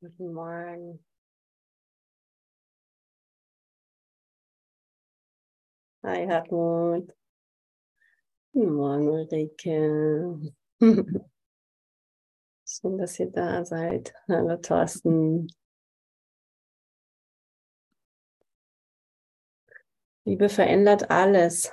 Guten 0.00 0.32
Morgen. 0.32 1.04
Hi 6.02 6.26
Hartmut. 6.26 7.14
Guten 8.54 8.74
Morgen 8.76 9.08
Ulrike. 9.10 10.54
Schön, 12.66 12.96
dass 12.96 13.18
ihr 13.20 13.30
da 13.30 13.62
seid. 13.62 14.14
Hallo 14.26 14.56
Thorsten. 14.56 15.48
Liebe 20.24 20.48
verändert 20.48 21.10
alles. 21.10 21.70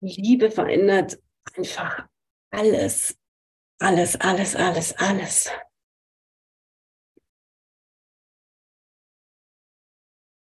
Liebe 0.00 0.50
verändert 0.50 1.22
einfach 1.56 2.08
alles. 2.54 3.18
Alles, 3.80 4.16
alles, 4.20 4.54
alles, 4.56 4.92
alles. 4.96 5.50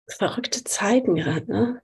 Verrückte 0.09 0.63
Zeiten 0.63 1.15
gerade, 1.15 1.51
ne? 1.51 1.84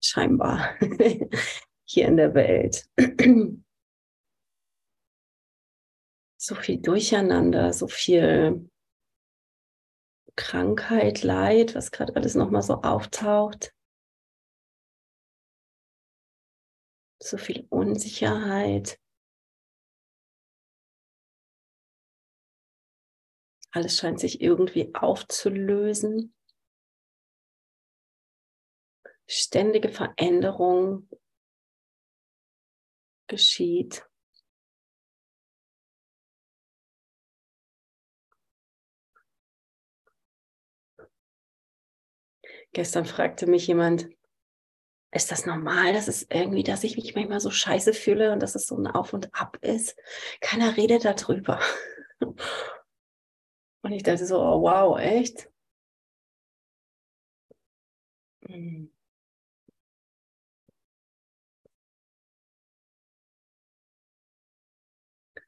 Scheinbar. 0.00 0.74
Hier 1.84 2.08
in 2.08 2.16
der 2.16 2.34
Welt. 2.34 2.88
So 6.44 6.56
viel 6.56 6.78
Durcheinander, 6.78 7.72
so 7.72 7.86
viel 7.86 8.68
Krankheit, 10.34 11.22
Leid, 11.22 11.76
was 11.76 11.92
gerade 11.92 12.16
alles 12.16 12.34
nochmal 12.34 12.62
so 12.62 12.82
auftaucht. 12.82 13.72
So 17.22 17.38
viel 17.38 17.66
Unsicherheit. 17.70 18.98
Alles 23.72 23.96
scheint 23.96 24.20
sich 24.20 24.40
irgendwie 24.40 24.94
aufzulösen. 24.94 26.34
Ständige 29.26 29.88
Veränderung 29.88 31.08
geschieht. 33.28 34.06
Gestern 42.74 43.06
fragte 43.06 43.46
mich 43.46 43.66
jemand, 43.66 44.08
ist 45.14 45.30
das 45.30 45.46
normal, 45.46 45.92
dass 45.92 46.08
es 46.08 46.26
irgendwie, 46.30 46.62
dass 46.62 46.84
ich 46.84 46.96
mich 46.96 47.14
manchmal 47.14 47.40
so 47.40 47.50
scheiße 47.50 47.92
fühle 47.92 48.32
und 48.32 48.40
dass 48.40 48.54
es 48.54 48.66
so 48.66 48.76
ein 48.76 48.86
Auf 48.86 49.12
und 49.12 49.34
Ab 49.34 49.58
ist? 49.60 49.96
Keiner 50.40 50.76
redet 50.76 51.04
darüber. 51.04 51.60
Und 53.82 53.92
ich 53.92 54.02
dachte 54.02 54.26
so, 54.26 54.40
oh, 54.40 54.62
wow, 54.62 54.98
echt? 54.98 55.50
Hm. 58.48 58.86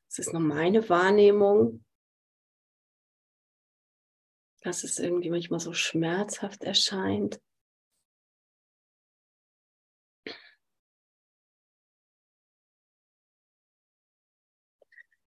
Es 0.08 0.18
ist 0.18 0.32
nur 0.32 0.40
meine 0.40 0.88
Wahrnehmung, 0.88 1.84
dass 4.62 4.82
es 4.82 4.98
irgendwie 4.98 5.30
manchmal 5.30 5.60
so 5.60 5.72
schmerzhaft 5.72 6.64
erscheint. 6.64 7.40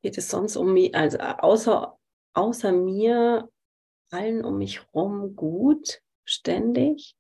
Geht 0.03 0.17
es 0.17 0.31
sonst 0.31 0.57
um 0.57 0.73
mich, 0.73 0.95
also 0.95 1.19
außer, 1.19 2.00
außer 2.35 2.73
mir, 2.73 3.51
allen 4.11 4.45
um 4.45 4.59
mich 4.59 4.81
herum 4.81 5.37
gut, 5.37 6.03
ständig? 6.25 7.17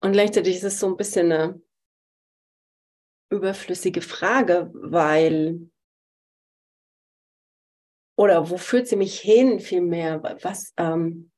Und 0.00 0.12
gleichzeitig 0.12 0.56
ist 0.56 0.64
es 0.64 0.80
so 0.80 0.86
ein 0.86 0.96
bisschen 0.96 1.32
eine 1.32 1.60
überflüssige 3.30 4.00
Frage, 4.00 4.70
weil, 4.72 5.70
oder 8.16 8.48
wo 8.48 8.56
führt 8.56 8.86
sie 8.86 8.96
mich 8.96 9.20
hin 9.20 9.60
vielmehr? 9.60 10.22
Was, 10.42 10.72
ähm, 10.76 11.30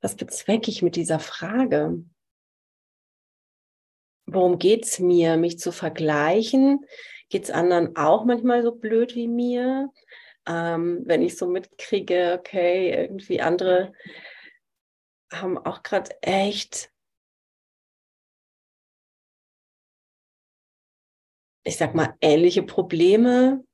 was 0.00 0.16
bezwecke 0.16 0.70
ich 0.70 0.82
mit 0.82 0.96
dieser 0.96 1.20
Frage? 1.20 2.02
Worum 4.26 4.58
geht 4.58 4.84
es 4.84 4.98
mir, 4.98 5.36
mich 5.36 5.58
zu 5.58 5.72
vergleichen? 5.72 6.84
Geht 7.28 7.44
es 7.44 7.50
anderen 7.50 7.96
auch 7.96 8.24
manchmal 8.24 8.62
so 8.62 8.72
blöd 8.72 9.14
wie 9.14 9.28
mir? 9.28 9.90
Ähm, 10.46 11.02
wenn 11.06 11.22
ich 11.22 11.36
so 11.36 11.46
mitkriege, 11.48 12.36
okay, 12.38 12.90
irgendwie 12.92 13.40
andere 13.40 13.92
haben 15.32 15.58
auch 15.58 15.82
gerade 15.82 16.10
echt 16.22 16.90
ich 21.66 21.76
sag 21.76 21.94
mal, 21.96 22.14
ähnliche 22.20 22.62
Probleme, 22.62 23.64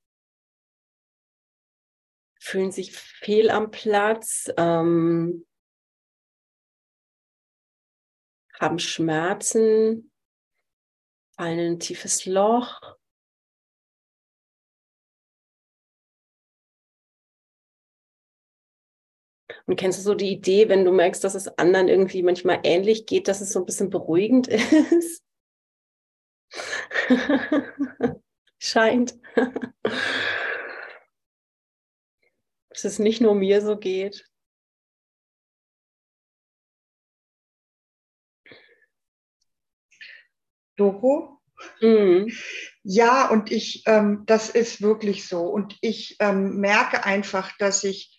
fühlen 2.41 2.73
sich 2.73 2.93
fehl 2.93 3.51
am 3.51 3.71
Platz, 3.71 4.51
ähm, 4.57 5.47
haben 8.59 8.79
Schmerzen, 8.79 10.12
fallen 11.43 11.59
in 11.59 11.73
ein 11.73 11.81
tiefes 11.81 12.25
Loch. 12.25 12.81
Und 19.67 19.77
kennst 19.77 19.99
du 19.99 20.03
so 20.03 20.15
die 20.15 20.31
Idee, 20.33 20.69
wenn 20.69 20.85
du 20.85 20.93
merkst, 20.93 21.25
dass 21.25 21.35
es 21.35 21.49
anderen 21.59 21.89
irgendwie 21.89 22.23
manchmal 22.23 22.61
ähnlich 22.63 23.07
geht, 23.07 23.27
dass 23.27 23.41
es 23.41 23.53
so 23.53 23.59
ein 23.61 23.67
bisschen 23.67 23.91
beruhigend 23.91 24.47
ist? 24.49 25.25
Scheint. 28.59 29.19
Dass 32.69 32.85
es 32.85 32.99
nicht 32.99 33.21
nur 33.21 33.35
mir 33.35 33.61
so 33.61 33.77
geht. 33.77 34.32
Doro? 40.83 41.39
Mhm. 41.81 42.33
Ja, 42.83 43.29
und 43.29 43.53
ich, 43.53 43.85
ähm, 43.87 44.25
das 44.27 44.51
ist 44.51 44.83
wirklich 44.83 45.29
so. 45.29 45.43
Und 45.43 45.79
ich 45.81 46.17
ähm, 46.19 46.57
merke 46.57 47.05
einfach, 47.05 47.57
dass 47.59 47.85
ich, 47.85 48.19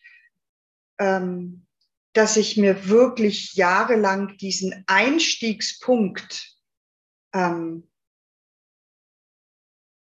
ähm, 0.98 1.66
dass 2.14 2.38
ich 2.38 2.56
mir 2.56 2.88
wirklich 2.88 3.54
jahrelang 3.56 4.38
diesen 4.38 4.84
Einstiegspunkt 4.88 6.56
ähm, 7.34 7.90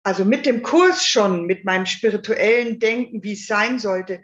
also 0.02 0.24
mit 0.24 0.46
dem 0.46 0.62
Kurs 0.62 1.04
schon, 1.04 1.46
mit 1.46 1.64
meinem 1.64 1.84
spirituellen 1.84 2.78
Denken, 2.78 3.24
wie 3.24 3.32
es 3.32 3.48
sein 3.48 3.80
sollte, 3.80 4.22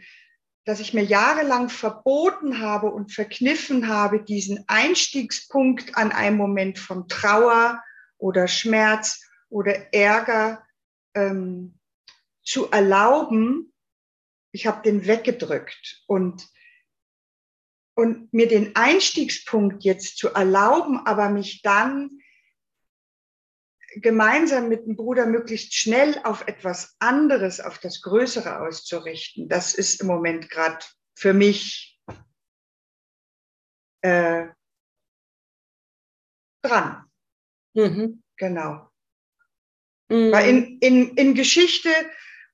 dass 0.64 0.78
ich 0.78 0.94
mir 0.94 1.02
jahrelang 1.02 1.68
verboten 1.70 2.60
habe 2.60 2.86
und 2.86 3.12
verkniffen 3.12 3.88
habe, 3.88 4.22
diesen 4.22 4.64
Einstiegspunkt 4.68 5.96
an 5.96 6.12
einem 6.12 6.36
Moment 6.36 6.78
von 6.78 7.08
Trauer 7.08 7.82
oder 8.22 8.46
Schmerz 8.46 9.20
oder 9.48 9.92
Ärger 9.92 10.64
ähm, 11.14 11.78
zu 12.42 12.70
erlauben. 12.70 13.74
Ich 14.52 14.66
habe 14.66 14.82
den 14.82 15.06
weggedrückt 15.06 16.02
und 16.06 16.48
und 17.94 18.32
mir 18.32 18.48
den 18.48 18.74
Einstiegspunkt 18.74 19.84
jetzt 19.84 20.16
zu 20.16 20.30
erlauben, 20.30 21.04
aber 21.04 21.28
mich 21.28 21.60
dann 21.60 22.22
gemeinsam 23.96 24.70
mit 24.70 24.86
dem 24.86 24.96
Bruder 24.96 25.26
möglichst 25.26 25.74
schnell 25.74 26.18
auf 26.24 26.46
etwas 26.46 26.96
anderes, 27.00 27.60
auf 27.60 27.78
das 27.78 28.00
Größere 28.00 28.60
auszurichten, 28.60 29.50
das 29.50 29.74
ist 29.74 30.00
im 30.00 30.06
Moment 30.06 30.48
gerade 30.48 30.82
für 31.14 31.34
mich 31.34 32.00
äh, 34.00 34.46
dran. 36.62 37.11
Mhm. 37.74 38.22
Genau. 38.36 38.88
Mhm. 40.08 40.32
Weil 40.32 40.48
in, 40.48 40.78
in, 40.78 41.16
in 41.16 41.34
Geschichte 41.34 41.90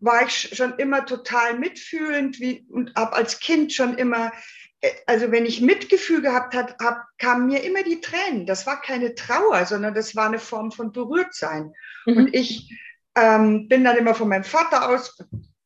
war 0.01 0.25
ich 0.27 0.57
schon 0.57 0.79
immer 0.79 1.07
total 1.07 1.59
mitfühlend 1.59 2.39
wie, 2.39 2.67
und 2.71 2.95
habe 2.95 3.15
als 3.15 3.41
Kind 3.41 3.73
schon 3.73 3.99
immer 3.99 4.33
äh, 4.81 4.91
also 5.07 5.31
wenn 5.31 5.47
ich 5.47 5.61
Mitgefühl 5.61 6.23
gehabt 6.23 6.55
habe, 6.55 6.75
hab, 6.81 7.07
kamen 7.19 7.47
mir 7.47 7.63
immer 7.65 7.83
die 7.83 8.01
Tränen. 8.01 8.47
Das 8.47 8.67
war 8.67 8.81
keine 8.81 9.15
Trauer, 9.15 9.65
sondern 9.67 9.95
das 9.95 10.15
war 10.17 10.27
eine 10.27 10.39
Form 10.39 10.73
von 10.73 10.93
Berührtsein. 10.93 11.73
Mhm. 12.07 12.17
Und 12.17 12.35
ich 12.35 12.73
ähm, 13.15 13.69
bin 13.69 13.85
dann 13.85 13.97
immer 13.97 14.15
von 14.15 14.29
meinem 14.29 14.45
Vater 14.45 14.89
aus, 14.89 15.19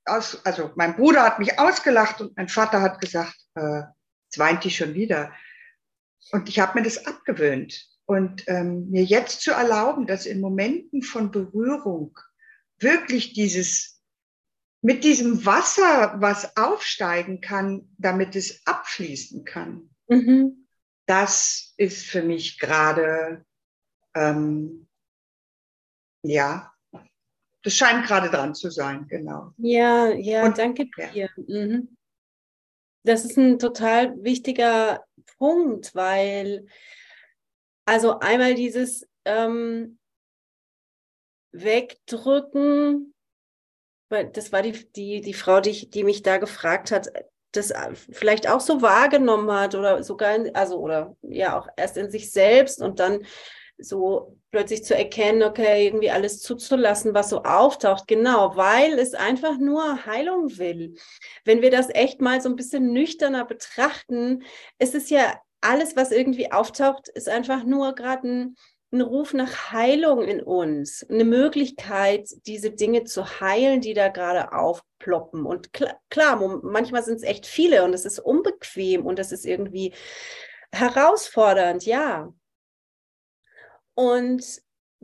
aus, 0.04 0.44
also 0.44 0.70
mein 0.76 0.96
Bruder 0.96 1.22
hat 1.22 1.38
mich 1.38 1.58
ausgelacht 1.58 2.20
und 2.20 2.36
mein 2.36 2.48
Vater 2.48 2.80
hat 2.80 3.00
gesagt, 3.00 3.36
äh, 3.54 3.82
jetzt 4.24 4.38
weint 4.38 4.64
die 4.64 4.70
schon 4.70 4.94
wieder. 4.94 5.32
Und 6.30 6.48
ich 6.48 6.58
habe 6.60 6.78
mir 6.78 6.84
das 6.84 7.06
abgewöhnt. 7.06 7.88
Und 8.12 8.44
ähm, 8.46 8.90
mir 8.90 9.04
jetzt 9.04 9.40
zu 9.40 9.52
erlauben, 9.52 10.06
dass 10.06 10.26
in 10.26 10.40
Momenten 10.40 11.02
von 11.02 11.30
Berührung 11.30 12.18
wirklich 12.78 13.32
dieses, 13.32 14.02
mit 14.82 15.02
diesem 15.02 15.46
Wasser, 15.46 16.16
was 16.18 16.54
aufsteigen 16.58 17.40
kann, 17.40 17.88
damit 17.96 18.36
es 18.36 18.66
abfließen 18.66 19.44
kann, 19.44 19.88
mhm. 20.08 20.66
das 21.06 21.72
ist 21.78 22.04
für 22.04 22.22
mich 22.22 22.58
gerade, 22.58 23.46
ähm, 24.14 24.88
ja, 26.22 26.70
das 27.62 27.74
scheint 27.74 28.06
gerade 28.06 28.28
dran 28.28 28.54
zu 28.54 28.70
sein, 28.70 29.06
genau. 29.08 29.54
Ja, 29.56 30.10
ja, 30.10 30.44
Und, 30.44 30.58
danke 30.58 30.84
dir. 30.84 31.10
Ja. 31.14 31.28
Mhm. 31.36 31.96
Das 33.04 33.24
ist 33.24 33.38
ein 33.38 33.58
total 33.58 34.22
wichtiger 34.22 35.02
Punkt, 35.38 35.94
weil 35.94 36.66
also 37.84 38.18
einmal 38.20 38.54
dieses 38.54 39.08
ähm, 39.24 39.98
Wegdrücken, 41.52 43.14
weil 44.08 44.30
das 44.30 44.52
war 44.52 44.62
die, 44.62 44.72
die, 44.92 45.20
die 45.20 45.34
Frau, 45.34 45.60
die, 45.60 45.88
die 45.90 46.04
mich 46.04 46.22
da 46.22 46.38
gefragt 46.38 46.90
hat, 46.90 47.08
das 47.52 47.72
vielleicht 48.10 48.48
auch 48.48 48.60
so 48.60 48.80
wahrgenommen 48.80 49.52
hat 49.52 49.74
oder 49.74 50.02
sogar, 50.02 50.34
in, 50.34 50.54
also 50.54 50.78
oder 50.78 51.16
ja 51.22 51.58
auch 51.58 51.68
erst 51.76 51.96
in 51.98 52.10
sich 52.10 52.30
selbst 52.30 52.80
und 52.80 52.98
dann 52.98 53.26
so 53.78 54.38
plötzlich 54.50 54.84
zu 54.84 54.96
erkennen, 54.96 55.42
okay, 55.42 55.86
irgendwie 55.86 56.10
alles 56.10 56.40
zuzulassen, 56.40 57.14
was 57.14 57.30
so 57.30 57.42
auftaucht. 57.42 58.06
Genau, 58.06 58.56
weil 58.56 58.98
es 58.98 59.14
einfach 59.14 59.58
nur 59.58 60.04
Heilung 60.06 60.56
will. 60.58 60.94
Wenn 61.44 61.62
wir 61.62 61.70
das 61.70 61.88
echt 61.90 62.20
mal 62.20 62.40
so 62.40 62.48
ein 62.48 62.56
bisschen 62.56 62.92
nüchterner 62.92 63.44
betrachten, 63.44 64.44
ist 64.78 64.94
es 64.94 65.10
ja 65.10 65.34
alles, 65.62 65.96
was 65.96 66.10
irgendwie 66.10 66.52
auftaucht, 66.52 67.08
ist 67.08 67.28
einfach 67.28 67.64
nur 67.64 67.94
gerade 67.94 68.28
ein, 68.28 68.56
ein 68.92 69.00
Ruf 69.00 69.32
nach 69.32 69.72
Heilung 69.72 70.22
in 70.24 70.42
uns, 70.42 71.08
eine 71.08 71.24
Möglichkeit, 71.24 72.28
diese 72.46 72.70
Dinge 72.70 73.04
zu 73.04 73.40
heilen, 73.40 73.80
die 73.80 73.94
da 73.94 74.08
gerade 74.08 74.52
aufploppen. 74.52 75.46
Und 75.46 75.72
klar, 75.72 75.98
klar 76.10 76.36
manchmal 76.62 77.02
sind 77.02 77.16
es 77.16 77.22
echt 77.22 77.46
viele 77.46 77.84
und 77.84 77.94
es 77.94 78.04
ist 78.04 78.18
unbequem 78.18 79.06
und 79.06 79.18
es 79.18 79.32
ist 79.32 79.46
irgendwie 79.46 79.94
herausfordernd, 80.72 81.86
ja. 81.86 82.32
Und 83.94 84.44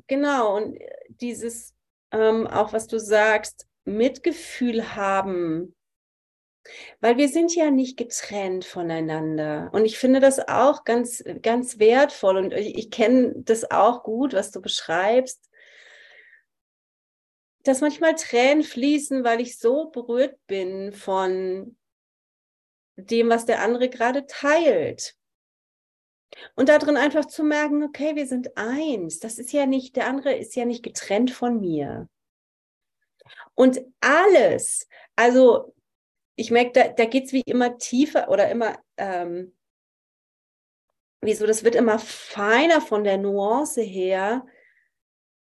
genau, 0.06 0.56
und 0.56 0.78
dieses, 1.08 1.75
ähm, 2.10 2.46
auch 2.46 2.72
was 2.72 2.87
du 2.87 2.99
sagst, 2.99 3.66
Mitgefühl 3.84 4.94
haben, 4.96 5.75
weil 7.00 7.17
wir 7.17 7.29
sind 7.29 7.55
ja 7.55 7.70
nicht 7.70 7.97
getrennt 7.97 8.65
voneinander. 8.65 9.70
Und 9.73 9.85
ich 9.85 9.99
finde 9.99 10.20
das 10.20 10.38
auch 10.49 10.85
ganz, 10.85 11.23
ganz 11.43 11.79
wertvoll. 11.79 12.37
Und 12.37 12.53
ich, 12.53 12.76
ich 12.76 12.91
kenne 12.91 13.35
das 13.37 13.70
auch 13.70 14.03
gut, 14.03 14.32
was 14.32 14.50
du 14.50 14.61
beschreibst, 14.61 15.49
dass 17.65 17.81
manchmal 17.81 18.15
Tränen 18.15 18.62
fließen, 18.62 19.25
weil 19.25 19.41
ich 19.41 19.59
so 19.59 19.91
berührt 19.91 20.38
bin 20.47 20.93
von 20.93 21.76
dem, 22.97 23.29
was 23.29 23.44
der 23.47 23.62
andere 23.62 23.88
gerade 23.88 24.26
teilt. 24.26 25.15
Und 26.55 26.69
darin 26.69 26.97
einfach 26.97 27.26
zu 27.26 27.43
merken, 27.43 27.82
okay, 27.82 28.17
wir 28.17 28.26
sind 28.26 28.56
eins. 28.56 29.19
Das 29.19 29.38
ist 29.38 29.53
ja 29.53 29.67
nicht, 29.67 29.97
der 29.97 30.06
andere 30.06 30.35
ist 30.35 30.56
ja 30.56 30.65
nicht 30.65 30.82
getrennt 30.82 31.31
von 31.31 31.61
mir. 31.61 32.09
Und 33.55 33.81
alles, 34.00 34.88
also 35.17 35.75
ich 36.38 36.52
merke, 36.52 36.70
da, 36.73 36.88
da 36.88 37.05
geht 37.05 37.25
es 37.25 37.32
wie 37.32 37.43
immer 37.43 37.79
tiefer 37.79 38.29
oder 38.29 38.49
immer, 38.49 38.79
ähm, 38.96 39.56
wieso, 41.20 41.46
das 41.46 41.64
wird 41.64 41.75
immer 41.75 41.99
feiner 41.99 42.81
von 42.81 43.02
der 43.02 43.19
Nuance 43.19 43.82
her, 43.82 44.46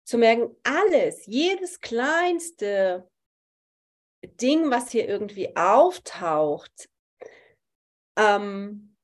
zu 0.05 0.17
merken, 0.17 0.55
alles, 0.63 1.25
jedes 1.25 1.81
kleinste 1.81 3.09
Ding, 4.23 4.71
was 4.71 4.91
hier 4.91 5.09
irgendwie 5.09 5.57
auftaucht, 5.57 6.89
ähm, 8.17 8.95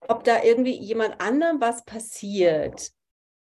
ob 0.00 0.22
da 0.24 0.42
irgendwie 0.42 0.78
jemand 0.78 1.18
anderem 1.18 1.62
was 1.62 1.82
passiert 1.86 2.92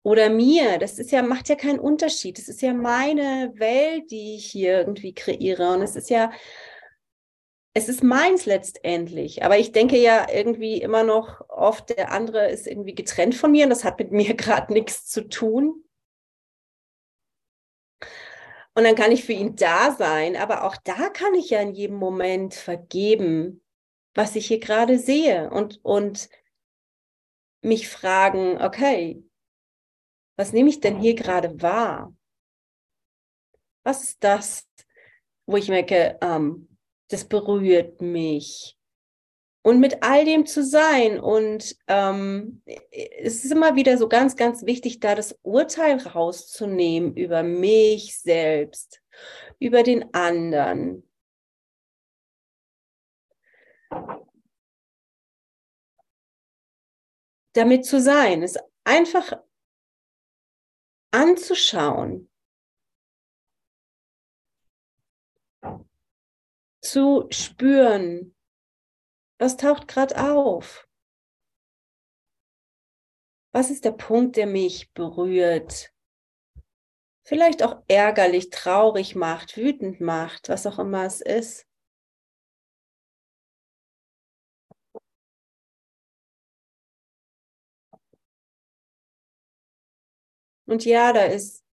oder 0.03 0.31
mir, 0.31 0.79
das 0.79 0.99
ist 0.99 1.11
ja, 1.11 1.23
macht 1.23 1.51
ja 1.51 1.57
keinen 1.57 1.79
Unterschied. 1.79 2.39
Das 2.39 2.49
ist 2.49 2.63
ja 2.63 2.73
meine 2.73 3.53
Welt, 3.57 4.11
die 4.11 4.37
ich 4.37 4.47
hier 4.47 4.79
irgendwie 4.79 5.13
kreiere. 5.13 5.75
Und 5.75 5.83
es 5.83 5.97
ist 5.97 6.09
ja, 6.09 6.33
es 7.73 7.89
ist 7.89 8.03
meins 8.03 8.47
letztendlich. 8.47 9.45
Aber 9.45 9.59
ich 9.59 9.73
denke 9.73 9.97
ja 9.97 10.29
irgendwie 10.31 10.81
immer 10.81 11.05
noch 11.05 11.49
oft, 11.49 11.91
der 11.91 12.11
andere 12.13 12.51
ist 12.51 12.67
irgendwie 12.67 12.95
getrennt 12.95 13.35
von 13.35 13.53
mir 13.53 13.65
und 13.65 13.71
das 13.71 13.85
hat 13.85 13.99
mit 13.99 14.13
mir 14.13 14.35
gerade 14.37 14.73
nichts 14.73 15.07
zu 15.07 15.29
tun. 15.29 15.85
Und 18.75 18.85
dann 18.85 18.95
kann 18.95 19.13
ich 19.13 19.25
für 19.25 19.33
ihn 19.33 19.57
da 19.57 19.93
sein, 19.93 20.37
aber 20.37 20.65
auch 20.65 20.77
da 20.77 21.11
kann 21.11 21.35
ich 21.35 21.51
ja 21.51 21.61
in 21.61 21.73
jedem 21.73 21.97
Moment 21.97 22.55
vergeben, 22.55 23.63
was 24.15 24.37
ich 24.37 24.47
hier 24.47 24.61
gerade 24.61 24.99
sehe 24.99 25.51
und, 25.51 25.81
und 25.85 26.29
mich 27.63 27.89
fragen, 27.89 28.63
okay, 28.63 29.23
was 30.37 30.53
nehme 30.53 30.71
ich 30.71 30.81
denn 30.81 30.99
hier 30.99 31.15
gerade 31.15 31.61
wahr? 31.61 32.15
Was 33.83 34.03
ist 34.05 34.25
das, 34.25 34.69
wo 35.47 35.57
ich 35.57 35.69
merke, 35.69 36.19
ähm, 36.23 36.70
das 37.13 37.25
berührt 37.25 38.01
mich? 38.01 38.77
Und 39.63 39.79
mit 39.79 40.03
all 40.03 40.25
dem 40.25 40.47
zu 40.47 40.65
sein. 40.65 41.21
Und 41.21 41.77
ähm, 41.87 42.63
es 43.23 43.45
ist 43.45 43.53
immer 43.53 43.77
wieder 43.77 43.99
so 43.99 44.09
ganz, 44.09 44.37
ganz 44.37 44.65
wichtig, 44.65 45.01
da 45.01 45.15
das 45.15 45.39
Urteil 45.43 45.99
rauszunehmen 45.99 47.15
über 47.15 47.43
mich 47.43 48.19
selbst, 48.19 49.03
über 49.59 49.83
den 49.83 50.15
anderen 50.15 51.07
damit 57.53 57.85
zu 57.85 58.01
sein, 58.01 58.43
es 58.43 58.57
einfach 58.85 59.33
anzuschauen, 61.13 62.30
zu 66.81 67.27
spüren, 67.31 68.35
was 69.39 69.57
taucht 69.57 69.89
gerade 69.89 70.17
auf? 70.33 70.87
Was 73.53 73.71
ist 73.71 73.85
der 73.85 73.93
Punkt, 73.93 74.37
der 74.37 74.47
mich 74.47 74.93
berührt? 74.93 75.93
Vielleicht 77.25 77.63
auch 77.63 77.83
ärgerlich, 77.89 78.51
traurig 78.51 79.15
macht, 79.15 79.57
wütend 79.57 80.01
macht, 80.01 80.49
was 80.49 80.67
auch 80.67 80.79
immer 80.79 81.05
es 81.05 81.21
ist. 81.21 81.67
Und 90.67 90.85
ja, 90.85 91.13
da 91.13 91.25
ist 91.25 91.65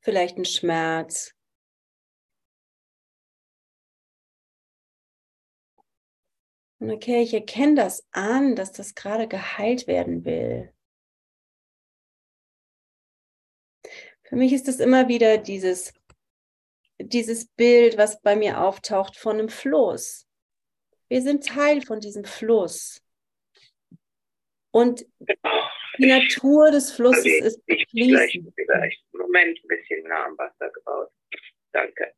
vielleicht 0.00 0.38
ein 0.38 0.46
Schmerz. 0.46 1.37
Und 6.80 6.90
okay, 6.90 7.22
ich 7.22 7.34
erkenne 7.34 7.74
das 7.74 8.06
an, 8.12 8.54
dass 8.54 8.72
das 8.72 8.94
gerade 8.94 9.26
geheilt 9.26 9.86
werden 9.86 10.24
will. 10.24 10.72
Für 14.22 14.36
mich 14.36 14.52
ist 14.52 14.68
es 14.68 14.78
immer 14.78 15.08
wieder 15.08 15.38
dieses, 15.38 15.92
dieses 16.98 17.46
Bild, 17.46 17.96
was 17.96 18.20
bei 18.20 18.36
mir 18.36 18.60
auftaucht 18.60 19.16
von 19.16 19.38
einem 19.38 19.48
Fluss. 19.48 20.28
Wir 21.08 21.22
sind 21.22 21.46
Teil 21.46 21.82
von 21.82 22.00
diesem 22.00 22.24
Fluss. 22.24 23.02
Und 24.70 25.06
die 25.98 26.06
Natur 26.06 26.70
des 26.70 26.92
Flusses 26.92 27.24
also 27.24 27.46
ist 27.46 27.62
ich 27.66 27.86
fließend. 27.88 28.52
Vielleicht, 28.54 29.02
Moment 29.12 29.58
ein 29.58 29.68
bisschen 29.68 30.02
nah 30.04 30.26
am 30.26 30.38
Wasser 30.38 30.70
gebaut. 30.70 31.10
Danke. 31.72 32.12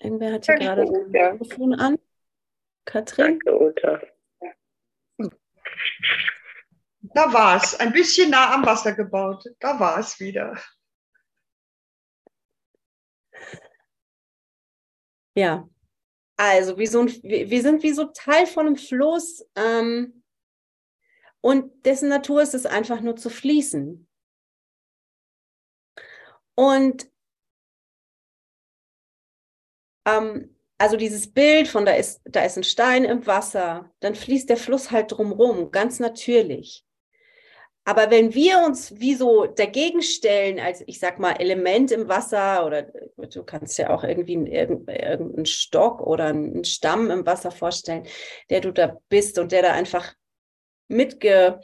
Irgendwer 0.00 0.32
hat 0.32 0.46
hier 0.46 0.54
gerade 0.54 0.84
das 0.86 1.32
Mikrofon 1.32 1.74
an. 1.74 1.98
Katrin? 2.90 3.38
Danke, 3.44 3.56
Uta. 3.56 4.00
Da 7.02 7.32
war 7.32 7.56
es. 7.56 7.78
Ein 7.78 7.92
bisschen 7.92 8.30
nah 8.30 8.52
am 8.52 8.66
Wasser 8.66 8.92
gebaut. 8.92 9.44
Da 9.60 9.78
war 9.78 9.98
es 9.98 10.18
wieder. 10.18 10.60
Ja. 15.36 15.68
Also, 16.36 16.78
wie 16.78 16.86
so 16.86 17.02
ein, 17.02 17.08
wir 17.22 17.62
sind 17.62 17.84
wie 17.84 17.92
so 17.92 18.06
Teil 18.06 18.46
von 18.46 18.66
einem 18.66 18.76
Fluss. 18.76 19.46
Ähm, 19.54 20.24
und 21.40 21.86
dessen 21.86 22.08
Natur 22.08 22.42
ist 22.42 22.54
es 22.54 22.66
einfach 22.66 23.00
nur 23.00 23.14
zu 23.14 23.30
fließen. 23.30 24.08
Und 26.56 27.10
ähm, 30.06 30.59
also 30.80 30.96
dieses 30.96 31.30
Bild 31.30 31.68
von 31.68 31.84
da 31.84 31.92
ist, 31.92 32.22
da 32.24 32.42
ist 32.42 32.56
ein 32.56 32.64
Stein 32.64 33.04
im 33.04 33.26
Wasser, 33.26 33.92
dann 34.00 34.14
fließt 34.14 34.48
der 34.48 34.56
Fluss 34.56 34.90
halt 34.90 35.12
drumrum, 35.12 35.70
ganz 35.72 36.00
natürlich. 36.00 36.86
Aber 37.84 38.10
wenn 38.10 38.32
wir 38.32 38.60
uns 38.60 38.98
wie 38.98 39.14
so 39.14 39.44
dagegen 39.44 40.00
stellen, 40.00 40.58
als 40.58 40.82
ich 40.86 40.98
sag 40.98 41.18
mal 41.18 41.32
Element 41.32 41.92
im 41.92 42.08
Wasser 42.08 42.64
oder 42.64 42.84
du 43.16 43.44
kannst 43.44 43.76
ja 43.76 43.90
auch 43.90 44.04
irgendwie 44.04 44.32
irgendeinen 44.32 45.44
Stock 45.44 46.00
oder 46.00 46.28
einen 46.28 46.64
Stamm 46.64 47.10
im 47.10 47.26
Wasser 47.26 47.50
vorstellen, 47.50 48.06
der 48.48 48.62
du 48.62 48.72
da 48.72 48.96
bist 49.10 49.38
und 49.38 49.52
der 49.52 49.60
da 49.60 49.72
einfach 49.72 50.14
mitge, 50.88 51.60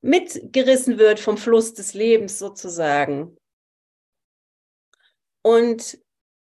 mitgerissen 0.00 0.96
wird 0.98 1.20
vom 1.20 1.36
Fluss 1.36 1.74
des 1.74 1.92
Lebens 1.92 2.38
sozusagen. 2.38 3.36
Und 5.42 6.01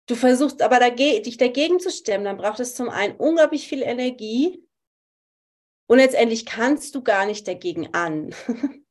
du 0.08 0.16
versuchst 0.16 0.62
aber 0.62 0.80
dagegen, 0.80 1.22
dich 1.22 1.36
dagegen 1.36 1.78
zu 1.78 1.90
stemmen, 1.90 2.24
dann 2.24 2.38
braucht 2.38 2.60
es 2.60 2.74
zum 2.74 2.88
einen 2.88 3.16
unglaublich 3.16 3.68
viel 3.68 3.82
Energie 3.82 4.64
und 5.86 5.98
letztendlich 5.98 6.46
kannst 6.46 6.94
du 6.94 7.02
gar 7.02 7.26
nicht 7.26 7.46
dagegen 7.46 7.94
an. 7.94 8.34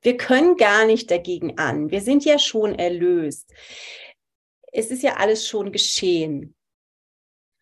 Wir 0.00 0.16
können 0.16 0.56
gar 0.56 0.86
nicht 0.86 1.10
dagegen 1.10 1.58
an. 1.58 1.90
Wir 1.90 2.02
sind 2.02 2.24
ja 2.24 2.38
schon 2.38 2.78
erlöst. 2.78 3.52
Es 4.70 4.92
ist 4.92 5.02
ja 5.02 5.16
alles 5.16 5.48
schon 5.48 5.72
geschehen. 5.72 6.54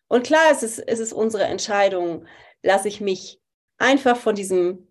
Und 0.07 0.23
klar, 0.27 0.51
es 0.51 0.61
ist, 0.61 0.77
es 0.77 0.99
ist 0.99 1.13
unsere 1.13 1.45
Entscheidung, 1.45 2.27
lasse 2.61 2.89
ich 2.89 3.01
mich 3.01 3.41
einfach 3.79 4.17
von 4.17 4.35
diesem 4.35 4.90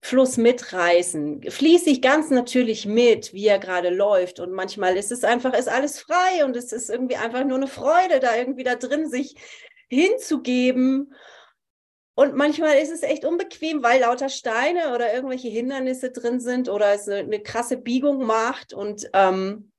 Fluss 0.00 0.36
mitreißen. 0.36 1.42
Fließe 1.50 1.90
ich 1.90 2.02
ganz 2.02 2.30
natürlich 2.30 2.86
mit, 2.86 3.32
wie 3.32 3.46
er 3.46 3.58
gerade 3.58 3.90
läuft. 3.90 4.40
Und 4.40 4.52
manchmal 4.52 4.96
ist 4.96 5.10
es 5.10 5.24
einfach, 5.24 5.52
ist 5.54 5.68
alles 5.68 5.98
frei 5.98 6.44
und 6.44 6.56
es 6.56 6.72
ist 6.72 6.90
irgendwie 6.90 7.16
einfach 7.16 7.44
nur 7.44 7.56
eine 7.56 7.66
Freude, 7.66 8.20
da 8.20 8.36
irgendwie 8.36 8.64
da 8.64 8.76
drin 8.76 9.08
sich 9.08 9.34
hinzugeben 9.88 11.12
und 12.18 12.34
manchmal 12.34 12.78
ist 12.78 12.90
es 12.90 13.02
echt 13.02 13.26
unbequem, 13.26 13.82
weil 13.82 14.00
lauter 14.00 14.30
Steine 14.30 14.94
oder 14.94 15.12
irgendwelche 15.12 15.48
Hindernisse 15.48 16.10
drin 16.10 16.40
sind 16.40 16.70
oder 16.70 16.94
es 16.94 17.06
eine, 17.06 17.18
eine 17.18 17.42
krasse 17.42 17.76
Biegung 17.76 18.24
macht 18.24 18.72
und 18.72 19.10
ähm, 19.12 19.70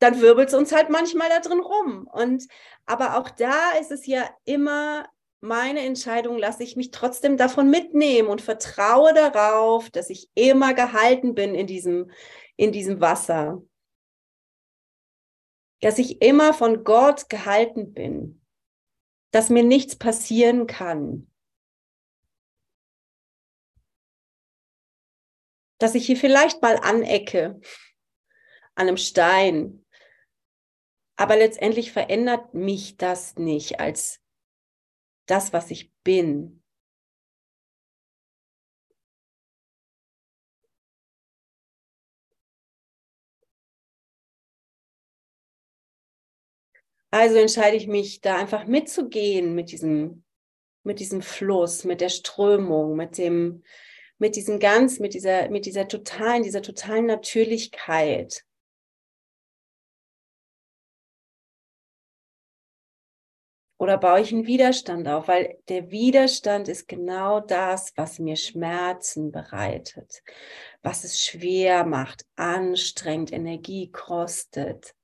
dann 0.00 0.20
wirbelt 0.20 0.48
es 0.48 0.54
uns 0.54 0.72
halt 0.72 0.90
manchmal 0.90 1.28
da 1.28 1.38
drin 1.38 1.60
rum. 1.60 2.08
Und 2.12 2.48
aber 2.84 3.16
auch 3.16 3.30
da 3.30 3.70
ist 3.80 3.92
es 3.92 4.06
ja 4.06 4.28
immer 4.44 5.06
meine 5.40 5.80
Entscheidung, 5.80 6.38
lasse 6.38 6.62
ich 6.62 6.76
mich 6.76 6.90
trotzdem 6.90 7.36
davon 7.36 7.70
mitnehmen 7.70 8.28
und 8.28 8.42
vertraue 8.42 9.14
darauf, 9.14 9.90
dass 9.90 10.10
ich 10.10 10.28
immer 10.34 10.74
gehalten 10.74 11.34
bin 11.34 11.54
in 11.54 11.66
diesem, 11.66 12.10
in 12.56 12.72
diesem 12.72 13.00
Wasser. 13.00 13.62
Dass 15.80 15.98
ich 15.98 16.22
immer 16.22 16.52
von 16.52 16.82
Gott 16.84 17.28
gehalten 17.28 17.92
bin. 17.92 18.44
Dass 19.30 19.50
mir 19.50 19.62
nichts 19.62 19.96
passieren 19.96 20.66
kann. 20.66 21.28
dass 25.78 25.94
ich 25.94 26.06
hier 26.06 26.16
vielleicht 26.16 26.60
mal 26.60 26.76
anecke 26.76 27.60
an 28.74 28.88
einem 28.88 28.96
Stein. 28.96 29.84
Aber 31.16 31.36
letztendlich 31.36 31.92
verändert 31.92 32.54
mich 32.54 32.96
das 32.96 33.36
nicht 33.36 33.80
als 33.80 34.20
das, 35.30 35.52
was 35.52 35.70
ich 35.70 35.92
bin. 36.04 36.62
Also 47.10 47.36
entscheide 47.36 47.76
ich 47.76 47.86
mich, 47.86 48.20
da 48.20 48.36
einfach 48.36 48.66
mitzugehen 48.66 49.54
mit 49.54 49.72
diesem, 49.72 50.24
mit 50.82 51.00
diesem 51.00 51.22
Fluss, 51.22 51.84
mit 51.84 52.00
der 52.00 52.10
Strömung, 52.10 52.96
mit 52.96 53.16
dem, 53.16 53.62
mit 54.18 54.36
diesem 54.36 54.58
ganz, 54.58 54.98
mit 54.98 55.14
dieser, 55.14 55.48
mit 55.48 55.64
dieser 55.64 55.88
totalen, 55.88 56.42
dieser 56.42 56.62
totalen 56.62 57.06
Natürlichkeit. 57.06 58.44
Oder 63.78 63.96
baue 63.96 64.20
ich 64.20 64.32
einen 64.32 64.46
Widerstand 64.46 65.06
auf? 65.06 65.28
Weil 65.28 65.56
der 65.68 65.90
Widerstand 65.90 66.66
ist 66.68 66.88
genau 66.88 67.38
das, 67.38 67.92
was 67.96 68.18
mir 68.18 68.34
Schmerzen 68.34 69.30
bereitet, 69.30 70.22
was 70.82 71.04
es 71.04 71.24
schwer 71.24 71.84
macht, 71.84 72.26
anstrengt, 72.34 73.32
Energie 73.32 73.90
kostet, 73.92 74.96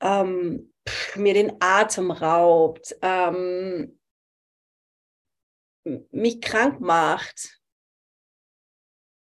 ähm, 0.00 0.72
mir 1.16 1.32
den 1.32 1.56
Atem 1.60 2.10
raubt, 2.10 2.94
ähm, 3.00 3.98
mich 6.10 6.42
krank 6.42 6.80
macht. 6.80 7.60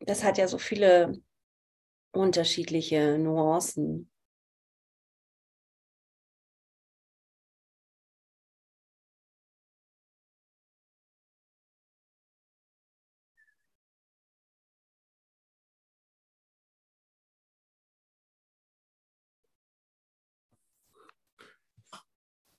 Das 0.02 0.24
hat 0.24 0.38
ja 0.38 0.50
so 0.50 0.58
viele 0.58 1.22
unterschiedliche 2.12 3.18
Nuancen. 3.18 4.12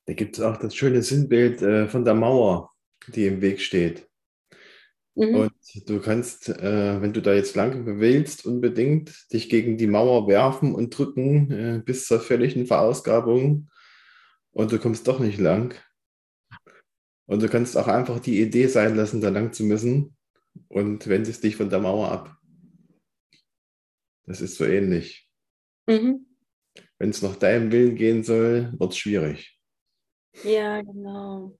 Da 0.06 0.14
gibt 0.14 0.38
es 0.38 0.42
auch 0.42 0.56
das 0.56 0.74
schöne 0.74 1.02
Sinnbild 1.02 1.62
äh, 1.62 1.88
von 1.88 2.04
der 2.04 2.14
Mauer 2.14 2.76
die 3.08 3.26
im 3.26 3.40
Weg 3.40 3.60
steht. 3.60 4.08
Mhm. 5.14 5.34
Und 5.34 5.52
du 5.86 6.00
kannst, 6.00 6.48
äh, 6.48 7.00
wenn 7.00 7.12
du 7.12 7.22
da 7.22 7.34
jetzt 7.34 7.56
lang 7.56 8.00
willst, 8.00 8.44
unbedingt 8.44 9.32
dich 9.32 9.48
gegen 9.48 9.78
die 9.78 9.86
Mauer 9.86 10.28
werfen 10.28 10.74
und 10.74 10.96
drücken 10.96 11.50
äh, 11.50 11.82
bis 11.84 12.06
zur 12.06 12.20
völligen 12.20 12.66
Verausgabung 12.66 13.70
und 14.52 14.72
du 14.72 14.78
kommst 14.78 15.08
doch 15.08 15.20
nicht 15.20 15.38
lang. 15.38 15.74
Und 17.26 17.42
du 17.42 17.48
kannst 17.48 17.76
auch 17.76 17.88
einfach 17.88 18.20
die 18.20 18.40
Idee 18.40 18.68
sein 18.68 18.94
lassen, 18.94 19.20
da 19.20 19.30
lang 19.30 19.52
zu 19.52 19.64
müssen 19.64 20.16
und 20.68 21.08
wendest 21.08 21.42
dich 21.42 21.56
von 21.56 21.70
der 21.70 21.80
Mauer 21.80 22.10
ab. 22.10 22.36
Das 24.26 24.40
ist 24.40 24.56
so 24.56 24.64
ähnlich. 24.64 25.28
Mhm. 25.88 26.26
Wenn 26.98 27.10
es 27.10 27.22
nach 27.22 27.36
deinem 27.36 27.72
Willen 27.72 27.96
gehen 27.96 28.22
soll, 28.22 28.72
wird 28.78 28.92
es 28.92 28.98
schwierig. 28.98 29.55
Ja, 30.44 30.80
genau. 30.82 31.58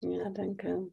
Ja, 0.00 0.28
danke. 0.30 0.90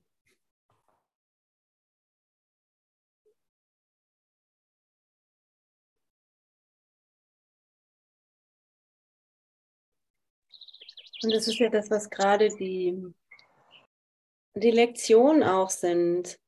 Und 11.23 11.33
das 11.33 11.47
ist 11.47 11.59
ja 11.59 11.69
das, 11.69 11.89
was 11.89 12.09
gerade 12.09 12.49
die, 12.49 13.13
die 14.55 14.71
Lektionen 14.71 15.43
auch 15.43 15.69
sind. 15.69 16.39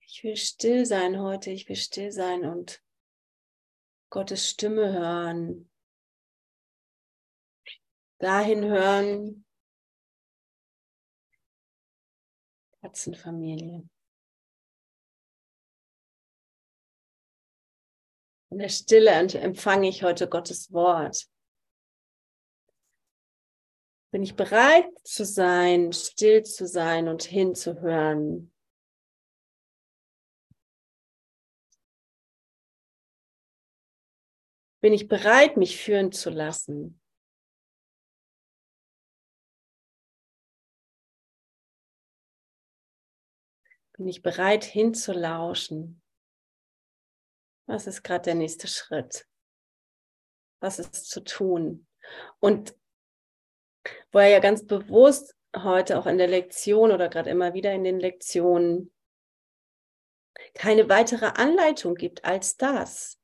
Ich 0.00 0.24
will 0.24 0.36
still 0.36 0.84
sein 0.86 1.20
heute, 1.20 1.50
ich 1.50 1.68
will 1.68 1.76
still 1.76 2.10
sein 2.10 2.44
und 2.44 2.82
Gottes 4.10 4.48
Stimme 4.48 4.92
hören. 4.92 5.70
Dahin 8.18 8.64
hören, 8.64 9.44
Katzenfamilie. 12.80 13.88
In 18.50 18.58
der 18.58 18.70
Stille 18.70 19.10
empfange 19.10 19.88
ich 19.88 20.02
heute 20.02 20.28
Gottes 20.28 20.72
Wort. 20.72 21.28
Bin 24.10 24.22
ich 24.22 24.34
bereit 24.34 24.88
zu 25.04 25.26
sein, 25.26 25.92
still 25.92 26.42
zu 26.42 26.66
sein 26.66 27.08
und 27.08 27.24
hinzuhören? 27.24 28.52
Bin 34.80 34.92
ich 34.92 35.08
bereit, 35.08 35.56
mich 35.56 35.76
führen 35.76 36.12
zu 36.12 36.30
lassen? 36.30 37.00
Bin 43.96 44.06
ich 44.06 44.22
bereit 44.22 44.62
hinzulauschen? 44.62 46.00
Was 47.66 47.88
ist 47.88 48.04
gerade 48.04 48.22
der 48.22 48.34
nächste 48.36 48.68
Schritt? 48.68 49.26
Was 50.60 50.78
ist 50.78 51.10
zu 51.10 51.24
tun? 51.24 51.88
Und 52.38 52.76
wo 54.12 54.18
er 54.18 54.28
ja 54.28 54.38
ganz 54.38 54.64
bewusst 54.64 55.36
heute 55.56 55.98
auch 55.98 56.06
in 56.06 56.18
der 56.18 56.28
Lektion 56.28 56.92
oder 56.92 57.08
gerade 57.08 57.30
immer 57.30 57.54
wieder 57.54 57.72
in 57.72 57.82
den 57.82 57.98
Lektionen 57.98 58.92
keine 60.54 60.88
weitere 60.88 61.26
Anleitung 61.26 61.94
gibt 61.94 62.24
als 62.24 62.56
das. 62.56 63.17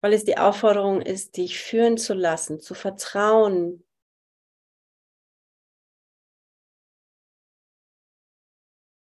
Weil 0.00 0.12
es 0.12 0.24
die 0.24 0.38
Aufforderung 0.38 1.02
ist, 1.02 1.36
dich 1.36 1.58
führen 1.58 1.98
zu 1.98 2.14
lassen, 2.14 2.60
zu 2.60 2.74
vertrauen. 2.74 3.84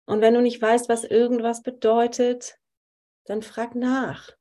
Und 0.07 0.21
wenn 0.21 0.33
du 0.33 0.41
nicht 0.41 0.61
weißt, 0.61 0.89
was 0.89 1.03
irgendwas 1.03 1.63
bedeutet, 1.63 2.59
dann 3.25 3.41
frag 3.41 3.75
nach. 3.75 4.35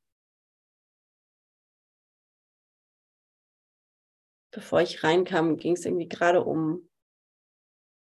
Bevor 4.52 4.80
ich 4.80 5.04
reinkam, 5.04 5.58
ging 5.58 5.74
es 5.74 5.84
irgendwie 5.84 6.08
gerade 6.08 6.42
um 6.42 6.90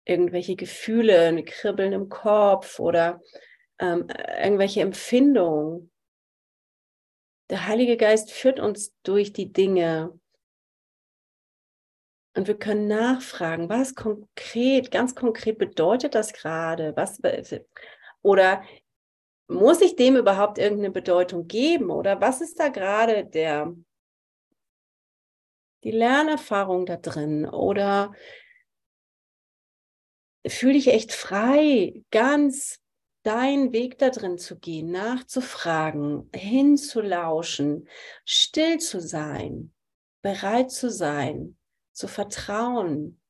irgendwelche 0.06 0.56
Gefühle, 0.56 1.28
ein 1.28 1.44
Kribbeln 1.44 1.92
im 1.92 2.08
Kopf 2.08 2.80
oder 2.80 3.22
ähm, 3.80 4.08
irgendwelche 4.42 4.82
Empfindungen. 4.82 5.92
Der 7.50 7.66
Heilige 7.66 7.98
Geist 7.98 8.32
führt 8.32 8.60
uns 8.60 8.94
durch 9.04 9.32
die 9.32 9.52
Dinge. 9.54 10.20
Und 12.36 12.48
wir 12.48 12.60
können 12.60 12.88
nachfragen, 12.88 13.70
was 13.70 13.96
konkret, 13.96 14.92
ganz 14.92 15.16
konkret 15.16 15.58
bedeutet 15.58 16.14
das 16.14 16.34
gerade? 16.34 16.96
Was, 16.96 17.20
oder 18.22 18.64
muss 19.48 19.82
ich 19.82 19.96
dem 19.96 20.18
überhaupt 20.18 20.58
irgendeine 20.58 20.92
Bedeutung 20.92 21.48
geben? 21.48 21.90
Oder 21.90 22.20
was 22.22 22.42
ist 22.42 22.60
da 22.60 22.68
gerade 22.68 23.26
der, 23.26 23.74
die 25.84 25.92
Lernerfahrung 25.92 26.86
da 26.86 26.98
drin? 26.98 27.48
Oder 27.48 28.14
fühle 30.46 30.74
dich 30.74 30.90
echt 30.90 31.14
frei, 31.14 32.04
ganz 32.12 32.82
deinen 33.28 33.74
Weg 33.74 33.98
da 33.98 34.10
drin 34.10 34.38
zu 34.38 34.58
gehen, 34.58 34.90
nachzufragen, 34.92 36.30
hinzulauschen, 36.34 37.90
still 38.24 38.80
zu 38.80 39.02
sein, 39.02 39.74
bereit 40.22 40.72
zu 40.72 40.90
sein, 40.90 41.58
zu 41.92 42.08
vertrauen. 42.08 43.22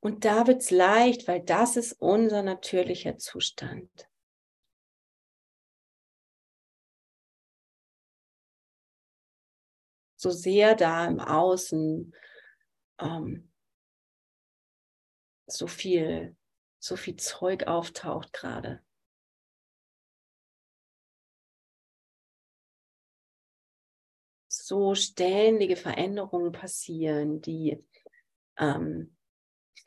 Und 0.00 0.24
da 0.24 0.48
wird 0.48 0.62
es 0.62 0.72
leicht, 0.72 1.28
weil 1.28 1.40
das 1.40 1.76
ist 1.76 1.92
unser 2.00 2.42
natürlicher 2.42 3.16
Zustand. 3.18 4.09
So 10.20 10.28
sehr 10.30 10.74
da 10.74 11.06
im 11.06 11.18
Außen 11.18 12.14
ähm, 13.00 13.50
so 15.46 15.66
viel, 15.66 16.36
so 16.78 16.96
viel 16.96 17.16
Zeug 17.16 17.66
auftaucht 17.66 18.34
gerade. 18.34 18.82
So 24.48 24.94
ständige 24.94 25.76
Veränderungen 25.76 26.52
passieren, 26.52 27.40
die, 27.40 27.82
ähm, 28.58 29.16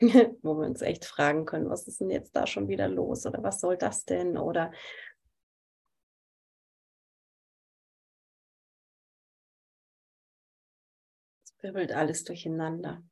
wo 0.00 0.54
wir 0.56 0.66
uns 0.66 0.82
echt 0.82 1.04
fragen 1.04 1.44
können, 1.46 1.70
was 1.70 1.86
ist 1.86 2.00
denn 2.00 2.10
jetzt 2.10 2.34
da 2.34 2.48
schon 2.48 2.66
wieder 2.66 2.88
los 2.88 3.24
oder 3.24 3.40
was 3.44 3.60
soll 3.60 3.76
das 3.76 4.04
denn 4.04 4.36
oder 4.36 4.72
wirbelt 11.64 11.92
alles 11.92 12.22
durcheinander. 12.24 13.02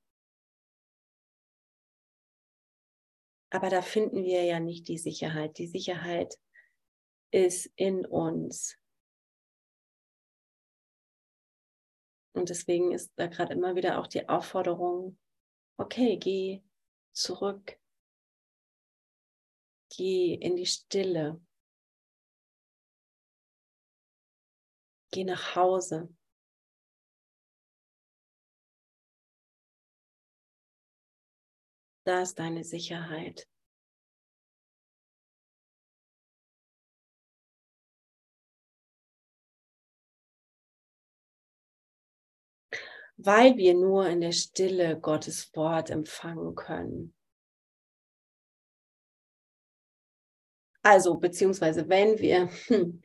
Aber 3.50 3.70
da 3.70 3.83
finden 3.83 4.22
wir 4.22 4.44
ja 4.44 4.61
nicht 4.61 4.88
die 4.88 4.98
Sicherheit. 4.98 5.59
Die 5.59 5.66
Sicherheit 5.66 6.38
ist 7.33 7.66
in 7.77 8.07
uns. 8.07 8.79
Und 12.35 12.50
deswegen 12.50 12.92
ist 12.92 13.12
da 13.16 13.27
gerade 13.27 13.55
immer 13.55 13.74
wieder 13.74 13.98
auch 13.98 14.07
die 14.07 14.29
Aufforderung, 14.29 15.18
okay, 15.79 16.16
geh 16.18 16.62
zurück. 17.12 17.79
Geh 19.94 20.35
in 20.35 20.57
die 20.57 20.66
Stille. 20.66 21.40
Geh 25.11 25.24
nach 25.24 25.57
Hause. 25.57 26.14
Da 32.05 32.23
ist 32.23 32.38
deine 32.38 32.65
Sicherheit. 32.65 33.49
Weil 43.17 43.57
wir 43.57 43.75
nur 43.75 44.09
in 44.09 44.21
der 44.21 44.33
Stille 44.33 44.99
Gottes 44.99 45.55
Wort 45.55 45.91
empfangen 45.91 46.57
können. 46.57 47.15
Also, 50.83 51.15
beziehungsweise 51.19 51.88
wenn 51.88 52.19
wir, 52.19 52.49
hm, 52.67 53.03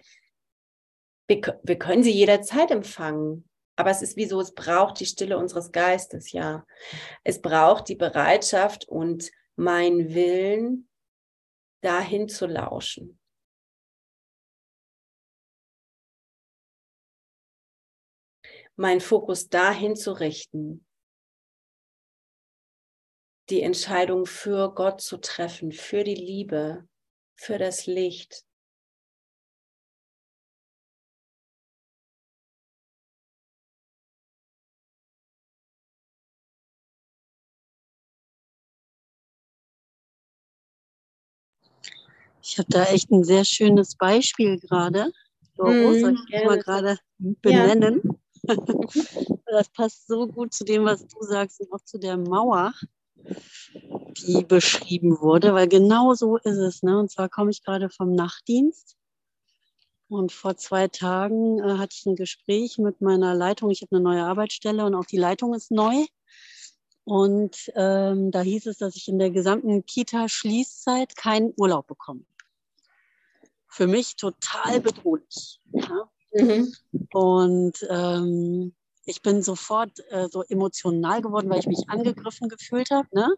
wir, 1.28 1.60
wir 1.62 1.78
können 1.78 2.02
sie 2.02 2.12
jederzeit 2.12 2.72
empfangen. 2.72 3.48
Aber 3.78 3.92
es 3.92 4.02
ist 4.02 4.18
wie 4.18 4.26
so, 4.26 4.42
es 4.42 4.54
braucht 4.54 5.00
die 5.00 5.06
Stille 5.06 5.38
unseres 5.38 5.72
Geistes, 5.72 6.32
ja. 6.32 6.66
Es 7.24 7.42
braucht 7.42 7.88
die 7.88 7.96
Bereitschaft 7.96 8.88
und 8.88 9.32
mein 9.56 10.14
Willen, 10.14 10.90
dahin 11.82 12.28
zu 12.28 12.48
lauschen. 12.48 13.20
Mein 18.76 19.00
Fokus 19.00 19.48
dahin 19.48 19.96
zu 19.96 20.12
richten. 20.12 20.86
Die 23.50 23.62
Entscheidung 23.62 24.26
für 24.26 24.74
Gott 24.74 25.02
zu 25.02 25.18
treffen, 25.18 25.72
für 25.72 26.04
die 26.04 26.16
Liebe, 26.16 26.88
für 27.36 27.60
das 27.60 27.86
Licht. 27.86 28.44
Ich 42.48 42.58
habe 42.58 42.70
da 42.70 42.86
echt 42.86 43.12
ein 43.12 43.26
sehr 43.26 43.44
schönes 43.44 43.98
Beispiel 43.98 44.58
gerade. 44.58 45.12
Mm, 45.58 46.16
ich 46.30 46.46
mal 46.46 46.58
gerade 46.58 46.98
benennen? 47.18 48.02
Ja. 48.44 48.56
das 49.48 49.70
passt 49.70 50.08
so 50.08 50.28
gut 50.28 50.54
zu 50.54 50.64
dem, 50.64 50.86
was 50.86 51.06
du 51.06 51.22
sagst 51.24 51.60
und 51.60 51.74
auch 51.74 51.84
zu 51.84 51.98
der 51.98 52.16
Mauer, 52.16 52.74
die 53.18 54.46
beschrieben 54.46 55.20
wurde, 55.20 55.54
weil 55.54 55.68
genau 55.68 56.14
so 56.14 56.38
ist 56.38 56.56
es. 56.56 56.84
Ne? 56.84 56.98
Und 56.98 57.12
zwar 57.12 57.28
komme 57.28 57.52
ich 57.52 57.66
gerade 57.66 57.90
vom 57.90 58.14
Nachtdienst 58.14 58.96
und 60.08 60.32
vor 60.32 60.56
zwei 60.56 60.88
Tagen 60.88 61.60
äh, 61.60 61.78
hatte 61.78 61.98
ich 62.00 62.06
ein 62.06 62.16
Gespräch 62.16 62.78
mit 62.78 63.02
meiner 63.02 63.36
Leitung. 63.36 63.72
Ich 63.72 63.82
habe 63.82 63.98
eine 63.98 64.04
neue 64.04 64.24
Arbeitsstelle 64.24 64.86
und 64.86 64.96
auch 64.96 65.06
die 65.06 65.18
Leitung 65.18 65.54
ist 65.54 65.70
neu. 65.70 66.06
Und 67.04 67.70
ähm, 67.76 68.32
da 68.32 68.40
hieß 68.42 68.68
es, 68.68 68.78
dass 68.78 68.96
ich 68.96 69.10
in 69.10 69.20
der 69.20 69.32
gesamten 69.32 69.86
Kita-Schließzeit 69.86 71.18
keinen 71.18 71.54
Urlaub 71.58 71.88
bekomme 71.88 72.24
für 73.70 73.88
mich 73.88 74.16
total 74.16 74.82
bedrohlich. 74.82 75.60
Ja? 75.72 76.10
Mhm. 76.34 76.74
Und 77.12 77.88
ähm, 77.90 78.74
ich 79.10 79.22
bin 79.22 79.42
sofort 79.42 80.04
äh, 80.10 80.28
so 80.30 80.44
emotional 80.44 81.22
geworden, 81.22 81.50
weil 81.50 81.60
ich 81.60 81.68
mich 81.68 81.86
angegriffen 81.88 82.50
gefühlt 82.50 82.92
habe, 82.92 83.08
ne? 83.14 83.30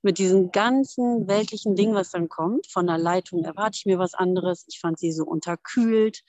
Mit 0.00 0.16
diesem 0.16 0.50
ganzen 0.50 1.28
weltlichen 1.28 1.76
Ding, 1.76 1.94
was 1.94 2.10
dann 2.10 2.30
kommt. 2.30 2.66
Von 2.72 2.86
der 2.86 2.96
Leitung 2.96 3.44
erwarte 3.44 3.76
ich 3.76 3.86
mir 3.86 3.98
was 3.98 4.14
anderes. 4.14 4.64
Ich 4.68 4.80
fand 4.80 4.98
sie 4.98 5.12
so 5.12 5.24
unterkühlt. 5.24 6.22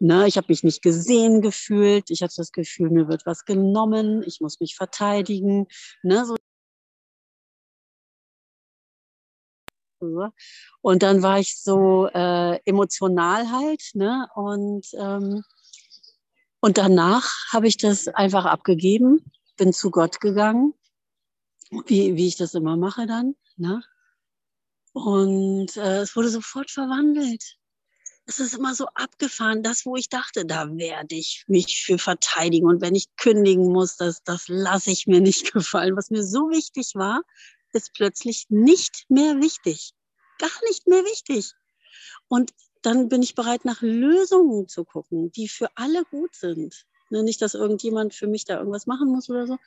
Ne? 0.00 0.26
Ich 0.26 0.36
habe 0.36 0.48
mich 0.50 0.62
nicht 0.62 0.82
gesehen 0.82 1.40
gefühlt. 1.40 2.10
Ich 2.10 2.22
hatte 2.22 2.34
das 2.36 2.52
Gefühl, 2.52 2.90
mir 2.90 3.08
wird 3.08 3.24
was 3.24 3.44
genommen. 3.44 4.22
Ich 4.26 4.40
muss 4.40 4.60
mich 4.60 4.74
verteidigen. 4.74 5.68
Ne? 6.02 6.26
So 6.26 6.36
Und 10.80 11.02
dann 11.02 11.22
war 11.22 11.38
ich 11.38 11.60
so 11.60 12.08
äh, 12.08 12.58
emotional 12.64 13.50
halt, 13.50 13.82
ne? 13.94 14.28
Und, 14.34 14.86
ähm, 14.94 15.42
und 16.60 16.78
danach 16.78 17.30
habe 17.52 17.68
ich 17.68 17.76
das 17.76 18.08
einfach 18.08 18.44
abgegeben, 18.44 19.24
bin 19.56 19.72
zu 19.72 19.90
Gott 19.90 20.20
gegangen, 20.20 20.74
wie, 21.86 22.16
wie 22.16 22.28
ich 22.28 22.36
das 22.36 22.54
immer 22.54 22.76
mache 22.76 23.06
dann, 23.06 23.34
ne? 23.56 23.82
Und 24.92 25.76
äh, 25.76 26.00
es 26.00 26.16
wurde 26.16 26.28
sofort 26.28 26.70
verwandelt. 26.70 27.56
Es 28.24 28.38
ist 28.38 28.54
immer 28.54 28.74
so 28.74 28.86
abgefahren, 28.94 29.62
das, 29.62 29.84
wo 29.84 29.96
ich 29.96 30.08
dachte, 30.08 30.44
da 30.44 30.76
werde 30.76 31.14
ich 31.16 31.44
mich 31.48 31.82
für 31.84 31.98
verteidigen. 31.98 32.68
Und 32.68 32.80
wenn 32.80 32.94
ich 32.94 33.14
kündigen 33.16 33.72
muss, 33.72 33.96
das, 33.96 34.22
das 34.22 34.48
lasse 34.48 34.90
ich 34.90 35.06
mir 35.06 35.20
nicht 35.20 35.52
gefallen. 35.52 35.96
Was 35.96 36.10
mir 36.10 36.24
so 36.24 36.50
wichtig 36.50 36.92
war, 36.94 37.22
ist 37.72 37.92
plötzlich 37.94 38.46
nicht 38.48 39.06
mehr 39.08 39.40
wichtig. 39.40 39.92
Gar 40.38 40.50
nicht 40.68 40.86
mehr 40.86 41.04
wichtig. 41.04 41.52
Und 42.28 42.52
dann 42.82 43.08
bin 43.08 43.22
ich 43.22 43.34
bereit, 43.34 43.64
nach 43.64 43.80
Lösungen 43.80 44.68
zu 44.68 44.84
gucken, 44.84 45.30
die 45.32 45.48
für 45.48 45.68
alle 45.76 46.04
gut 46.04 46.34
sind. 46.34 46.86
Ne, 47.10 47.22
nicht, 47.22 47.42
dass 47.42 47.54
irgendjemand 47.54 48.14
für 48.14 48.26
mich 48.26 48.44
da 48.44 48.58
irgendwas 48.58 48.86
machen 48.86 49.08
muss 49.08 49.28
oder 49.28 49.46
so. 49.46 49.58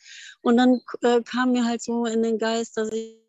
Und 0.41 0.57
dann 0.57 0.81
äh, 1.01 1.21
kam 1.21 1.51
mir 1.51 1.65
halt 1.65 1.81
so 1.81 2.05
in 2.05 2.23
den 2.23 2.39
Geist, 2.39 2.75
dass 2.77 2.91
ich 2.91 3.25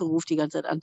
ruft 0.00 0.30
die 0.30 0.36
ganze 0.36 0.58
Zeit 0.58 0.66
an, 0.66 0.80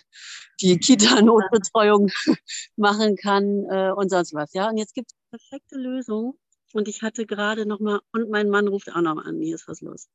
die 0.62 0.78
Kita-Notbetreuung 0.78 2.10
machen 2.76 3.16
kann 3.16 3.66
äh, 3.70 3.92
und 3.96 4.10
sonst 4.10 4.34
was. 4.34 4.54
Ja, 4.54 4.70
und 4.70 4.78
jetzt 4.78 4.94
gibt 4.94 5.12
es 5.12 5.18
perfekte 5.30 5.78
Lösung. 5.78 6.38
Und 6.74 6.88
ich 6.88 7.02
hatte 7.02 7.26
gerade 7.26 7.66
noch 7.66 7.80
mal, 7.80 8.00
und 8.14 8.30
mein 8.30 8.50
Mann 8.50 8.68
ruft 8.68 8.90
auch 8.92 9.02
noch 9.02 9.16
mal 9.16 9.26
an, 9.26 9.40
hier 9.42 9.56
ist 9.56 9.68
was 9.68 9.82
los. 9.82 10.08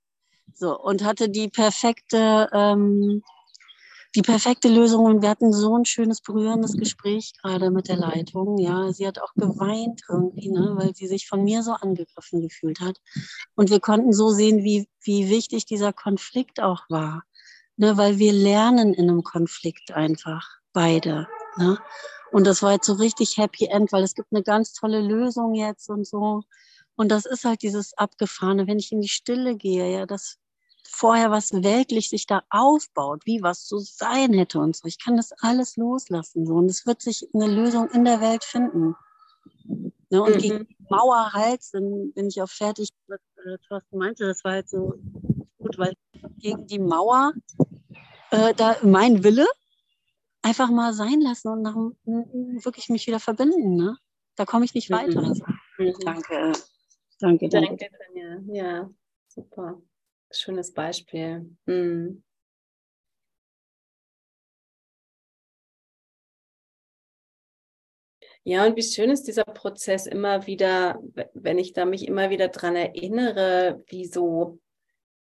So, 0.54 0.78
und 0.78 1.04
hatte 1.04 1.28
die 1.28 1.48
perfekte, 1.48 2.48
ähm, 2.52 3.22
die 4.14 4.22
perfekte 4.22 4.68
Lösung. 4.68 5.04
Und 5.04 5.22
wir 5.22 5.28
hatten 5.28 5.52
so 5.52 5.76
ein 5.76 5.85
schönes, 5.85 6.20
berührendes 6.20 6.72
Gespräch 6.76 7.32
gerade 7.40 7.70
mit 7.70 7.88
der 7.88 7.96
Leitung. 7.96 8.59
Ja, 8.59 8.92
sie 8.92 9.06
hat 9.06 9.20
auch 9.20 9.35
geweint 9.35 10.02
irgendwie, 10.09 10.50
ne, 10.50 10.74
weil 10.78 10.94
sie 10.94 11.06
sich 11.06 11.28
von 11.28 11.44
mir 11.44 11.62
so 11.62 11.72
angegriffen 11.72 12.40
gefühlt 12.40 12.80
hat. 12.80 13.00
Und 13.54 13.70
wir 13.70 13.80
konnten 13.80 14.12
so 14.12 14.30
sehen, 14.30 14.64
wie, 14.64 14.88
wie 15.02 15.28
wichtig 15.28 15.66
dieser 15.66 15.92
Konflikt 15.92 16.61
auch 16.61 16.85
war 16.88 17.24
ne, 17.76 17.96
weil 17.96 18.18
wir 18.18 18.32
lernen 18.32 18.94
in 18.94 19.09
einem 19.11 19.22
Konflikt 19.22 19.92
einfach, 19.92 20.48
beide. 20.72 21.28
Ne? 21.56 21.78
Und 22.32 22.46
das 22.46 22.62
war 22.62 22.72
jetzt 22.72 22.87
so 22.87 22.94
richtig 22.94 23.37
Happy 23.37 23.66
End, 23.66 23.92
weil 23.92 24.02
es 24.02 24.14
gibt 24.14 24.28
eine 24.32 24.42
ganz 24.42 24.72
tolle 24.72 25.00
Lösung 25.00 25.54
jetzt 25.54 25.88
und 25.88 26.06
so. 26.06 26.42
Und 26.96 27.11
das 27.11 27.26
ist 27.26 27.44
halt 27.44 27.62
dieses 27.62 27.96
Abgefahrene, 27.96 28.66
wenn 28.66 28.78
ich 28.78 28.90
in 28.90 29.00
die 29.00 29.09
Stille 29.09 29.56
gehe, 29.56 29.92
ja, 29.92 30.06
dass 30.06 30.38
vorher 30.88 31.30
was 31.30 31.52
weltlich 31.52 32.09
sich 32.09 32.26
da 32.26 32.42
aufbaut, 32.48 33.22
wie 33.26 33.42
was 33.42 33.66
zu 33.66 33.78
sein 33.78 34.32
hätte 34.32 34.59
und 34.59 34.76
so. 34.76 34.87
Ich 34.87 35.02
kann 35.02 35.16
das 35.16 35.32
alles 35.40 35.76
loslassen 35.76 36.46
so 36.46 36.54
und 36.54 36.70
es 36.70 36.87
wird 36.87 37.02
sich 37.02 37.28
eine 37.35 37.48
Lösung 37.48 37.90
in 37.90 38.04
der 38.04 38.20
Welt 38.20 38.44
finden. 38.44 38.94
Ne, 40.11 40.22
und 40.22 40.37
mhm. 40.37 40.38
gegen 40.38 40.66
die 40.66 40.76
Mauer 40.88 41.32
halt, 41.32 41.61
dann 41.72 42.12
bin 42.12 42.28
ich 42.28 42.40
auch 42.40 42.48
fertig, 42.48 42.90
was 43.09 43.20
äh, 43.44 43.59
Thorsten 43.66 43.98
meinte, 43.98 44.24
das 44.24 44.44
war 44.44 44.52
halt 44.52 44.68
so 44.68 44.94
gut, 45.59 45.78
weil 45.78 45.94
gegen 46.38 46.66
die 46.66 46.78
Mauer 46.78 47.32
äh, 48.30 48.54
da 48.54 48.76
mein 48.82 49.24
Wille 49.24 49.46
einfach 50.42 50.70
mal 50.70 50.92
sein 50.92 51.20
lassen 51.20 51.48
und 51.48 51.62
nach, 51.62 51.74
wirklich 52.64 52.88
mich 52.88 53.06
wieder 53.09 53.18
verbinden. 53.18 53.74
Ne? 53.74 53.96
Da 54.37 54.44
komme 54.44 54.64
ich 54.64 54.74
nicht 54.74 54.90
weiter. 54.90 55.22
Mhm. 55.22 55.42
mhm. 55.78 55.94
Danke. 56.04 56.52
Danke, 57.20 57.48
danke. 57.48 57.76
Danke, 57.76 57.90
Tanja. 57.98 58.40
Ja, 58.52 58.90
super. 59.29 59.81
Schönes 60.31 60.72
Beispiel. 60.72 61.57
Mhm. 61.64 62.22
Ja, 68.44 68.64
und 68.64 68.76
wie 68.76 68.83
schön 68.83 69.11
ist 69.11 69.24
dieser 69.24 69.44
Prozess 69.44 70.07
immer 70.07 70.46
wieder, 70.46 71.02
wenn 71.35 71.59
ich 71.59 71.72
da 71.72 71.85
mich 71.85 72.07
immer 72.07 72.31
wieder 72.31 72.46
dran 72.48 72.76
erinnere, 72.76 73.83
wie 73.88 74.05
so 74.07 74.61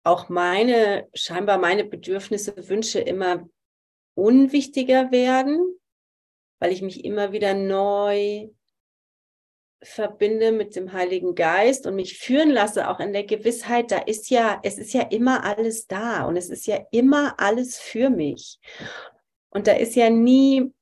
auch 0.04 0.28
meine, 0.28 1.08
scheinbar 1.14 1.58
meine 1.58 1.84
Bedürfnisse, 1.84 2.68
Wünsche 2.68 3.00
immer 3.00 3.48
unwichtiger 4.14 5.10
werden, 5.12 5.78
weil 6.58 6.72
ich 6.72 6.82
mich 6.82 7.04
immer 7.04 7.32
wieder 7.32 7.54
neu 7.54 8.48
verbinde 9.82 10.52
mit 10.52 10.74
dem 10.74 10.92
Heiligen 10.92 11.34
Geist 11.34 11.86
und 11.86 11.96
mich 11.96 12.18
führen 12.18 12.50
lasse, 12.50 12.88
auch 12.88 13.00
in 13.00 13.12
der 13.12 13.24
Gewissheit, 13.24 13.90
da 13.90 13.98
ist 13.98 14.30
ja, 14.30 14.60
es 14.62 14.78
ist 14.78 14.92
ja 14.94 15.02
immer 15.02 15.44
alles 15.44 15.86
da 15.86 16.24
und 16.24 16.36
es 16.36 16.50
ist 16.50 16.66
ja 16.66 16.78
immer 16.90 17.38
alles 17.38 17.78
für 17.78 18.10
mich. 18.10 18.58
Und 19.50 19.66
da 19.66 19.72
ist 19.72 19.94
ja 19.94 20.10
nie, 20.10 20.72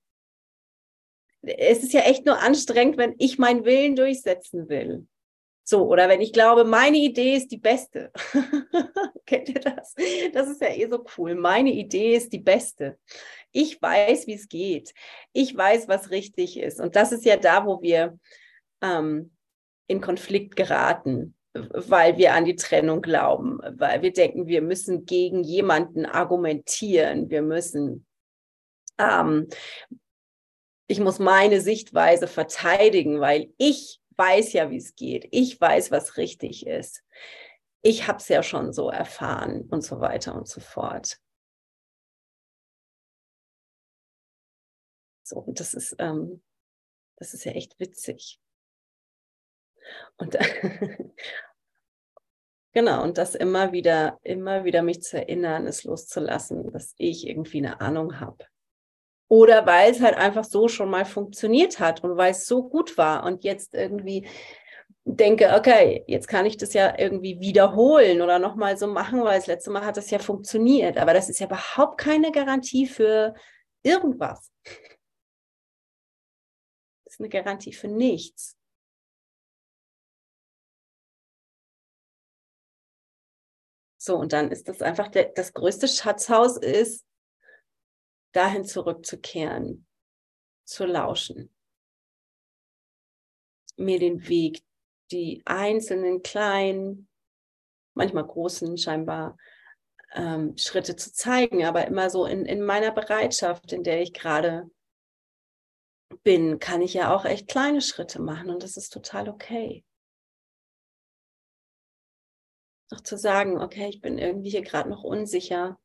es 1.42 1.82
ist 1.82 1.92
ja 1.92 2.00
echt 2.00 2.24
nur 2.24 2.40
anstrengend, 2.40 2.96
wenn 2.96 3.14
ich 3.18 3.38
meinen 3.38 3.64
Willen 3.64 3.96
durchsetzen 3.96 4.68
will. 4.68 5.06
So, 5.66 5.88
oder 5.88 6.10
wenn 6.10 6.20
ich 6.20 6.34
glaube, 6.34 6.64
meine 6.64 6.98
Idee 6.98 7.36
ist 7.36 7.48
die 7.48 7.58
beste. 7.58 8.12
Kennt 9.26 9.48
ihr 9.48 9.60
das? 9.60 9.94
Das 10.34 10.48
ist 10.48 10.60
ja 10.60 10.68
eh 10.68 10.86
so 10.90 11.04
cool. 11.16 11.34
Meine 11.34 11.72
Idee 11.72 12.16
ist 12.16 12.34
die 12.34 12.38
beste. 12.38 12.98
Ich 13.50 13.80
weiß, 13.80 14.26
wie 14.26 14.34
es 14.34 14.48
geht. 14.48 14.92
Ich 15.32 15.56
weiß, 15.56 15.88
was 15.88 16.10
richtig 16.10 16.58
ist. 16.58 16.80
Und 16.80 16.96
das 16.96 17.12
ist 17.12 17.24
ja 17.24 17.38
da, 17.38 17.64
wo 17.64 17.80
wir 17.80 18.18
ähm, 18.84 19.32
in 19.88 20.00
Konflikt 20.00 20.56
geraten, 20.56 21.34
weil 21.52 22.16
wir 22.18 22.34
an 22.34 22.44
die 22.44 22.56
Trennung 22.56 23.00
glauben, 23.02 23.58
weil 23.78 24.02
wir 24.02 24.12
denken, 24.12 24.46
wir 24.46 24.62
müssen 24.62 25.06
gegen 25.06 25.42
jemanden 25.42 26.06
argumentieren. 26.06 27.30
Wir 27.30 27.42
müssen 27.42 28.06
ähm, 28.98 29.48
ich 30.86 31.00
muss 31.00 31.18
meine 31.18 31.60
Sichtweise 31.60 32.26
verteidigen, 32.26 33.20
weil 33.20 33.52
ich 33.56 34.00
weiß 34.16 34.52
ja, 34.52 34.70
wie 34.70 34.76
es 34.76 34.94
geht. 34.94 35.26
Ich 35.30 35.60
weiß, 35.60 35.90
was 35.90 36.16
richtig 36.16 36.66
ist. 36.66 37.02
Ich 37.82 38.06
habe 38.06 38.18
es 38.18 38.28
ja 38.28 38.42
schon 38.42 38.72
so 38.72 38.90
erfahren 38.90 39.62
und 39.70 39.82
so 39.82 40.00
weiter 40.00 40.34
und 40.34 40.48
so 40.48 40.60
fort. 40.60 41.18
So, 45.26 45.36
und 45.36 45.58
das 45.58 45.74
ist, 45.74 45.96
ähm, 45.98 46.42
das 47.16 47.34
ist 47.34 47.44
ja 47.44 47.52
echt 47.52 47.80
witzig. 47.80 48.40
Und 50.16 50.36
genau, 52.72 53.02
und 53.02 53.18
das 53.18 53.34
immer 53.34 53.72
wieder, 53.72 54.18
immer 54.22 54.64
wieder 54.64 54.82
mich 54.82 55.02
zu 55.02 55.18
erinnern, 55.18 55.66
es 55.66 55.84
loszulassen, 55.84 56.72
dass 56.72 56.94
ich 56.98 57.26
irgendwie 57.26 57.58
eine 57.58 57.80
Ahnung 57.80 58.20
habe. 58.20 58.44
Oder 59.28 59.66
weil 59.66 59.90
es 59.90 60.00
halt 60.00 60.16
einfach 60.16 60.44
so 60.44 60.68
schon 60.68 60.90
mal 60.90 61.04
funktioniert 61.04 61.80
hat 61.80 62.04
und 62.04 62.16
weil 62.16 62.32
es 62.32 62.46
so 62.46 62.68
gut 62.68 62.98
war 62.98 63.24
und 63.24 63.42
jetzt 63.42 63.74
irgendwie 63.74 64.28
denke, 65.04 65.54
okay, 65.54 66.04
jetzt 66.06 66.28
kann 66.28 66.46
ich 66.46 66.56
das 66.56 66.72
ja 66.72 66.98
irgendwie 66.98 67.40
wiederholen 67.40 68.22
oder 68.22 68.38
nochmal 68.38 68.76
so 68.76 68.86
machen, 68.86 69.22
weil 69.22 69.38
das 69.38 69.46
letzte 69.46 69.70
Mal 69.70 69.84
hat 69.84 69.96
das 69.96 70.10
ja 70.10 70.18
funktioniert. 70.18 70.96
Aber 70.98 71.12
das 71.12 71.28
ist 71.28 71.40
ja 71.40 71.46
überhaupt 71.46 71.98
keine 71.98 72.32
Garantie 72.32 72.86
für 72.86 73.34
irgendwas. 73.82 74.50
Das 77.06 77.20
ist 77.20 77.20
eine 77.20 77.28
Garantie 77.28 77.72
für 77.72 77.86
nichts. 77.86 78.56
So, 84.06 84.16
und 84.18 84.34
dann 84.34 84.50
ist 84.50 84.68
das 84.68 84.82
einfach 84.82 85.08
der, 85.08 85.30
das 85.30 85.54
größte 85.54 85.88
Schatzhaus 85.88 86.58
ist, 86.58 87.06
dahin 88.32 88.66
zurückzukehren, 88.66 89.86
zu 90.66 90.84
lauschen, 90.84 91.54
mir 93.78 93.98
den 93.98 94.28
Weg, 94.28 94.62
die 95.10 95.40
einzelnen 95.46 96.22
kleinen, 96.22 97.08
manchmal 97.94 98.26
großen 98.26 98.76
scheinbar 98.76 99.38
ähm, 100.12 100.54
Schritte 100.58 100.96
zu 100.96 101.10
zeigen, 101.10 101.64
aber 101.64 101.86
immer 101.86 102.10
so 102.10 102.26
in, 102.26 102.44
in 102.44 102.60
meiner 102.60 102.90
Bereitschaft, 102.90 103.72
in 103.72 103.84
der 103.84 104.02
ich 104.02 104.12
gerade 104.12 104.70
bin, 106.24 106.58
kann 106.58 106.82
ich 106.82 106.92
ja 106.92 107.14
auch 107.14 107.24
echt 107.24 107.48
kleine 107.48 107.80
Schritte 107.80 108.20
machen 108.20 108.50
und 108.50 108.62
das 108.62 108.76
ist 108.76 108.90
total 108.90 109.30
okay. 109.30 109.82
Noch 112.90 113.00
zu 113.00 113.16
sagen, 113.18 113.60
okay, 113.60 113.88
ich 113.88 114.00
bin 114.00 114.18
irgendwie 114.18 114.50
hier 114.50 114.62
gerade 114.62 114.88
noch 114.88 115.04
unsicher, 115.04 115.78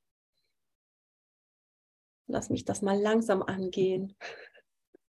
Lass 2.31 2.51
mich 2.51 2.63
das 2.63 2.83
mal 2.83 2.99
langsam 2.99 3.41
angehen. 3.41 4.15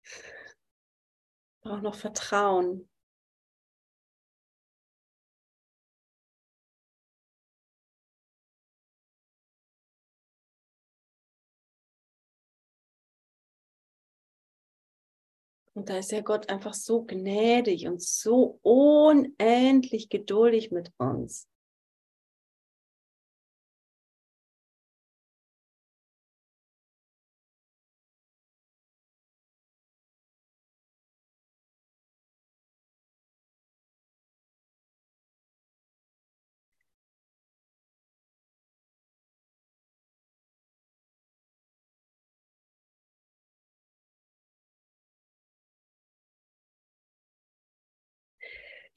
Ich 0.03 1.61
brauche 1.61 1.81
noch 1.81 1.95
Vertrauen. 1.95 2.87
Und 15.73 15.89
da 15.89 15.97
ist 15.97 16.11
ja 16.11 16.21
Gott 16.21 16.49
einfach 16.49 16.75
so 16.75 17.03
gnädig 17.03 17.87
und 17.87 18.01
so 18.01 18.59
unendlich 18.61 20.09
geduldig 20.09 20.69
mit 20.69 20.91
uns. 20.97 21.47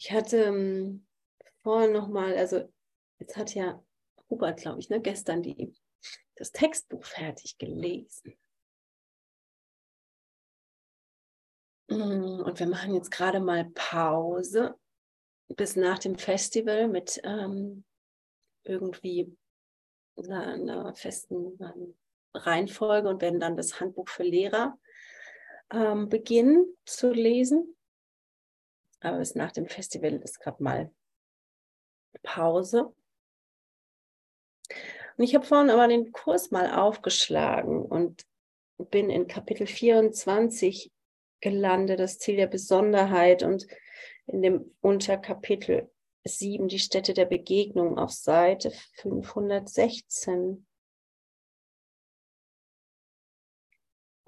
Ich 0.00 0.12
hatte 0.12 0.44
ähm, 0.44 1.06
vorhin 1.62 1.92
nochmal, 1.92 2.34
also 2.34 2.72
jetzt 3.18 3.36
hat 3.36 3.54
ja 3.54 3.84
Hubert, 4.30 4.60
glaube 4.60 4.80
ich, 4.80 4.88
ne, 4.88 4.98
gestern 4.98 5.42
die, 5.42 5.74
das 6.36 6.52
Textbuch 6.52 7.04
fertig 7.04 7.58
gelesen. 7.58 8.34
Mm, 11.88 12.40
und 12.40 12.58
wir 12.58 12.66
machen 12.66 12.94
jetzt 12.94 13.10
gerade 13.10 13.40
mal 13.40 13.68
Pause 13.74 14.74
bis 15.48 15.76
nach 15.76 15.98
dem 15.98 16.16
Festival 16.16 16.88
mit 16.88 17.20
ähm, 17.24 17.84
irgendwie 18.62 19.36
einer, 20.16 20.94
festen 20.94 21.58
Reihenfolge 22.32 23.08
und 23.08 23.20
werden 23.20 23.40
dann 23.40 23.56
das 23.56 23.80
Handbuch 23.80 24.08
für 24.08 24.22
Lehrer 24.22 24.78
ähm, 25.70 26.08
beginnen 26.08 26.74
zu 26.86 27.12
lesen. 27.12 27.76
Aber 29.00 29.18
bis 29.18 29.34
nach 29.34 29.52
dem 29.52 29.66
Festival 29.66 30.14
ist 30.16 30.40
gerade 30.40 30.62
mal 30.62 30.90
Pause. 32.22 32.94
Und 35.16 35.24
ich 35.24 35.34
habe 35.34 35.44
vorhin 35.44 35.70
aber 35.70 35.88
den 35.88 36.12
Kurs 36.12 36.50
mal 36.50 36.72
aufgeschlagen 36.72 37.82
und 37.82 38.24
bin 38.78 39.10
in 39.10 39.26
Kapitel 39.26 39.66
24 39.66 40.90
gelandet, 41.40 42.00
das 42.00 42.18
Ziel 42.18 42.36
der 42.36 42.46
Besonderheit 42.46 43.42
und 43.42 43.66
in 44.26 44.42
dem 44.42 44.74
Unterkapitel 44.80 45.90
7, 46.24 46.68
die 46.68 46.78
Stätte 46.78 47.14
der 47.14 47.24
Begegnung 47.24 47.98
auf 47.98 48.10
Seite 48.10 48.70
516. 48.96 50.66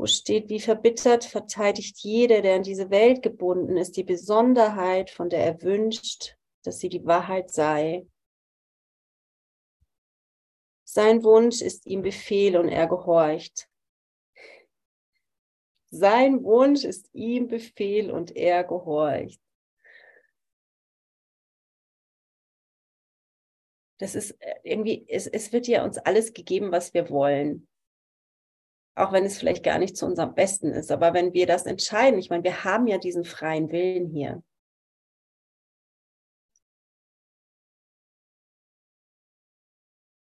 Wo 0.02 0.06
steht, 0.06 0.48
wie 0.48 0.58
verbittert 0.58 1.24
verteidigt 1.24 2.00
jeder, 2.00 2.42
der 2.42 2.56
an 2.56 2.64
diese 2.64 2.90
Welt 2.90 3.22
gebunden 3.22 3.76
ist, 3.76 3.96
die 3.96 4.02
Besonderheit, 4.02 5.10
von 5.10 5.30
der 5.30 5.46
er 5.46 5.62
wünscht, 5.62 6.36
dass 6.64 6.80
sie 6.80 6.88
die 6.88 7.06
Wahrheit 7.06 7.52
sei. 7.52 8.04
Sein 10.82 11.22
Wunsch 11.22 11.60
ist 11.60 11.86
ihm 11.86 12.02
Befehl 12.02 12.56
und 12.56 12.68
er 12.68 12.88
gehorcht. 12.88 13.68
Sein 15.92 16.42
Wunsch 16.42 16.82
ist 16.82 17.08
ihm 17.12 17.46
Befehl 17.46 18.10
und 18.10 18.34
er 18.34 18.64
gehorcht. 18.64 19.40
Das 23.98 24.16
ist 24.16 24.32
äh, 24.40 24.54
irgendwie, 24.64 25.06
es, 25.08 25.28
es 25.28 25.52
wird 25.52 25.68
ja 25.68 25.84
uns 25.84 25.96
alles 25.98 26.32
gegeben, 26.32 26.72
was 26.72 26.92
wir 26.92 27.08
wollen. 27.08 27.68
Auch 28.94 29.12
wenn 29.12 29.24
es 29.24 29.38
vielleicht 29.38 29.64
gar 29.64 29.78
nicht 29.78 29.96
zu 29.96 30.04
unserem 30.06 30.34
Besten 30.34 30.70
ist. 30.72 30.90
Aber 30.90 31.14
wenn 31.14 31.32
wir 31.32 31.46
das 31.46 31.64
entscheiden, 31.66 32.18
ich 32.18 32.30
meine, 32.30 32.44
wir 32.44 32.64
haben 32.64 32.86
ja 32.86 32.98
diesen 32.98 33.24
freien 33.24 33.70
Willen 33.72 34.06
hier. 34.08 34.42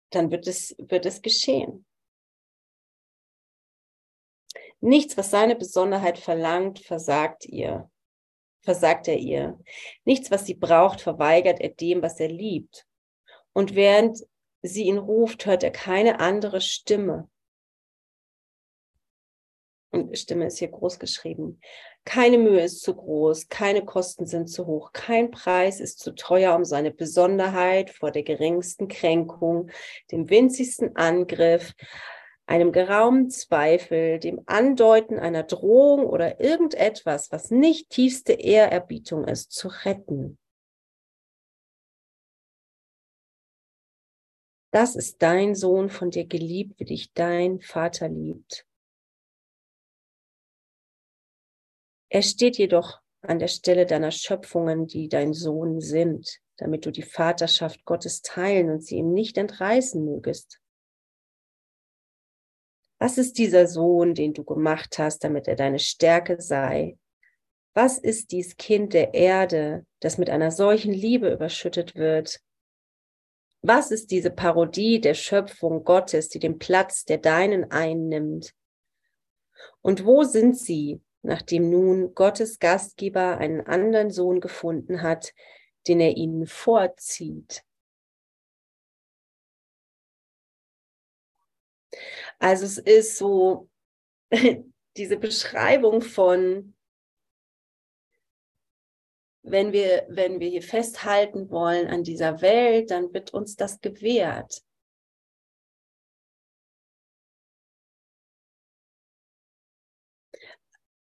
Dann 0.10 0.32
wird 0.32 0.48
es, 0.48 0.76
wird 0.80 1.06
es 1.06 1.22
geschehen. 1.22 1.86
Nichts, 4.80 5.18
was 5.18 5.32
seine 5.32 5.56
Besonderheit 5.56 6.18
verlangt, 6.18 6.80
versagt 6.80 7.46
ihr. 7.46 7.90
Versagt 8.62 9.08
er 9.08 9.18
ihr. 9.18 9.60
Nichts, 10.06 10.32
was 10.32 10.46
sie 10.46 10.56
braucht, 10.56 11.02
verweigert 11.02 11.60
er 11.60 11.70
dem, 11.70 12.02
was 12.02 12.20
er 12.20 12.30
liebt. 12.30 12.88
Und 13.54 13.76
während 13.76 14.26
sie 14.62 14.86
ihn 14.86 14.98
ruft, 14.98 15.46
hört 15.46 15.64
er 15.64 15.72
keine 15.72 16.20
andere 16.20 16.62
Stimme. 16.62 17.30
Und 19.96 20.18
Stimme 20.18 20.48
ist 20.48 20.60
hier 20.60 20.68
groß 20.68 21.00
geschrieben. 21.00 21.60
Keine 22.04 22.38
Mühe 22.38 22.62
ist 22.62 22.82
zu 22.82 22.96
groß, 22.96 23.48
keine 23.50 23.84
Kosten 23.84 24.26
sind 24.26 24.48
zu 24.48 24.68
hoch, 24.68 24.92
kein 24.94 25.32
Preis 25.32 25.80
ist 25.80 26.00
zu 26.00 26.14
teuer, 26.14 26.56
um 26.56 26.66
seine 26.66 26.92
Besonderheit 26.92 27.90
vor 27.90 28.12
der 28.12 28.24
geringsten 28.24 28.88
Kränkung, 28.88 29.72
dem 30.12 30.30
winzigsten 30.30 30.96
Angriff, 30.96 31.74
einem 32.46 32.72
geraumen 32.72 33.32
Zweifel, 33.32 34.20
dem 34.20 34.42
Andeuten 34.46 35.18
einer 35.18 35.44
Drohung 35.44 36.06
oder 36.06 36.40
irgendetwas, 36.40 37.32
was 37.32 37.50
nicht 37.50 37.90
tiefste 37.90 38.34
Ehrerbietung 38.34 39.26
ist, 39.28 39.52
zu 39.52 39.70
retten. 39.84 40.38
Das 44.72 44.96
ist 44.96 45.22
dein 45.24 45.56
Sohn 45.56 45.90
von 45.90 46.12
dir 46.12 46.28
geliebt, 46.28 46.80
wie 46.80 46.86
dich 46.86 47.14
dein 47.14 47.62
Vater 47.62 48.10
liebt. 48.10 48.68
Er 52.16 52.22
steht 52.22 52.58
jedoch 52.58 53.02
an 53.24 53.40
der 53.40 53.50
Stelle 53.50 53.86
deiner 53.86 54.12
Schöpfungen, 54.12 54.88
die 54.88 55.10
dein 55.10 55.34
Sohn 55.34 55.82
sind, 55.82 56.40
damit 56.56 56.86
du 56.86 56.92
die 56.92 57.04
Vaterschaft 57.04 57.84
Gottes 57.84 58.22
teilen 58.22 58.70
und 58.70 58.82
sie 58.82 58.96
ihm 58.96 59.12
nicht 59.12 59.38
entreißen 59.38 60.02
mögest. 60.02 60.62
Was 63.00 63.18
ist 63.18 63.38
dieser 63.38 63.68
Sohn, 63.68 64.14
den 64.14 64.34
du 64.34 64.46
gemacht 64.46 64.98
hast, 64.98 65.26
damit 65.26 65.50
er 65.50 65.58
deine 65.58 65.78
Stärke 65.78 66.40
sei? 66.40 66.98
Was 67.74 67.98
ist 67.98 68.32
dies 68.32 68.56
Kind 68.56 68.94
der 68.94 69.14
Erde, 69.14 69.86
das 70.00 70.18
mit 70.18 70.30
einer 70.30 70.52
solchen 70.52 70.94
Liebe 70.94 71.34
überschüttet 71.34 71.96
wird? 71.96 72.40
Was 73.62 73.92
ist 73.92 74.10
diese 74.12 74.32
Parodie 74.32 75.02
der 75.02 75.16
Schöpfung 75.16 75.84
Gottes, 75.84 76.30
die 76.30 76.40
den 76.40 76.60
Platz 76.60 77.04
der 77.04 77.18
deinen 77.18 77.72
einnimmt? 77.72 78.54
Und 79.82 80.06
wo 80.06 80.24
sind 80.24 80.58
sie, 80.58 81.02
nachdem 81.26 81.70
nun 81.70 82.14
Gottes 82.16 82.60
Gastgeber 82.60 83.38
einen 83.38 83.62
anderen 83.62 84.12
Sohn 84.12 84.40
gefunden 84.40 85.02
hat, 85.02 85.34
den 85.88 86.00
er 86.00 86.16
ihnen 86.18 86.48
vorzieht? 86.48 87.64
Also 92.40 92.66
es 92.66 92.78
ist 92.78 93.18
so 93.18 93.70
diese 94.98 95.18
Beschreibung 95.18 96.02
von, 96.02 96.76
wenn 99.44 99.74
wir, 99.74 100.06
wenn 100.10 100.40
wir 100.40 100.50
hier 100.50 100.64
festhalten 100.64 101.50
wollen 101.50 101.88
an 101.88 102.04
dieser 102.04 102.42
Welt, 102.42 102.92
dann 102.92 103.14
wird 103.14 103.34
uns 103.34 103.56
das 103.56 103.80
gewährt. 103.80 104.64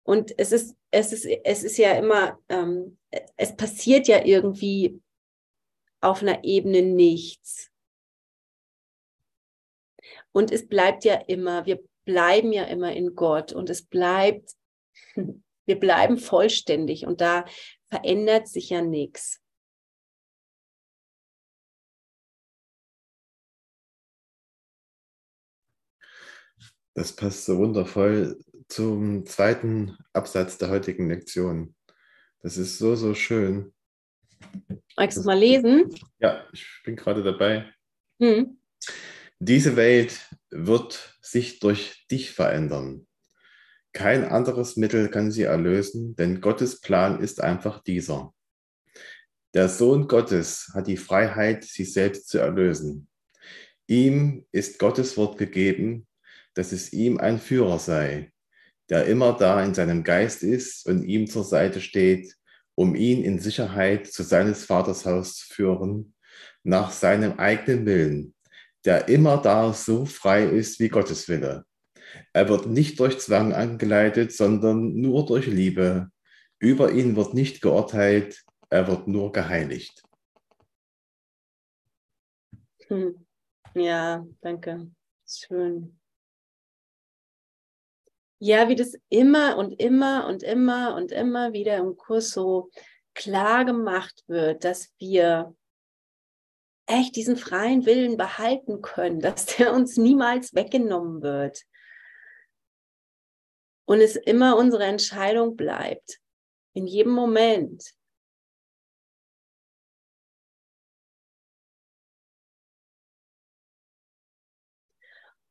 Und 0.05 0.37
es 0.37 0.51
ist, 0.51 0.77
es 0.91 1.11
ist, 1.11 1.25
es 1.25 1.63
ist 1.63 1.77
ja 1.77 1.93
immer, 1.93 2.39
ähm, 2.47 2.99
es 3.37 3.55
passiert 3.55 4.07
ja 4.07 4.23
irgendwie 4.23 5.01
auf 5.99 6.21
einer 6.21 6.43
Ebene 6.43 6.83
nichts. 6.83 7.71
Und 10.31 10.51
es 10.51 10.67
bleibt 10.67 11.05
ja 11.05 11.15
immer, 11.15 11.65
wir 11.65 11.83
bleiben 12.05 12.53
ja 12.53 12.65
immer 12.65 12.93
in 12.93 13.15
Gott 13.15 13.51
und 13.51 13.71
es 13.71 13.83
bleibt, 13.83 14.53
wir 15.65 15.79
bleiben 15.79 16.19
vollständig 16.19 17.07
und 17.07 17.19
da 17.19 17.45
verändert 17.87 18.47
sich 18.47 18.69
ja 18.69 18.81
nichts. 18.81 19.41
Das 26.93 27.15
passt 27.15 27.45
so 27.45 27.57
wundervoll 27.57 28.39
zum 28.67 29.25
zweiten 29.25 29.97
Absatz 30.13 30.57
der 30.57 30.69
heutigen 30.69 31.09
Lektion. 31.09 31.75
Das 32.41 32.57
ist 32.57 32.77
so, 32.77 32.95
so 32.95 33.13
schön. 33.13 33.73
Magst 34.97 35.17
du 35.17 35.23
mal 35.23 35.37
lesen? 35.37 35.93
Ja, 36.19 36.45
ich 36.53 36.65
bin 36.83 36.95
gerade 36.95 37.23
dabei. 37.23 37.71
Hm. 38.19 38.57
Diese 39.39 39.75
Welt 39.75 40.19
wird 40.49 41.17
sich 41.21 41.59
durch 41.59 42.05
dich 42.09 42.31
verändern. 42.31 43.07
Kein 43.93 44.25
anderes 44.25 44.75
Mittel 44.77 45.09
kann 45.09 45.31
sie 45.31 45.43
erlösen, 45.43 46.15
denn 46.15 46.41
Gottes 46.41 46.81
Plan 46.81 47.21
ist 47.21 47.41
einfach 47.41 47.81
dieser. 47.81 48.33
Der 49.53 49.69
Sohn 49.69 50.07
Gottes 50.07 50.71
hat 50.73 50.87
die 50.87 50.97
Freiheit, 50.97 51.63
sich 51.63 51.93
selbst 51.93 52.27
zu 52.27 52.39
erlösen. 52.39 53.07
Ihm 53.87 54.45
ist 54.51 54.79
Gottes 54.79 55.15
Wort 55.15 55.37
gegeben, 55.37 56.07
dass 56.55 56.71
es 56.71 56.91
ihm 56.91 57.19
ein 57.19 57.39
Führer 57.39 57.79
sei, 57.79 58.33
der 58.89 59.05
immer 59.05 59.33
da 59.33 59.63
in 59.63 59.73
seinem 59.73 60.03
Geist 60.03 60.43
ist 60.43 60.85
und 60.87 61.03
ihm 61.03 61.27
zur 61.27 61.43
Seite 61.43 61.81
steht, 61.81 62.35
um 62.75 62.95
ihn 62.95 63.23
in 63.23 63.39
Sicherheit 63.39 64.07
zu 64.07 64.23
seines 64.23 64.65
Vaters 64.65 65.05
Haus 65.05 65.35
zu 65.35 65.53
führen, 65.53 66.13
nach 66.63 66.91
seinem 66.91 67.39
eigenen 67.39 67.85
Willen, 67.85 68.35
der 68.83 69.07
immer 69.07 69.37
da 69.37 69.73
so 69.73 70.05
frei 70.05 70.45
ist 70.45 70.79
wie 70.79 70.89
Gottes 70.89 71.27
Wille. 71.29 71.65
Er 72.33 72.49
wird 72.49 72.67
nicht 72.67 72.99
durch 72.99 73.19
Zwang 73.19 73.53
angeleitet, 73.53 74.31
sondern 74.33 74.93
nur 74.95 75.25
durch 75.25 75.47
Liebe. 75.47 76.09
Über 76.59 76.91
ihn 76.91 77.15
wird 77.15 77.33
nicht 77.33 77.61
geurteilt, 77.61 78.43
er 78.69 78.87
wird 78.87 79.07
nur 79.07 79.31
geheiligt. 79.31 80.03
Hm. 82.87 83.25
Ja, 83.73 84.25
danke. 84.41 84.91
Schön. 85.27 85.99
Ja, 88.39 88.67
wie 88.69 88.75
das 88.75 88.95
immer 89.09 89.57
und 89.57 89.79
immer 89.79 90.27
und 90.27 90.43
immer 90.43 90.95
und 90.95 91.11
immer 91.11 91.53
wieder 91.53 91.77
im 91.77 91.95
Kurs 91.97 92.31
so 92.31 92.69
klar 93.13 93.65
gemacht 93.65 94.23
wird, 94.27 94.63
dass 94.65 94.93
wir 94.99 95.55
echt 96.85 97.15
diesen 97.15 97.37
freien 97.37 97.85
Willen 97.85 98.17
behalten 98.17 98.81
können, 98.81 99.19
dass 99.21 99.45
der 99.45 99.73
uns 99.73 99.97
niemals 99.97 100.53
weggenommen 100.53 101.21
wird. 101.21 101.63
Und 103.87 104.01
es 104.01 104.15
immer 104.15 104.57
unsere 104.57 104.83
Entscheidung 104.83 105.55
bleibt, 105.55 106.19
in 106.73 106.87
jedem 106.87 107.13
Moment. 107.13 107.95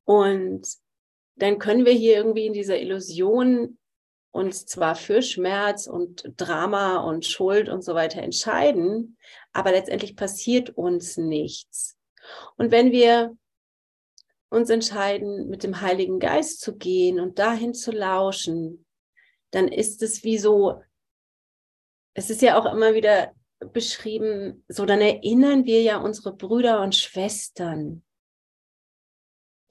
Und 0.05 0.84
dann 1.37 1.59
können 1.59 1.85
wir 1.85 1.93
hier 1.93 2.17
irgendwie 2.17 2.47
in 2.47 2.53
dieser 2.53 2.79
Illusion 2.81 3.79
uns 4.31 4.67
zwar 4.67 4.97
für 4.97 5.23
Schmerz 5.23 5.87
und 5.87 6.33
Drama 6.37 6.99
und 6.99 7.25
Schuld 7.25 7.69
und 7.69 7.83
so 7.83 7.95
weiter 7.95 8.21
entscheiden, 8.23 9.17
aber 9.53 9.71
letztendlich 9.71 10.17
passiert 10.17 10.71
uns 10.71 11.17
nichts. 11.17 11.97
Und 12.57 12.71
wenn 12.71 12.91
wir 12.91 13.37
uns 14.49 14.71
entscheiden, 14.71 15.49
mit 15.49 15.63
dem 15.63 15.81
Heiligen 15.81 16.19
Geist 16.19 16.61
zu 16.61 16.77
gehen 16.77 17.21
und 17.21 17.39
dahin 17.39 17.75
zu 17.75 17.91
lauschen, 17.91 18.85
dann 19.51 19.69
ist 19.69 20.03
es 20.03 20.25
wie 20.25 20.39
so, 20.39 20.81
es 22.15 22.31
ist 22.31 22.43
ja 22.43 22.59
auch 22.59 22.73
immer 22.73 22.95
wieder 22.95 23.33
beschrieben, 23.73 24.65
so 24.69 24.85
dann 24.85 25.01
erinnern 25.01 25.65
wir 25.65 25.83
ja 25.83 25.99
unsere 25.99 26.35
Brüder 26.35 26.83
und 26.83 26.95
Schwestern. 26.95 28.04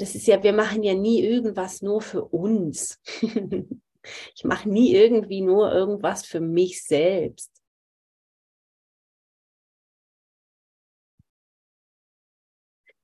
Das 0.03 0.15
ist 0.15 0.27
ja, 0.27 0.43
wir 0.43 0.51
machen 0.51 0.83
ja 0.83 0.95
nie 0.95 1.21
irgendwas 1.21 1.81
nur 1.81 2.01
für 2.01 2.25
uns. 2.25 3.01
Ich 4.35 4.43
mache 4.43 4.67
nie 4.67 4.93
irgendwie 4.93 5.39
nur 5.39 5.71
irgendwas 5.71 6.25
für 6.25 6.41
mich 6.41 6.83
selbst. 6.83 7.63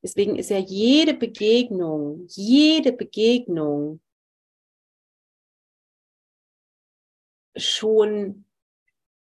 Deswegen 0.04 0.36
ist 0.36 0.50
ja 0.50 0.58
jede 0.58 1.14
Begegnung, 1.14 2.26
jede 2.28 2.92
Begegnung 2.92 4.02
schon 7.56 8.44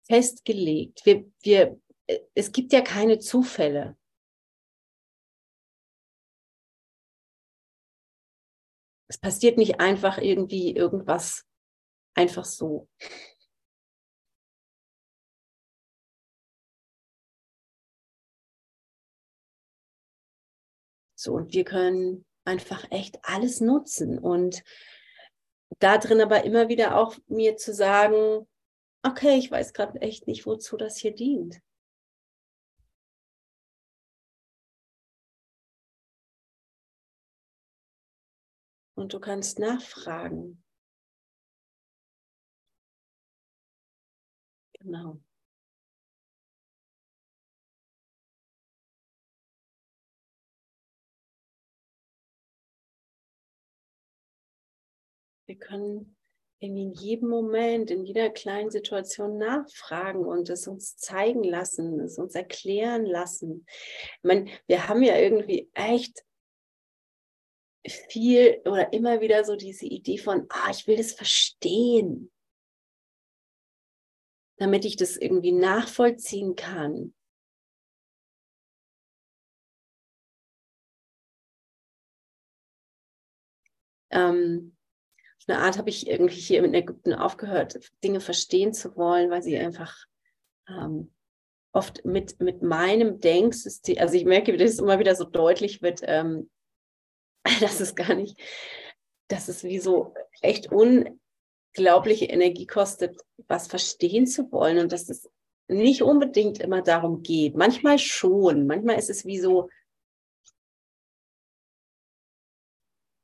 festgelegt. 0.05 1.05
Wir, 1.05 1.31
wir, 1.43 1.79
es 2.35 2.51
gibt 2.53 2.73
ja 2.73 2.81
keine 2.81 3.19
Zufälle. 3.19 3.99
Es 9.09 9.19
passiert 9.19 9.57
nicht 9.57 9.81
einfach 9.81 10.19
irgendwie 10.19 10.75
irgendwas 10.75 11.45
einfach 12.15 12.45
so. 12.45 12.89
So, 21.15 21.35
und 21.35 21.53
wir 21.55 21.65
können 21.65 22.25
einfach 22.45 22.85
echt 22.91 23.19
alles 23.23 23.61
nutzen 23.61 24.19
und 24.19 24.63
da 25.79 25.99
drin 25.99 26.21
aber 26.21 26.45
immer 26.45 26.69
wieder 26.69 26.97
auch 26.97 27.17
mir 27.27 27.57
zu 27.57 27.75
sagen, 27.75 28.47
okay, 29.03 29.39
ich 29.39 29.51
weiß 29.51 29.73
gerade 29.73 30.01
echt 30.01 30.27
nicht, 30.27 30.47
wozu 30.47 30.77
das 30.77 30.97
hier 30.99 31.15
dient. 31.15 31.61
Und 38.97 39.13
du 39.13 39.21
kannst 39.21 39.59
nachfragen. 39.59 40.63
Genau. 44.81 45.21
Wir 55.47 55.57
können 55.59 56.17
in 56.59 56.93
jedem 56.93 57.29
Moment, 57.29 57.91
in 57.91 58.05
jeder 58.05 58.31
kleinen 58.31 58.71
Situation 58.71 59.37
nachfragen 59.37 60.25
und 60.25 60.49
es 60.49 60.67
uns 60.67 60.97
zeigen 60.97 61.45
lassen, 61.45 62.01
es 62.01 62.19
uns 62.19 62.35
erklären 62.35 63.05
lassen. 63.05 63.67
Ich 63.69 64.25
meine, 64.25 64.51
wir 64.67 64.89
haben 64.89 65.03
ja 65.03 65.19
irgendwie 65.19 65.71
echt 65.75 66.25
viel 67.89 68.61
oder 68.65 68.93
immer 68.93 69.21
wieder 69.21 69.45
so 69.45 69.57
diese 69.57 69.87
Idee 69.87 70.19
von, 70.19 70.47
ah, 70.49 70.71
ich 70.71 70.87
will 70.87 70.97
das 70.97 71.13
verstehen, 71.13 72.31
damit 74.59 74.85
ich 74.85 74.97
das 74.97 75.17
irgendwie 75.17 75.53
nachvollziehen 75.53 76.57
kann. 76.57 77.15
Ähm, 84.11 84.77
auf 85.39 85.45
eine 85.49 85.59
Art 85.59 85.79
habe 85.79 85.91
ich 85.91 86.09
irgendwie 86.09 86.41
hier 86.41 86.65
in 86.65 86.75
Ägypten 86.75 87.13
aufgehört, 87.13 87.79
Dinge 88.03 88.21
verstehen 88.21 88.73
zu 88.73 88.97
wollen, 88.97 89.31
weil 89.31 89.43
sie 89.43 89.57
einfach 89.59 90.07
ähm, 90.69 91.13
oft 91.73 92.05
mit, 92.05 92.41
mit 92.41 92.63
meinem 92.63 93.21
Denksystem, 93.21 93.99
also 93.99 94.15
ich 94.15 94.25
merke, 94.25 94.53
wie 94.53 94.57
das 94.57 94.79
immer 94.79 94.99
wieder 94.99 95.15
so 95.15 95.25
deutlich 95.25 95.83
wird, 95.83 96.01
ähm, 96.05 96.51
dass 97.61 97.81
es 97.81 97.95
gar 97.95 98.15
nicht, 98.15 98.39
dass 99.29 99.49
es 99.49 99.65
wie 99.65 99.79
so 99.79 100.15
echt 100.43 100.71
unglaubliche 100.73 102.27
Energie 102.27 102.67
kostet, 102.67 103.17
was 103.49 103.67
verstehen 103.69 104.27
zu 104.27 104.51
wollen 104.53 104.79
und 104.79 104.93
dass 104.93 105.09
es 105.09 105.29
nicht 105.69 106.03
unbedingt 106.03 106.61
immer 106.61 106.83
darum 106.83 107.23
geht. 107.23 107.57
Manchmal 107.57 107.99
schon, 107.99 108.67
manchmal 108.67 108.99
ist 108.99 109.11
es 109.11 109.25
wie 109.25 109.39
so, 109.41 109.69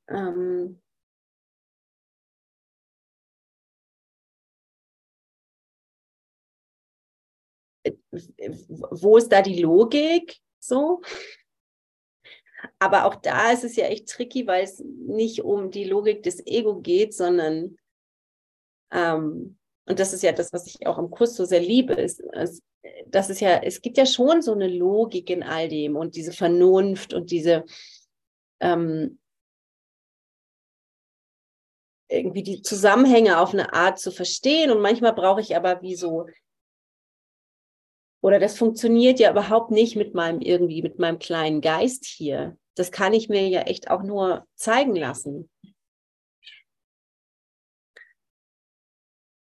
ähm, 0.09 0.79
wo 8.91 9.17
ist 9.17 9.29
da 9.31 9.43
die 9.43 9.61
Logik? 9.63 10.39
So. 10.61 11.01
Aber 12.79 13.05
auch 13.07 13.17
da 13.17 13.53
ist 13.53 13.65
es 13.65 13.77
ja 13.77 13.87
echt 13.87 14.09
tricky, 14.09 14.47
weil 14.47 14.65
es 14.65 14.81
nicht 14.81 15.43
um 15.43 15.71
die 15.71 15.85
Logik 15.85 16.23
des 16.23 16.47
Ego 16.47 16.81
geht, 16.81 17.15
sondern, 17.15 17.77
ähm, 18.91 19.59
und 19.87 19.99
das 19.99 20.13
ist 20.13 20.23
ja 20.23 20.33
das, 20.33 20.53
was 20.53 20.67
ich 20.67 20.87
auch 20.87 20.99
im 20.99 21.11
Kurs 21.11 21.35
so 21.35 21.45
sehr 21.45 21.61
liebe, 21.61 21.95
ist, 21.95 22.21
ist, 22.21 22.63
das 23.07 23.31
ist 23.31 23.41
ja, 23.41 23.63
es 23.63 23.81
gibt 23.83 23.97
ja 23.97 24.07
schon 24.07 24.43
so 24.43 24.53
eine 24.53 24.69
Logik 24.69 25.31
in 25.31 25.43
all 25.43 25.69
dem 25.69 25.97
und 25.97 26.17
diese 26.17 26.33
Vernunft 26.33 27.15
und 27.15 27.31
diese, 27.31 27.65
ähm, 28.61 29.19
irgendwie 32.09 32.43
die 32.43 32.63
Zusammenhänge 32.63 33.41
auf 33.41 33.53
eine 33.53 33.73
Art 33.73 33.99
zu 33.99 34.13
verstehen. 34.13 34.71
Und 34.71 34.81
manchmal 34.81 35.15
brauche 35.15 35.41
ich 35.41 35.57
aber 35.57 35.83
wie 35.83 35.97
so 35.97 36.27
oder 38.23 38.39
das 38.39 38.57
funktioniert 38.57 39.19
ja 39.19 39.31
überhaupt 39.31 39.73
nicht 39.73 39.97
mit 39.97 40.15
meinem 40.15 40.41
irgendwie, 40.41 40.81
mit 40.81 40.99
meinem 40.99 41.19
kleinen 41.19 41.61
Geist 41.61 42.07
hier. 42.07 42.57
Das 42.77 42.93
kann 42.93 43.13
ich 43.13 43.29
mir 43.29 43.49
ja 43.49 43.63
echt 43.63 43.91
auch 43.91 44.03
nur 44.03 44.47
zeigen 44.55 44.95
lassen. 44.95 45.51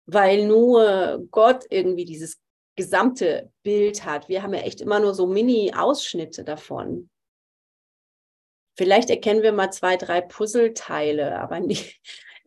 Weil 0.07 0.47
nur 0.47 1.27
Gott 1.31 1.65
irgendwie 1.71 2.05
dieses 2.05 2.39
gesamte 2.77 3.51
Bild 3.63 4.05
hat. 4.05 4.29
Wir 4.29 4.43
haben 4.43 4.55
ja 4.55 4.61
echt 4.61 4.81
immer 4.81 5.01
nur 5.01 5.15
so 5.15 5.27
Mini-Ausschnitte 5.27 6.45
davon. 6.45 7.11
Vielleicht 8.77 9.11
erkennen 9.11 9.43
wir 9.43 9.53
mal 9.53 9.73
zwei, 9.73 9.97
drei 9.97 10.21
Puzzleteile, 10.21 11.41
aber 11.41 11.59
nicht, 11.59 12.01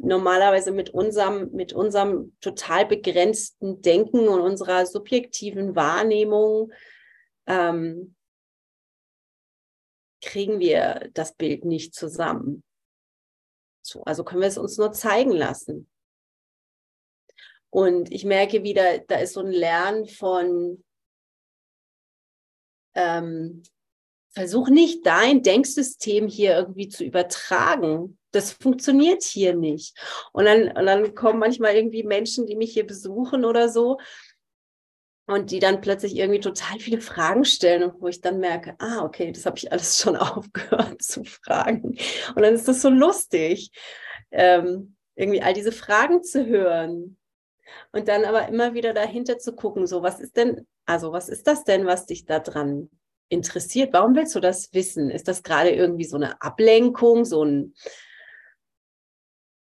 normalerweise 0.03 0.71
mit 0.71 0.89
unserem, 0.89 1.51
mit 1.51 1.73
unserem 1.73 2.35
total 2.41 2.85
begrenzten 2.85 3.81
Denken 3.81 4.27
und 4.27 4.41
unserer 4.41 4.85
subjektiven 4.85 5.75
Wahrnehmung 5.75 6.71
ähm, 7.47 8.15
kriegen 10.21 10.59
wir 10.59 11.09
das 11.13 11.35
Bild 11.35 11.65
nicht 11.65 11.95
zusammen. 11.95 12.63
So, 13.83 14.03
also 14.03 14.23
können 14.23 14.41
wir 14.41 14.47
es 14.47 14.57
uns 14.57 14.77
nur 14.77 14.91
zeigen 14.91 15.31
lassen. 15.31 15.89
Und 17.69 18.11
ich 18.11 18.25
merke 18.25 18.63
wieder, 18.63 18.99
da 18.99 19.19
ist 19.19 19.33
so 19.33 19.39
ein 19.39 19.51
Lernen 19.51 20.05
von, 20.05 20.83
ähm, 22.95 23.63
versuch 24.33 24.69
nicht 24.69 25.05
dein 25.05 25.41
Denksystem 25.41 26.27
hier 26.27 26.55
irgendwie 26.55 26.89
zu 26.89 27.03
übertragen, 27.03 28.19
das 28.31 28.53
funktioniert 28.53 29.23
hier 29.23 29.55
nicht. 29.55 29.97
Und 30.31 30.45
dann, 30.45 30.69
und 30.69 30.85
dann 30.85 31.15
kommen 31.15 31.39
manchmal 31.39 31.75
irgendwie 31.75 32.03
Menschen, 32.03 32.45
die 32.45 32.55
mich 32.55 32.73
hier 32.73 32.87
besuchen 32.87 33.45
oder 33.45 33.69
so 33.69 33.97
und 35.27 35.51
die 35.51 35.59
dann 35.59 35.81
plötzlich 35.81 36.17
irgendwie 36.17 36.39
total 36.39 36.79
viele 36.79 37.01
Fragen 37.01 37.45
stellen 37.45 37.91
wo 37.99 38.07
ich 38.07 38.21
dann 38.21 38.39
merke, 38.39 38.75
ah, 38.79 39.03
okay, 39.03 39.31
das 39.31 39.45
habe 39.45 39.57
ich 39.57 39.71
alles 39.71 39.99
schon 39.99 40.15
aufgehört 40.17 41.01
zu 41.01 41.23
fragen. 41.23 41.97
Und 42.35 42.41
dann 42.41 42.53
ist 42.53 42.67
das 42.67 42.81
so 42.81 42.89
lustig, 42.89 43.71
ähm, 44.31 44.95
irgendwie 45.15 45.41
all 45.41 45.53
diese 45.53 45.71
Fragen 45.71 46.23
zu 46.23 46.45
hören. 46.45 47.17
Und 47.93 48.07
dann 48.07 48.25
aber 48.25 48.49
immer 48.49 48.73
wieder 48.73 48.93
dahinter 48.93 49.37
zu 49.37 49.53
gucken, 49.55 49.87
so 49.87 50.01
was 50.01 50.19
ist 50.19 50.35
denn, 50.35 50.67
also 50.85 51.13
was 51.13 51.29
ist 51.29 51.47
das 51.47 51.63
denn, 51.63 51.85
was 51.85 52.05
dich 52.05 52.25
da 52.25 52.39
dran 52.39 52.89
interessiert. 53.29 53.93
Warum 53.93 54.15
willst 54.15 54.35
du 54.35 54.41
das 54.41 54.73
wissen? 54.73 55.09
Ist 55.09 55.27
das 55.27 55.41
gerade 55.41 55.69
irgendwie 55.69 56.03
so 56.03 56.17
eine 56.17 56.41
Ablenkung, 56.41 57.23
so 57.23 57.45
ein, 57.45 57.73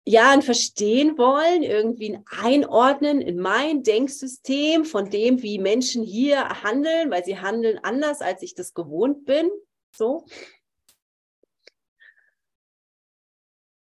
ja, 0.08 0.30
ein 0.30 0.42
Verstehen 0.42 1.18
wollen, 1.18 1.64
irgendwie 1.64 2.14
ein 2.14 2.24
Einordnen 2.40 3.20
in 3.20 3.40
mein 3.40 3.82
Denksystem 3.82 4.84
von 4.84 5.10
dem, 5.10 5.42
wie 5.42 5.58
Menschen 5.58 6.04
hier 6.04 6.62
handeln, 6.62 7.10
weil 7.10 7.24
sie 7.24 7.40
handeln 7.40 7.80
anders, 7.82 8.20
als 8.22 8.42
ich 8.42 8.54
das 8.54 8.72
gewohnt 8.72 9.24
bin. 9.24 9.50
So. 9.92 10.24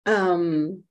Ähm, 0.04 0.88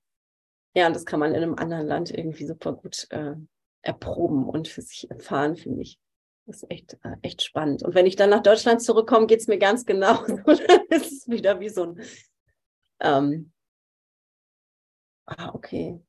ja, 0.74 0.88
und 0.88 0.96
das 0.96 1.06
kann 1.06 1.20
man 1.20 1.36
in 1.36 1.44
einem 1.44 1.56
anderen 1.56 1.86
Land 1.86 2.12
irgendwie 2.12 2.46
super 2.46 2.72
gut 2.72 3.08
äh, 3.10 3.34
erproben 3.82 4.48
und 4.48 4.70
für 4.70 4.82
sich 4.82 5.12
erfahren, 5.12 5.58
finde 5.58 5.82
ich. 5.82 6.00
Das 6.46 6.64
ist 6.64 6.72
echt, 6.72 6.98
äh, 7.04 7.18
echt 7.24 7.42
spannend. 7.42 7.84
Und 7.84 7.94
wenn 7.94 8.06
ich 8.06 8.16
dann 8.16 8.30
nach 8.30 8.42
Deutschland 8.42 8.82
zurückkomme, 8.82 9.28
geht 9.28 9.42
es 9.42 9.48
mir 9.48 9.60
ganz 9.60 9.86
genau. 9.86 10.26
dann 10.26 10.86
ist 10.90 11.28
wieder 11.30 11.60
wie 11.60 11.70
so 11.70 11.84
ein, 11.84 12.02
ähm, 13.02 13.52
ah, 15.38 15.52
okay. 15.54 16.00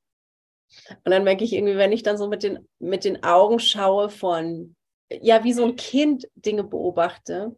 Und 1.05 1.11
dann 1.11 1.25
merke 1.25 1.45
ich 1.45 1.53
irgendwie, 1.53 1.77
wenn 1.77 1.93
ich 1.93 2.03
dann 2.03 2.17
so 2.17 2.29
mit 2.29 2.43
den, 2.43 2.69
mit 2.79 3.05
den 3.05 3.23
Augen 3.23 3.59
schaue 3.59 4.09
von, 4.09 4.77
ja, 5.11 5.43
wie 5.45 5.53
so 5.53 5.65
ein 5.65 5.77
Kind 5.77 6.29
Dinge 6.35 6.65
beobachte, 6.65 7.57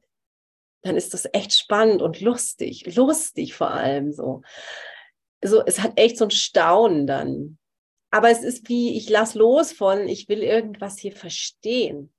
dann 0.82 0.96
ist 0.96 1.14
das 1.14 1.28
echt 1.32 1.54
spannend 1.54 2.02
und 2.02 2.20
lustig, 2.20 2.96
lustig 2.96 3.54
vor 3.54 3.70
allem 3.70 4.12
so. 4.12 4.42
So, 5.44 5.62
es 5.64 5.80
hat 5.80 5.92
echt 5.96 6.18
so 6.18 6.24
ein 6.24 6.30
Staunen 6.30 7.06
dann. 7.06 7.58
Aber 8.10 8.30
es 8.30 8.42
ist 8.42 8.68
wie, 8.68 8.96
ich 8.96 9.08
lass 9.08 9.34
los 9.34 9.72
von, 9.72 10.08
ich 10.08 10.28
will 10.28 10.42
irgendwas 10.42 10.98
hier 10.98 11.12
verstehen. 11.12 12.12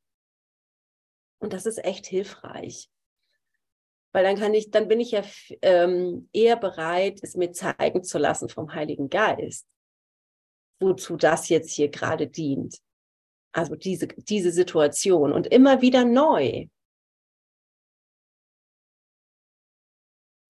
Und 1.40 1.54
das 1.54 1.66
ist 1.66 1.84
echt 1.84 2.06
hilfreich. 2.06 2.90
Weil 4.14 4.24
dann 4.24 4.38
kann 4.38 4.54
ich, 4.54 4.70
dann 4.70 4.88
bin 4.88 5.00
ich 5.00 5.12
ja 5.12 5.24
ähm, 5.64 6.30
eher 6.32 6.56
bereit, 6.56 7.20
es 7.24 7.36
mir 7.36 7.52
zeigen 7.52 8.04
zu 8.04 8.20
lassen 8.20 8.48
vom 8.48 8.74
Heiligen 8.74 9.10
Geist, 9.10 9.68
wozu 10.80 11.18
das 11.18 11.50
jetzt 11.50 11.72
hier 11.72 11.90
gerade 11.90 12.28
dient. 12.28 12.78
Also 13.54 13.76
diese, 13.76 14.08
diese 14.08 14.52
Situation 14.52 15.34
und 15.34 15.48
immer 15.48 15.82
wieder 15.82 16.06
neu. 16.06 16.68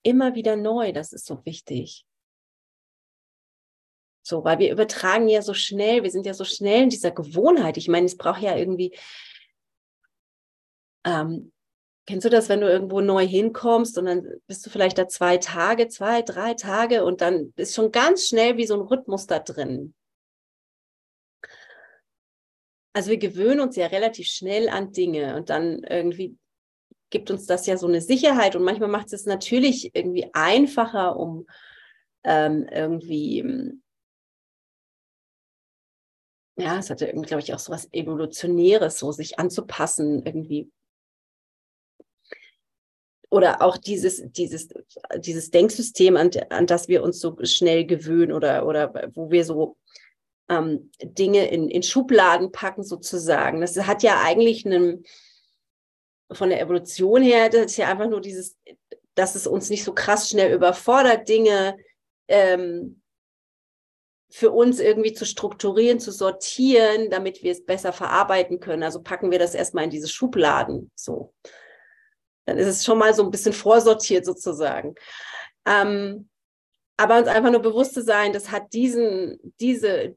Immer 0.06 0.36
wieder 0.36 0.58
neu, 0.58 0.92
das 0.92 1.14
ist 1.14 1.26
so 1.26 1.46
wichtig. 1.46 2.06
So, 4.26 4.44
weil 4.44 4.60
wir 4.60 4.72
übertragen 4.72 5.30
ja 5.30 5.42
so 5.42 5.54
schnell, 5.54 6.04
wir 6.04 6.12
sind 6.12 6.26
ja 6.26 6.34
so 6.34 6.44
schnell 6.44 6.84
in 6.84 6.90
dieser 6.90 7.12
Gewohnheit. 7.12 7.78
Ich 7.78 7.88
meine, 7.88 8.06
es 8.06 8.18
braucht 8.18 8.42
ja 8.42 8.58
irgendwie, 8.58 8.98
ähm, 11.06 11.53
kennst 12.06 12.26
du 12.26 12.30
das, 12.30 12.50
wenn 12.50 12.62
du 12.62 12.70
irgendwo 12.70 13.02
neu 13.02 13.26
hinkommst 13.26 13.98
und 13.98 14.06
dann 14.06 14.28
bist 14.48 14.66
du 14.66 14.70
vielleicht 14.70 14.98
da 14.98 15.08
zwei 15.08 15.38
Tage, 15.38 15.88
zwei, 15.88 16.22
drei 16.22 16.54
Tage 16.54 17.06
und 17.06 17.22
dann 17.22 17.54
ist 17.56 17.76
schon 17.76 17.92
ganz 17.92 18.28
schnell 18.28 18.58
wie 18.58 18.66
so 18.66 18.76
ein 18.76 18.82
Rhythmus 18.82 19.28
da 19.28 19.40
drin. 19.40 19.94
Also 22.94 23.10
wir 23.10 23.18
gewöhnen 23.18 23.60
uns 23.60 23.76
ja 23.76 23.88
relativ 23.88 24.28
schnell 24.28 24.70
an 24.70 24.92
Dinge 24.92 25.36
und 25.36 25.50
dann 25.50 25.84
irgendwie 25.84 26.38
gibt 27.10 27.32
uns 27.32 27.46
das 27.46 27.66
ja 27.66 27.78
so 27.78 27.88
eine 27.88 28.02
Sicherheit 28.02 28.56
und 28.56 28.64
manchmal 28.64 28.90
macht 28.90 29.14
es 29.14 29.26
natürlich 29.26 29.96
irgendwie 29.96 30.30
einfacher, 30.34 31.16
um 31.16 31.48
ähm, 32.24 32.68
irgendwie 32.72 33.74
ja, 36.56 36.78
es 36.78 36.90
hatte 36.90 37.08
irgendwie, 37.08 37.28
glaube 37.28 37.42
ich, 37.42 37.54
auch 37.54 37.60
so 37.60 37.72
was 37.72 37.92
Evolutionäres, 37.92 39.00
so 39.00 39.12
sich 39.12 39.40
anzupassen 39.40 40.24
irgendwie. 40.26 40.70
Oder 43.34 43.64
auch 43.64 43.78
dieses, 43.78 44.22
dieses, 44.28 44.70
dieses 45.18 45.50
Denksystem, 45.50 46.18
an, 46.18 46.30
an 46.52 46.68
das 46.68 46.88
wir 46.88 47.02
uns 47.02 47.20
so 47.20 47.36
schnell 47.42 47.84
gewöhnen 47.84 48.32
oder, 48.32 48.68
oder 48.68 49.10
wo 49.16 49.32
wir 49.32 49.44
so 49.44 49.76
ähm, 50.50 50.92
Dinge 51.02 51.50
in, 51.50 51.68
in 51.68 51.82
Schubladen 51.82 52.52
packen 52.52 52.84
sozusagen. 52.84 53.60
Das 53.62 53.76
hat 53.76 54.04
ja 54.04 54.22
eigentlich 54.22 54.68
einen, 54.68 55.04
von 56.32 56.50
der 56.50 56.62
Evolution 56.62 57.24
her, 57.24 57.50
das 57.50 57.72
ist 57.72 57.78
ja 57.78 57.90
einfach 57.90 58.08
nur 58.08 58.22
dieses, 58.22 58.56
dass 59.16 59.34
es 59.34 59.48
uns 59.48 59.72
nicht 59.72 59.84
so 59.84 59.96
krass 59.96 60.30
schnell 60.30 60.54
überfordert, 60.54 61.28
Dinge 61.28 61.76
ähm, 62.28 63.02
für 64.30 64.52
uns 64.52 64.80
irgendwie 64.80 65.14
zu 65.14 65.26
strukturieren, 65.26 66.00
zu 66.00 66.12
sortieren, 66.12 67.10
damit 67.10 67.42
wir 67.42 67.52
es 67.52 67.66
besser 67.66 67.94
verarbeiten 67.94 68.60
können. 68.60 68.84
Also 68.84 69.02
packen 69.02 69.32
wir 69.32 69.40
das 69.40 69.56
erstmal 69.56 69.86
in 69.86 69.90
diese 69.90 70.08
Schubladen. 70.08 70.92
So. 70.94 71.34
Dann 72.46 72.58
ist 72.58 72.68
es 72.68 72.86
schon 72.86 72.98
mal 72.98 73.14
so 73.14 73.24
ein 73.24 73.32
bisschen 73.32 73.54
vorsortiert 73.54 74.26
sozusagen. 74.26 74.96
Ähm, 75.66 76.30
aber 76.98 77.18
uns 77.18 77.28
einfach 77.28 77.52
nur 77.52 77.62
bewusst 77.62 77.94
zu 77.94 78.02
sein, 78.04 78.34
das 78.34 78.52
hat 78.52 78.74
diesen, 78.74 79.40
diese, 79.60 80.16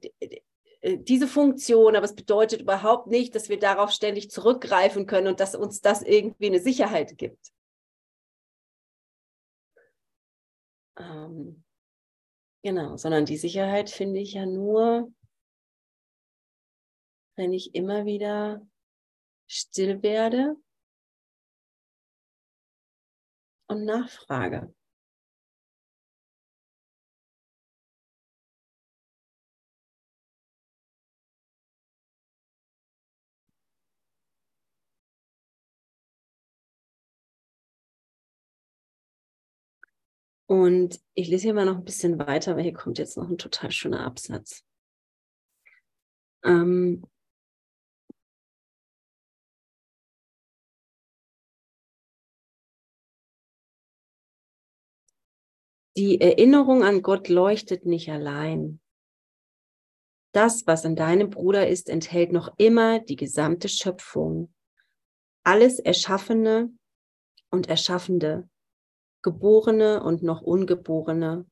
diese 0.83 1.29
Funktion, 1.29 1.97
aber 1.97 2.05
es 2.05 2.15
bedeutet 2.15 2.63
überhaupt 2.63 3.07
nicht, 3.07 3.35
dass 3.35 3.49
wir 3.49 3.59
darauf 3.59 3.91
ständig 3.91 4.31
zurückgreifen 4.31 5.07
können 5.07 5.29
und 5.29 5.41
dass 5.41 5.55
uns 5.55 5.81
das 5.81 6.03
irgendwie 6.03 6.47
eine 6.47 6.61
Sicherheit 6.61 7.17
gibt. 7.17 7.53
Ähm, 10.99 11.65
Genau, 12.67 12.97
sondern 12.97 13.27
die 13.27 13.37
Sicherheit 13.37 13.91
finde 13.91 14.19
ich 14.19 14.33
ja 14.33 14.45
nur, 14.45 15.13
wenn 17.37 17.53
ich 17.53 17.77
immer 17.77 18.07
wieder 18.07 18.67
still 19.47 20.03
werde 20.03 20.57
und 23.69 23.85
nachfrage. 23.85 24.73
Und 40.47 41.01
ich 41.15 41.29
lese 41.29 41.45
hier 41.45 41.55
mal 41.55 41.65
noch 41.67 41.77
ein 41.79 41.85
bisschen 41.85 42.19
weiter, 42.19 42.57
weil 42.57 42.63
hier 42.63 42.73
kommt 42.73 42.99
jetzt 42.99 43.17
noch 43.17 43.29
ein 43.29 43.39
total 43.39 43.73
schöner 43.73 44.05
Absatz. 44.05 44.65
Ähm, 46.45 47.03
die 55.97 56.21
Erinnerung 56.21 56.85
an 56.85 57.03
Gott 57.03 57.29
leuchtet 57.29 57.87
nicht 57.87 58.11
allein. 58.11 58.81
Das, 60.33 60.67
was 60.67 60.85
in 60.85 60.97
deinem 60.97 61.31
Bruder 61.31 61.69
ist, 61.69 61.89
enthält 61.89 62.33
noch 62.33 62.55
immer 62.59 63.01
die 63.01 63.17
gesamte 63.17 63.69
Schöpfung. 63.69 64.53
Alles 65.45 65.79
Erschaffene 65.79 66.71
und 67.51 67.69
Erschaffende 67.69 68.49
Geborene 69.27 70.05
und 70.05 70.23
noch 70.23 70.41
Ungeborene, 70.41 71.47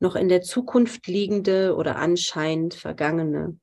noch 0.00 0.16
in 0.16 0.28
der 0.28 0.42
Zukunft 0.42 1.06
liegende 1.06 1.76
oder 1.76 1.94
anscheinend 1.94 2.74
Vergangene. 2.74 3.60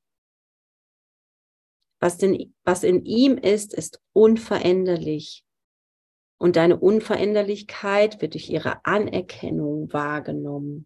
Was, 2.00 2.18
denn, 2.18 2.54
was 2.64 2.84
in 2.84 3.04
ihm 3.04 3.38
ist, 3.38 3.74
ist 3.74 4.02
unveränderlich. 4.14 5.44
Und 6.40 6.56
deine 6.56 6.80
Unveränderlichkeit 6.80 8.22
wird 8.22 8.34
durch 8.36 8.50
ihre 8.50 8.86
Anerkennung 8.86 9.92
wahrgenommen. 9.92 10.86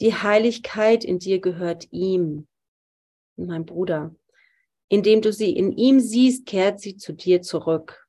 Die 0.00 0.14
Heiligkeit 0.14 1.04
in 1.04 1.18
dir 1.18 1.40
gehört 1.40 1.86
ihm, 1.90 2.48
mein 3.36 3.64
Bruder. 3.64 4.14
Indem 4.88 5.22
du 5.22 5.32
sie 5.32 5.50
in 5.50 5.72
ihm 5.72 6.00
siehst, 6.00 6.46
kehrt 6.46 6.80
sie 6.80 6.96
zu 6.96 7.12
dir 7.12 7.42
zurück. 7.42 8.06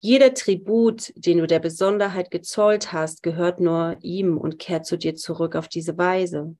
Jeder 0.00 0.34
Tribut, 0.34 1.12
den 1.16 1.38
du 1.38 1.46
der 1.46 1.60
Besonderheit 1.60 2.30
gezollt 2.30 2.92
hast, 2.92 3.22
gehört 3.22 3.60
nur 3.60 3.96
ihm 4.02 4.36
und 4.36 4.58
kehrt 4.58 4.84
zu 4.84 4.98
dir 4.98 5.14
zurück 5.14 5.56
auf 5.56 5.68
diese 5.68 5.96
Weise. 5.96 6.56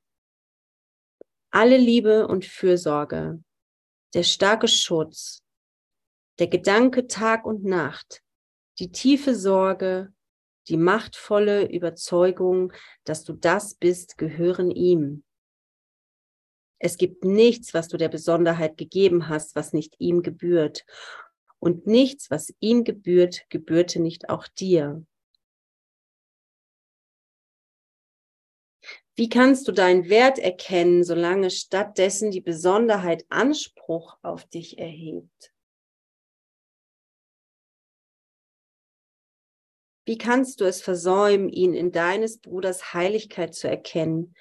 Alle 1.51 1.77
Liebe 1.77 2.27
und 2.27 2.47
Fürsorge, 2.47 3.43
der 4.15 4.23
starke 4.23 4.69
Schutz, 4.69 5.43
der 6.39 6.47
Gedanke 6.47 7.07
Tag 7.07 7.45
und 7.45 7.65
Nacht, 7.65 8.23
die 8.79 8.91
tiefe 8.91 9.35
Sorge, 9.35 10.13
die 10.69 10.77
machtvolle 10.77 11.71
Überzeugung, 11.71 12.73
dass 13.05 13.25
du 13.25 13.35
das 13.35 13.75
bist, 13.75 14.17
gehören 14.17 14.71
ihm. 14.71 15.25
Es 16.79 16.97
gibt 16.97 17.25
nichts, 17.25 17.75
was 17.75 17.89
du 17.89 17.97
der 17.97 18.09
Besonderheit 18.09 18.77
gegeben 18.77 19.29
hast, 19.29 19.57
was 19.57 19.73
nicht 19.73 19.95
ihm 19.99 20.23
gebührt 20.23 20.85
und 21.59 21.87
nichts, 21.87 22.31
was 22.31 22.53
ihm 22.61 22.85
gebührt, 22.85 23.45
gebührte 23.49 24.01
nicht 24.01 24.29
auch 24.29 24.49
dir. 24.49 25.05
Wie 29.17 29.29
kannst 29.29 29.69
du 29.69 29.73
deinen 29.73 30.09
Wert 30.09 30.41
erkennen, 30.41 31.05
solange 31.05 31.51
stattdessen 31.51 32.33
die 32.33 32.41
Besonderheit 32.41 33.25
Anspruch 33.29 34.19
auf 34.23 34.45
dich 34.47 34.79
erhebt? 34.79 35.53
Wie 40.05 40.19
kannst 40.19 40.61
du 40.61 40.65
es 40.65 40.83
versäumen, 40.83 41.49
ihn 41.49 41.75
in 41.75 41.93
deines 41.93 42.39
Bruders 42.41 42.93
Heiligkeit 42.93 43.55
zu 43.55 43.69
erkennen? 43.69 44.35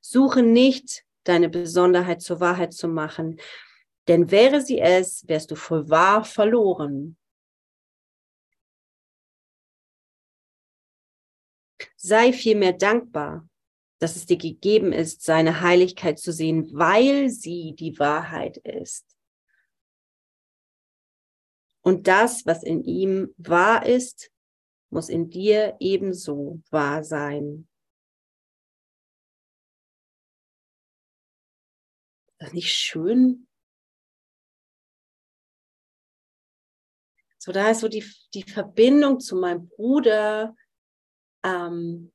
Suche 0.00 0.42
nicht, 0.42 1.04
deine 1.24 1.50
Besonderheit 1.50 2.22
zur 2.22 2.40
Wahrheit 2.40 2.72
zu 2.72 2.88
machen, 2.88 3.38
denn 4.08 4.30
wäre 4.30 4.62
sie 4.62 4.80
es, 4.80 5.28
wärst 5.28 5.50
du 5.50 5.54
voll 5.54 5.88
wahr 5.88 6.24
verloren. 6.24 7.16
Sei 11.96 12.32
vielmehr 12.32 12.72
dankbar, 12.72 13.48
dass 14.04 14.16
es 14.16 14.26
dir 14.26 14.36
gegeben 14.36 14.92
ist, 14.92 15.22
seine 15.22 15.62
Heiligkeit 15.62 16.18
zu 16.18 16.30
sehen, 16.30 16.68
weil 16.74 17.30
sie 17.30 17.74
die 17.74 17.98
Wahrheit 17.98 18.58
ist. 18.58 19.16
Und 21.80 22.06
das, 22.06 22.44
was 22.44 22.62
in 22.62 22.84
ihm 22.84 23.34
wahr 23.38 23.86
ist, 23.86 24.30
muss 24.90 25.08
in 25.08 25.30
dir 25.30 25.76
ebenso 25.80 26.60
wahr 26.68 27.02
sein. 27.02 27.66
Ist 32.26 32.40
das 32.42 32.52
nicht 32.52 32.74
schön? 32.74 33.48
So, 37.38 37.52
da 37.52 37.70
ist 37.70 37.80
so 37.80 37.88
die, 37.88 38.04
die 38.34 38.42
Verbindung 38.42 39.18
zu 39.18 39.36
meinem 39.36 39.66
Bruder. 39.66 40.54
Ähm, 41.42 42.13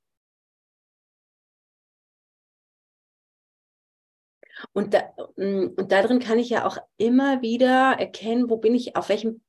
und, 4.74 4.94
da, 4.94 5.14
mm, 5.36 5.74
und 5.78 5.92
darin 5.92 6.20
kann 6.20 6.40
ich 6.40 6.50
ja 6.50 6.66
auch 6.66 6.78
immer 6.98 7.42
wieder 7.42 7.98
erkennen, 8.00 8.50
wo 8.50 8.58
bin 8.58 8.76
ich, 8.76 8.96
auf 8.96 9.10
welchem 9.10 9.42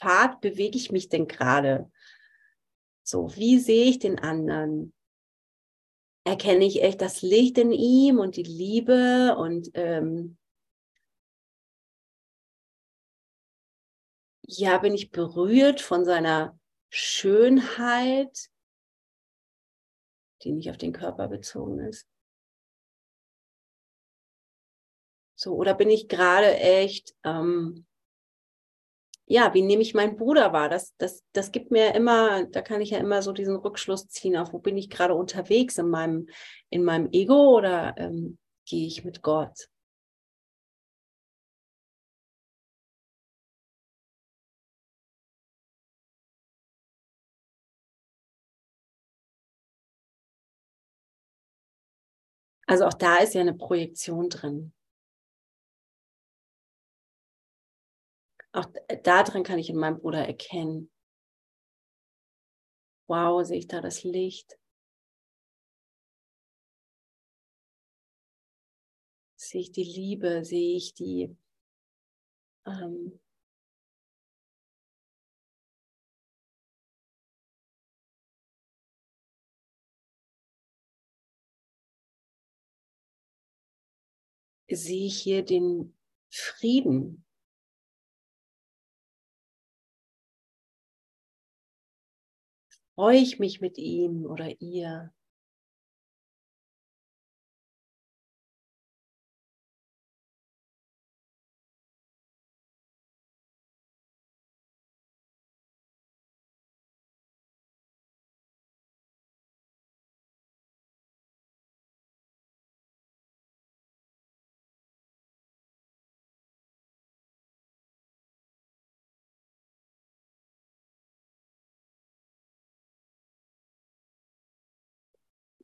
Pfad 0.00 0.40
bewege 0.40 0.76
ich 0.76 0.90
mich 0.90 1.08
denn 1.08 1.26
gerade? 1.28 1.90
So, 3.02 3.34
wie 3.36 3.58
sehe 3.58 3.84
ich 3.84 3.98
den 3.98 4.18
anderen? 4.18 4.94
Erkenne 6.24 6.64
ich 6.64 6.82
echt 6.82 7.02
das 7.02 7.20
Licht 7.22 7.58
in 7.58 7.70
ihm 7.70 8.18
und 8.18 8.36
die 8.36 8.42
Liebe 8.44 9.36
und 9.36 9.70
ähm, 9.74 10.38
ja, 14.46 14.78
bin 14.78 14.94
ich 14.94 15.10
berührt 15.10 15.80
von 15.80 16.04
seiner 16.04 16.58
Schönheit, 16.88 18.50
die 20.42 20.52
nicht 20.52 20.70
auf 20.70 20.78
den 20.78 20.92
Körper 20.92 21.28
bezogen 21.28 21.80
ist. 21.80 22.06
So, 25.44 25.52
oder 25.56 25.74
bin 25.74 25.90
ich 25.90 26.08
gerade 26.08 26.56
echt, 26.56 27.14
ähm, 27.22 27.84
ja, 29.26 29.52
wie 29.54 29.62
nehme 29.62 29.82
ich 29.82 29.94
meinen 29.94 30.16
Bruder 30.16 30.52
wahr? 30.52 30.68
Das, 30.68 30.94
das, 30.98 31.22
das 31.32 31.50
gibt 31.52 31.70
mir 31.70 31.94
immer, 31.94 32.44
da 32.46 32.60
kann 32.62 32.80
ich 32.80 32.90
ja 32.90 32.98
immer 32.98 33.22
so 33.22 33.32
diesen 33.32 33.56
Rückschluss 33.56 34.08
ziehen, 34.08 34.36
auf 34.36 34.52
wo 34.52 34.58
bin 34.58 34.76
ich 34.76 34.90
gerade 34.90 35.14
unterwegs 35.14 35.78
in 35.78 35.88
meinem, 35.88 36.28
in 36.70 36.84
meinem 36.84 37.08
Ego 37.12 37.56
oder 37.56 37.94
ähm, 37.98 38.38
gehe 38.66 38.86
ich 38.86 39.04
mit 39.04 39.22
Gott? 39.22 39.68
Also 52.66 52.84
auch 52.84 52.92
da 52.92 53.16
ist 53.20 53.32
ja 53.34 53.40
eine 53.40 53.54
Projektion 53.54 54.28
drin. 54.28 54.74
Auch 58.54 58.66
da 59.02 59.24
drin 59.24 59.42
kann 59.42 59.58
ich 59.58 59.68
in 59.68 59.76
meinem 59.76 59.98
Bruder 59.98 60.24
erkennen. 60.26 60.88
Wow, 63.08 63.44
sehe 63.44 63.58
ich 63.58 63.66
da 63.66 63.80
das 63.80 64.04
Licht? 64.04 64.58
Sehe 69.36 69.60
ich 69.60 69.72
die 69.72 69.82
Liebe? 69.82 70.44
Sehe 70.44 70.76
ich 70.76 70.94
die 70.94 71.36
ähm, 72.66 73.20
sehe 84.68 85.06
ich 85.06 85.20
hier 85.20 85.44
den 85.44 85.96
Frieden. 86.30 87.23
Freue 92.96 93.18
ich 93.18 93.38
mich 93.38 93.60
mit 93.60 93.78
ihm 93.78 94.26
oder 94.26 94.60
ihr? 94.60 95.12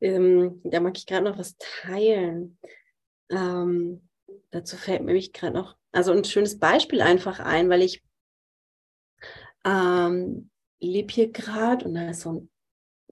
Ähm, 0.01 0.61
da 0.65 0.81
mag 0.81 0.97
ich 0.97 1.07
gerade 1.07 1.25
noch 1.25 1.39
was 1.39 1.57
teilen. 1.59 2.59
Ähm, 3.31 4.09
dazu 4.51 4.77
fällt 4.77 5.03
mir 5.03 5.13
mich 5.13 5.33
gerade 5.33 5.55
noch, 5.55 5.77
also 5.93 6.13
ein 6.13 6.25
schönes 6.25 6.59
Beispiel 6.59 7.01
einfach 7.01 7.41
ein, 7.41 7.69
weil 7.69 7.83
ich 7.83 8.03
ähm, 9.65 10.51
lebe 10.81 11.13
hier 11.13 11.31
gerade 11.31 11.85
und 11.85 11.95
da 11.95 12.11
ist 12.11 12.23
so 12.23 12.33
ein 12.33 12.51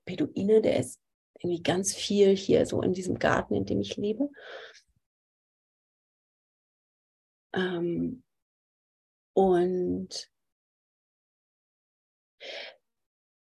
Beduine, 0.04 0.62
der 0.62 0.78
ist 0.78 1.00
irgendwie 1.38 1.62
ganz 1.62 1.94
viel 1.94 2.34
hier 2.34 2.66
so 2.66 2.82
in 2.82 2.92
diesem 2.92 3.18
Garten, 3.18 3.54
in 3.54 3.64
dem 3.64 3.80
ich 3.80 3.96
lebe. 3.96 4.30
Ähm, 7.52 8.22
und 9.34 10.30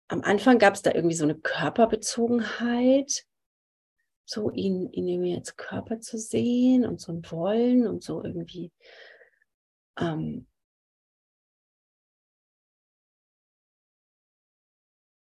am 0.10 0.22
Anfang 0.22 0.60
gab 0.60 0.76
es 0.76 0.82
da 0.82 0.93
irgendwie 0.93 1.16
so 1.16 1.24
eine 1.24 1.38
Körperbezogenheit 1.38 3.26
so 4.28 4.51
ihn, 4.51 4.91
ihn 4.91 5.07
irgendwie 5.07 5.36
als 5.36 5.55
Körper 5.55 5.99
zu 5.99 6.17
sehen 6.17 6.86
und 6.86 6.99
so 6.99 7.13
ein 7.13 7.23
Wollen 7.32 7.88
und 7.88 8.03
so 8.03 8.23
irgendwie 8.23 8.71
ähm, 9.97 10.47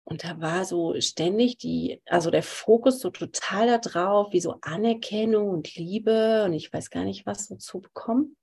Und 0.09 0.23
da 0.23 0.41
war 0.41 0.65
so 0.65 0.95
ständig 1.01 1.59
die, 1.59 2.01
also 2.07 2.31
der 2.31 2.45
Fokus 2.45 3.01
so 3.01 3.11
total 3.11 3.67
da 3.67 3.79
drauf, 3.79 4.33
wie 4.33 4.41
so 4.41 4.57
Anerkennung 4.63 5.49
und 5.49 5.75
Liebe 5.75 6.45
und 6.45 6.53
ich 6.53 6.73
weiß 6.73 6.91
gar 6.91 7.03
nicht, 7.03 7.27
was 7.27 7.47
so 7.47 7.57
zu 7.57 7.81
bekommen. 7.81 8.37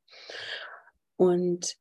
Und 1.16 1.78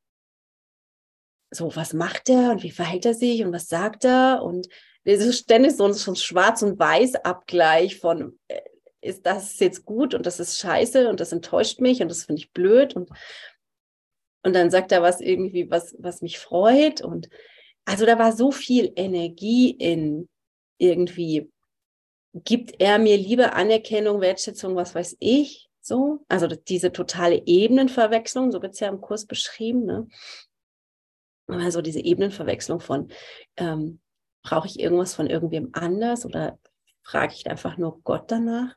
so, 1.51 1.75
was 1.75 1.95
macht 1.95 2.29
er 2.29 2.53
und 2.53 2.63
wie 2.63 2.71
verhält 2.71 3.07
er 3.07 3.15
sich 3.15 3.45
und 3.45 3.53
was 3.53 3.67
sagt 3.67 4.05
er? 4.05 4.43
Und 4.45 4.69
ist 5.03 5.37
ständig 5.37 5.77
so 5.77 5.85
ein, 5.85 5.95
so 5.95 6.15
Schwarz- 6.15 6.63
und 6.63 6.79
Weiß-Abgleich 6.79 7.99
von, 7.99 8.39
äh, 8.47 8.61
ist 9.03 9.27
das 9.27 9.59
jetzt 9.59 9.85
gut 9.85 10.15
und 10.15 10.25
das 10.25 10.41
ist 10.41 10.59
scheiße 10.59 11.09
und 11.09 11.21
das 11.21 11.33
enttäuscht 11.33 11.81
mich 11.81 12.01
und 12.01 12.09
das 12.09 12.25
finde 12.25 12.41
ich 12.41 12.53
blöd 12.53 12.95
und 12.95 13.11
und 14.43 14.55
dann 14.55 14.71
sagt 14.71 14.93
er 14.93 15.03
was 15.03 15.21
irgendwie, 15.21 15.71
was, 15.71 15.95
was 15.99 16.21
mich 16.21 16.39
freut. 16.39 17.01
Und 17.01 17.29
also 17.85 18.07
da 18.07 18.19
war 18.19 18.33
so 18.33 18.51
viel 18.51 18.93
Energie 18.97 19.71
in 19.71 20.29
irgendwie, 20.79 21.51
gibt 22.35 22.81
er 22.81 22.99
mir 22.99 23.17
Liebe, 23.17 23.53
Anerkennung, 23.53 24.21
Wertschätzung, 24.21 24.75
was 24.75 24.95
weiß 24.95 25.17
ich, 25.21 25.69
so. 25.81 26.25
Also 26.29 26.49
diese 26.49 26.93
totale 26.93 27.43
Ebenenverwechslung, 27.47 28.51
so 28.51 28.63
wird 28.63 28.75
es 28.75 28.81
ja 28.81 28.89
im 28.89 29.01
Kurs 29.01 29.27
beschrieben, 29.27 29.85
ne? 29.85 30.09
Also 31.47 31.83
diese 31.83 32.01
Ebenenverwechslung 32.01 32.81
von, 32.81 33.13
ähm, 33.57 34.01
brauche 34.43 34.67
ich 34.67 34.81
irgendwas 34.81 35.15
von 35.15 35.29
irgendwem 35.29 35.71
anders 35.73 36.25
oder 36.25 36.59
frage 37.03 37.35
ich 37.35 37.49
einfach 37.49 37.77
nur 37.77 38.01
Gott 38.03 38.31
danach 38.31 38.77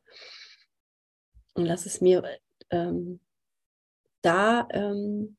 und 1.54 1.66
lass 1.66 1.86
es 1.86 2.02
mir 2.02 2.24
ähm, 2.70 3.20
da 4.22 4.68
ähm, 4.72 5.38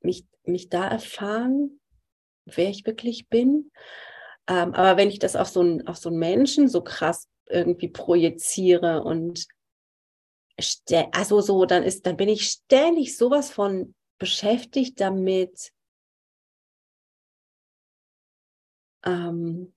mich, 0.00 0.26
mich 0.44 0.68
da 0.68 0.86
erfahren, 0.86 1.80
wer 2.44 2.68
ich 2.68 2.86
wirklich 2.86 3.28
bin. 3.28 3.70
Ähm, 4.46 4.74
aber 4.74 4.96
wenn 4.96 5.08
ich 5.08 5.18
das 5.18 5.36
auf 5.36 5.48
so, 5.48 5.60
einen, 5.60 5.86
auf 5.86 5.96
so 5.96 6.10
einen 6.10 6.18
Menschen 6.18 6.68
so 6.68 6.82
krass 6.82 7.28
irgendwie 7.46 7.88
projiziere 7.88 9.02
und 9.02 9.46
also 11.12 11.40
so, 11.40 11.64
dann 11.64 11.82
ist, 11.82 12.06
dann 12.06 12.16
bin 12.16 12.28
ich 12.28 12.48
ständig 12.48 13.16
sowas 13.16 13.50
von 13.50 13.94
beschäftigt 14.18 15.00
damit, 15.00 15.72
ähm, 19.04 19.73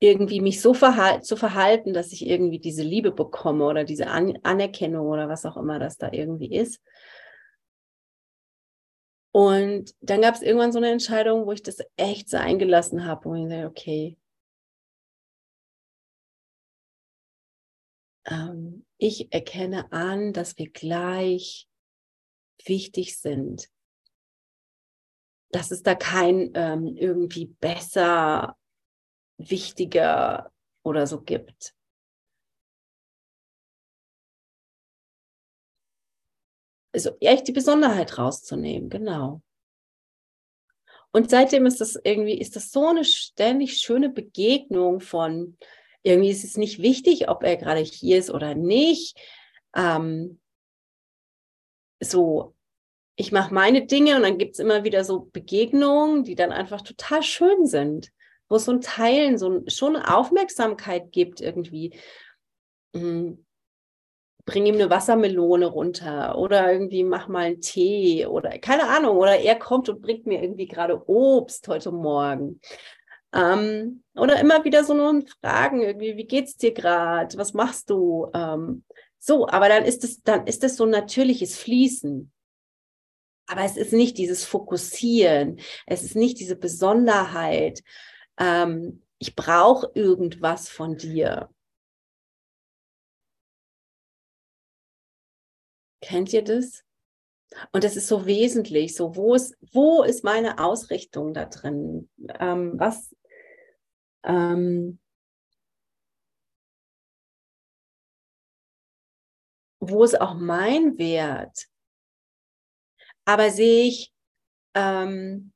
irgendwie 0.00 0.40
mich 0.40 0.60
so 0.60 0.74
verhal 0.74 1.22
zu 1.22 1.36
verhalten, 1.36 1.92
dass 1.94 2.12
ich 2.12 2.26
irgendwie 2.26 2.58
diese 2.58 2.82
Liebe 2.82 3.12
bekomme 3.12 3.64
oder 3.64 3.84
diese 3.84 4.08
An 4.08 4.38
Anerkennung 4.42 5.06
oder 5.06 5.28
was 5.28 5.46
auch 5.46 5.56
immer 5.56 5.78
das 5.78 5.96
da 5.96 6.10
irgendwie 6.12 6.54
ist. 6.54 6.80
Und 9.32 9.94
dann 10.00 10.20
gab 10.20 10.36
es 10.36 10.42
irgendwann 10.42 10.72
so 10.72 10.78
eine 10.78 10.90
Entscheidung, 10.90 11.46
wo 11.46 11.52
ich 11.52 11.62
das 11.62 11.78
echt 11.96 12.28
sein 12.28 12.58
gelassen 12.58 13.04
habe, 13.04 13.24
wo 13.24 13.34
ich 13.34 13.48
dachte, 13.48 13.66
okay, 13.66 14.16
ähm, 18.26 18.86
ich 18.96 19.32
erkenne 19.32 19.90
an, 19.92 20.32
dass 20.32 20.56
wir 20.56 20.70
gleich 20.70 21.68
wichtig 22.64 23.18
sind. 23.18 23.68
Dass 25.50 25.70
es 25.70 25.82
da 25.82 25.94
kein 25.94 26.50
ähm, 26.54 26.96
irgendwie 26.96 27.46
besser, 27.46 28.56
wichtiger 29.50 30.52
oder 30.82 31.06
so 31.06 31.20
gibt. 31.20 31.74
Also 36.92 37.16
echt 37.20 37.48
die 37.48 37.52
Besonderheit 37.52 38.18
rauszunehmen, 38.18 38.88
genau. 38.88 39.42
Und 41.10 41.30
seitdem 41.30 41.66
ist 41.66 41.80
das 41.80 41.98
irgendwie, 42.02 42.38
ist 42.40 42.56
das 42.56 42.70
so 42.70 42.88
eine 42.88 43.04
ständig 43.04 43.78
schöne 43.78 44.10
Begegnung 44.10 45.00
von, 45.00 45.56
irgendwie 46.02 46.30
ist 46.30 46.44
es 46.44 46.56
nicht 46.56 46.82
wichtig, 46.82 47.28
ob 47.28 47.42
er 47.42 47.56
gerade 47.56 47.80
hier 47.80 48.18
ist 48.18 48.30
oder 48.30 48.54
nicht. 48.54 49.18
Ähm, 49.74 50.40
so, 52.00 52.54
ich 53.16 53.32
mache 53.32 53.54
meine 53.54 53.86
Dinge 53.86 54.16
und 54.16 54.22
dann 54.22 54.38
gibt 54.38 54.54
es 54.54 54.58
immer 54.58 54.84
wieder 54.84 55.04
so 55.04 55.28
Begegnungen, 55.32 56.24
die 56.24 56.34
dann 56.34 56.52
einfach 56.52 56.82
total 56.82 57.22
schön 57.22 57.66
sind, 57.66 58.12
wo 58.48 58.56
es 58.56 58.64
so 58.64 58.72
ein 58.72 58.80
Teilen, 58.80 59.38
so 59.38 59.50
ein, 59.50 59.70
schon 59.70 59.96
Aufmerksamkeit 59.96 61.12
gibt 61.12 61.40
irgendwie. 61.40 61.98
Mhm. 62.94 63.44
Bring 64.46 64.66
ihm 64.66 64.74
eine 64.74 64.90
Wassermelone 64.90 65.66
runter 65.66 66.36
oder 66.36 66.70
irgendwie 66.70 67.02
mach 67.02 67.28
mal 67.28 67.46
einen 67.46 67.60
Tee 67.62 68.26
oder 68.26 68.58
keine 68.58 68.88
Ahnung. 68.88 69.16
Oder 69.16 69.38
er 69.38 69.56
kommt 69.56 69.88
und 69.88 70.02
bringt 70.02 70.26
mir 70.26 70.42
irgendwie 70.42 70.66
gerade 70.66 71.08
Obst 71.08 71.66
heute 71.68 71.92
Morgen. 71.92 72.60
Ähm, 73.34 74.04
oder 74.14 74.38
immer 74.38 74.64
wieder 74.64 74.84
so 74.84 74.94
nur 74.94 75.22
Fragen, 75.40 75.82
irgendwie, 75.82 76.16
wie 76.16 76.26
geht's 76.26 76.56
dir 76.56 76.72
gerade? 76.72 77.36
Was 77.36 77.52
machst 77.52 77.90
du? 77.90 78.30
Ähm, 78.34 78.84
so, 79.18 79.48
aber 79.48 79.68
dann 79.68 79.84
ist 79.84 80.04
es, 80.04 80.22
dann 80.22 80.46
ist 80.46 80.62
es 80.62 80.76
so 80.76 80.84
ein 80.84 80.90
natürliches 80.90 81.56
Fließen. 81.56 82.30
Aber 83.46 83.62
es 83.62 83.76
ist 83.76 83.92
nicht 83.92 84.18
dieses 84.18 84.44
Fokussieren, 84.44 85.58
es 85.86 86.02
ist 86.02 86.16
nicht 86.16 86.38
diese 86.38 86.56
Besonderheit. 86.56 87.82
Ähm, 88.38 89.02
ich 89.18 89.36
brauche 89.36 89.90
irgendwas 89.94 90.68
von 90.68 90.96
dir. 90.96 91.50
Kennt 96.00 96.32
ihr 96.32 96.42
das? 96.44 96.84
Und 97.72 97.84
das 97.84 97.96
ist 97.96 98.08
so 98.08 98.26
wesentlich. 98.26 98.94
So, 98.96 99.16
wo 99.16 99.34
ist, 99.34 99.56
wo 99.72 100.02
ist 100.02 100.24
meine 100.24 100.58
Ausrichtung 100.58 101.34
da 101.34 101.46
drin? 101.46 102.10
Ähm, 102.40 102.74
was, 102.78 103.14
ähm, 104.24 104.98
wo 109.80 110.04
ist 110.04 110.20
auch 110.20 110.34
mein 110.34 110.98
Wert? 110.98 111.68
Aber 113.24 113.50
sehe 113.50 113.84
ich, 113.88 114.12
ähm, 114.74 115.53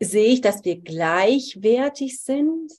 sehe 0.00 0.32
ich, 0.32 0.40
dass 0.40 0.64
wir 0.64 0.80
gleichwertig 0.80 2.20
sind? 2.20 2.72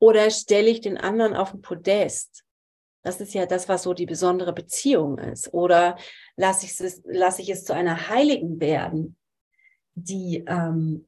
Oder 0.00 0.30
stelle 0.30 0.68
ich 0.68 0.80
den 0.80 0.96
anderen 0.96 1.34
auf 1.34 1.50
den 1.50 1.60
Podest? 1.60 2.44
Das 3.02 3.20
ist 3.20 3.34
ja 3.34 3.46
das, 3.46 3.68
was 3.68 3.84
so 3.84 3.94
die 3.94 4.06
besondere 4.06 4.52
Beziehung 4.52 5.18
ist. 5.18 5.52
Oder 5.52 5.98
lasse 6.36 6.66
ich 6.66 6.80
es, 6.80 7.02
lasse 7.04 7.42
ich 7.42 7.50
es 7.50 7.64
zu 7.64 7.74
einer 7.74 8.08
Heiligen 8.08 8.60
werden? 8.60 9.18
die 10.04 10.44
ähm, 10.46 11.06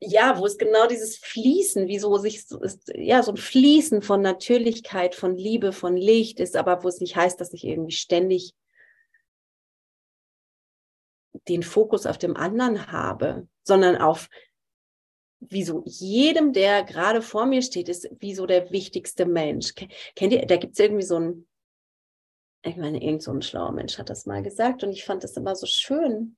ja, 0.00 0.38
wo 0.38 0.46
es 0.46 0.58
genau 0.58 0.86
dieses 0.86 1.16
Fließen, 1.18 1.88
wie 1.88 1.98
so 1.98 2.16
sich 2.18 2.46
ist, 2.60 2.92
ja, 2.94 3.22
so 3.22 3.32
ein 3.32 3.36
Fließen 3.36 4.02
von 4.02 4.20
Natürlichkeit, 4.20 5.14
von 5.14 5.36
Liebe, 5.36 5.72
von 5.72 5.96
Licht 5.96 6.38
ist, 6.40 6.56
aber 6.56 6.84
wo 6.84 6.88
es 6.88 7.00
nicht 7.00 7.16
heißt, 7.16 7.40
dass 7.40 7.52
ich 7.52 7.64
irgendwie 7.64 7.92
ständig 7.92 8.54
den 11.48 11.62
Fokus 11.62 12.06
auf 12.06 12.18
dem 12.18 12.36
anderen 12.36 12.92
habe, 12.92 13.48
sondern 13.64 13.96
auf 13.96 14.28
wie 15.40 15.62
so 15.62 15.82
jedem, 15.86 16.52
der 16.52 16.82
gerade 16.82 17.22
vor 17.22 17.46
mir 17.46 17.62
steht, 17.62 17.88
ist 17.88 18.08
wie 18.18 18.34
so 18.34 18.46
der 18.46 18.70
wichtigste 18.70 19.24
Mensch. 19.24 19.74
Kennt 20.16 20.32
ihr, 20.32 20.44
da 20.46 20.56
gibt 20.56 20.72
es 20.74 20.80
irgendwie 20.80 21.04
so 21.04 21.18
ein, 21.18 21.48
ich 22.62 22.76
meine, 22.76 23.02
irgend 23.02 23.22
so 23.22 23.32
ein 23.32 23.42
schlauer 23.42 23.72
Mensch 23.72 23.98
hat 23.98 24.10
das 24.10 24.26
mal 24.26 24.42
gesagt 24.42 24.82
und 24.82 24.90
ich 24.90 25.04
fand 25.04 25.22
das 25.22 25.36
immer 25.36 25.54
so 25.54 25.66
schön. 25.66 26.36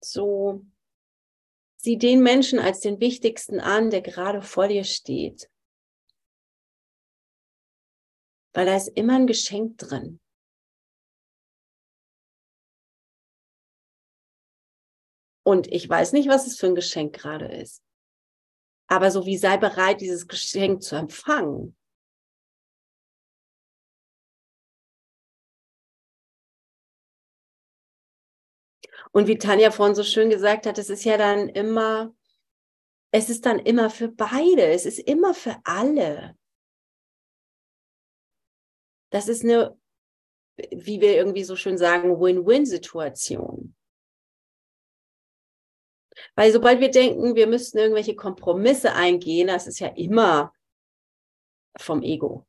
So, 0.00 0.64
sieh 1.82 1.98
den 1.98 2.22
Menschen 2.22 2.60
als 2.60 2.80
den 2.80 3.00
wichtigsten 3.00 3.58
an, 3.58 3.90
der 3.90 4.02
gerade 4.02 4.40
vor 4.40 4.68
dir 4.68 4.84
steht. 4.84 5.50
Weil 8.54 8.66
da 8.66 8.76
ist 8.76 8.88
immer 8.88 9.16
ein 9.16 9.26
Geschenk 9.26 9.78
drin. 9.78 10.20
Und 15.44 15.66
ich 15.66 15.88
weiß 15.88 16.12
nicht, 16.12 16.28
was 16.28 16.46
es 16.46 16.56
für 16.56 16.66
ein 16.66 16.76
Geschenk 16.76 17.16
gerade 17.16 17.46
ist. 17.46 17.82
Aber 18.86 19.10
so 19.10 19.26
wie 19.26 19.36
sei 19.36 19.56
bereit, 19.56 20.00
dieses 20.00 20.28
Geschenk 20.28 20.82
zu 20.82 20.94
empfangen. 20.94 21.76
Und 29.12 29.26
wie 29.26 29.38
Tanja 29.38 29.70
vorhin 29.70 29.94
so 29.94 30.02
schön 30.02 30.30
gesagt 30.30 30.66
hat, 30.66 30.78
es 30.78 30.90
ist 30.90 31.04
ja 31.04 31.18
dann 31.18 31.48
immer, 31.50 32.14
es 33.10 33.28
ist 33.28 33.44
dann 33.44 33.58
immer 33.58 33.90
für 33.90 34.08
beide, 34.08 34.66
es 34.66 34.86
ist 34.86 34.98
immer 34.98 35.34
für 35.34 35.56
alle. 35.64 36.36
Das 39.10 39.28
ist 39.28 39.44
eine, 39.44 39.78
wie 40.56 41.00
wir 41.02 41.14
irgendwie 41.14 41.44
so 41.44 41.56
schön 41.56 41.76
sagen, 41.76 42.18
Win-Win-Situation. 42.18 43.76
Weil 46.34 46.52
sobald 46.52 46.80
wir 46.80 46.90
denken, 46.90 47.34
wir 47.34 47.46
müssten 47.46 47.78
irgendwelche 47.78 48.16
Kompromisse 48.16 48.94
eingehen, 48.94 49.48
das 49.48 49.66
ist 49.66 49.80
ja 49.80 49.88
immer 49.88 50.54
vom 51.78 52.02
Ego. 52.02 52.46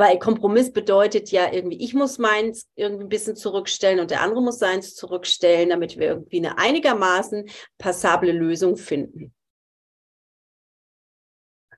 Weil 0.00 0.18
Kompromiss 0.18 0.72
bedeutet 0.72 1.30
ja 1.30 1.52
irgendwie, 1.52 1.84
ich 1.84 1.92
muss 1.92 2.16
meins 2.16 2.66
irgendwie 2.74 3.04
ein 3.04 3.10
bisschen 3.10 3.36
zurückstellen 3.36 4.00
und 4.00 4.10
der 4.10 4.22
andere 4.22 4.40
muss 4.40 4.58
seins 4.58 4.94
zurückstellen, 4.94 5.68
damit 5.68 5.98
wir 5.98 6.08
irgendwie 6.08 6.38
eine 6.38 6.56
einigermaßen 6.56 7.50
passable 7.76 8.32
Lösung 8.32 8.78
finden. 8.78 9.34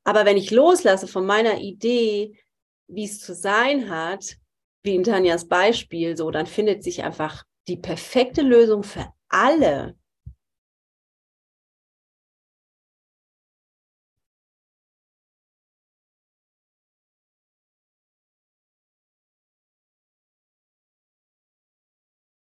Aber 0.05 0.25
wenn 0.25 0.37
ich 0.37 0.53
loslasse 0.53 1.09
von 1.09 1.27
meiner 1.27 1.59
Idee, 1.59 2.39
wie 2.87 3.07
es 3.07 3.19
zu 3.19 3.35
sein 3.35 3.91
hat, 3.91 4.37
wie 4.85 4.95
in 4.95 5.03
Tanjas 5.03 5.49
Beispiel, 5.49 6.17
so, 6.17 6.31
dann 6.31 6.47
findet 6.47 6.85
sich 6.85 7.03
einfach 7.03 7.43
die 7.67 7.77
perfekte 7.77 8.43
Lösung 8.43 8.85
für 8.85 9.13
alle. 9.31 9.97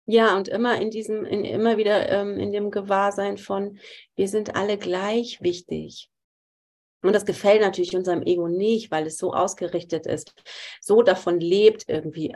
Ja, 0.06 0.36
und 0.36 0.46
immer 0.48 0.80
in 0.80 0.90
diesem, 0.90 1.24
in, 1.24 1.44
immer 1.44 1.76
wieder 1.76 2.08
ähm, 2.08 2.38
in 2.38 2.52
dem 2.52 2.70
Gewahrsein 2.70 3.38
von, 3.38 3.78
wir 4.14 4.28
sind 4.28 4.54
alle 4.54 4.78
gleich 4.78 5.42
wichtig. 5.42 6.10
Und 7.02 7.12
das 7.12 7.24
gefällt 7.24 7.60
natürlich 7.60 7.94
unserem 7.94 8.22
Ego 8.22 8.48
nicht, 8.48 8.90
weil 8.90 9.06
es 9.06 9.18
so 9.18 9.32
ausgerichtet 9.32 10.06
ist, 10.06 10.32
so 10.80 11.02
davon 11.02 11.40
lebt 11.40 11.88
irgendwie. 11.88 12.34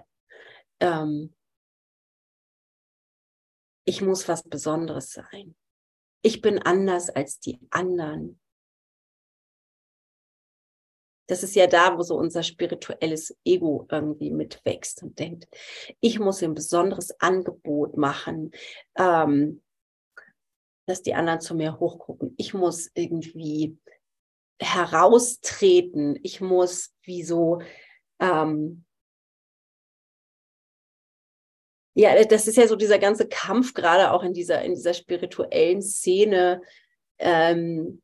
Ähm, 0.81 1.35
ich 3.85 4.03
muss 4.03 4.29
was 4.29 4.43
Besonderes 4.43 5.13
sein. 5.13 5.55
Ich 6.23 6.41
bin 6.41 6.59
anders 6.59 7.09
als 7.09 7.41
die 7.41 7.59
anderen. 7.71 8.41
Das 11.31 11.45
ist 11.45 11.55
ja 11.55 11.69
da, 11.69 11.97
wo 11.97 12.03
so 12.03 12.17
unser 12.17 12.43
spirituelles 12.43 13.37
Ego 13.45 13.87
irgendwie 13.89 14.33
mitwächst 14.33 15.05
und 15.05 15.19
denkt, 15.21 15.47
ich 16.01 16.19
muss 16.19 16.43
ein 16.43 16.55
besonderes 16.55 17.21
Angebot 17.21 17.97
machen, 17.97 18.51
ähm, 18.97 19.63
dass 20.87 21.03
die 21.03 21.15
anderen 21.15 21.41
zu 21.41 21.55
mir 21.55 21.79
hochgucken. 21.79 22.35
Ich 22.37 22.53
muss 22.53 22.91
irgendwie 22.95 23.79
heraustreten. 24.61 26.19
Ich 26.25 26.41
muss 26.41 26.93
wie 27.03 27.23
so, 27.23 27.63
ähm, 28.19 28.85
ja, 31.95 32.25
das 32.25 32.49
ist 32.49 32.57
ja 32.57 32.67
so 32.67 32.75
dieser 32.75 32.99
ganze 32.99 33.29
Kampf 33.29 33.73
gerade 33.75 34.11
auch 34.11 34.25
in 34.25 34.33
dieser, 34.33 34.63
in 34.63 34.75
dieser 34.75 34.95
spirituellen 34.95 35.81
Szene. 35.81 36.61
Ähm, 37.19 38.03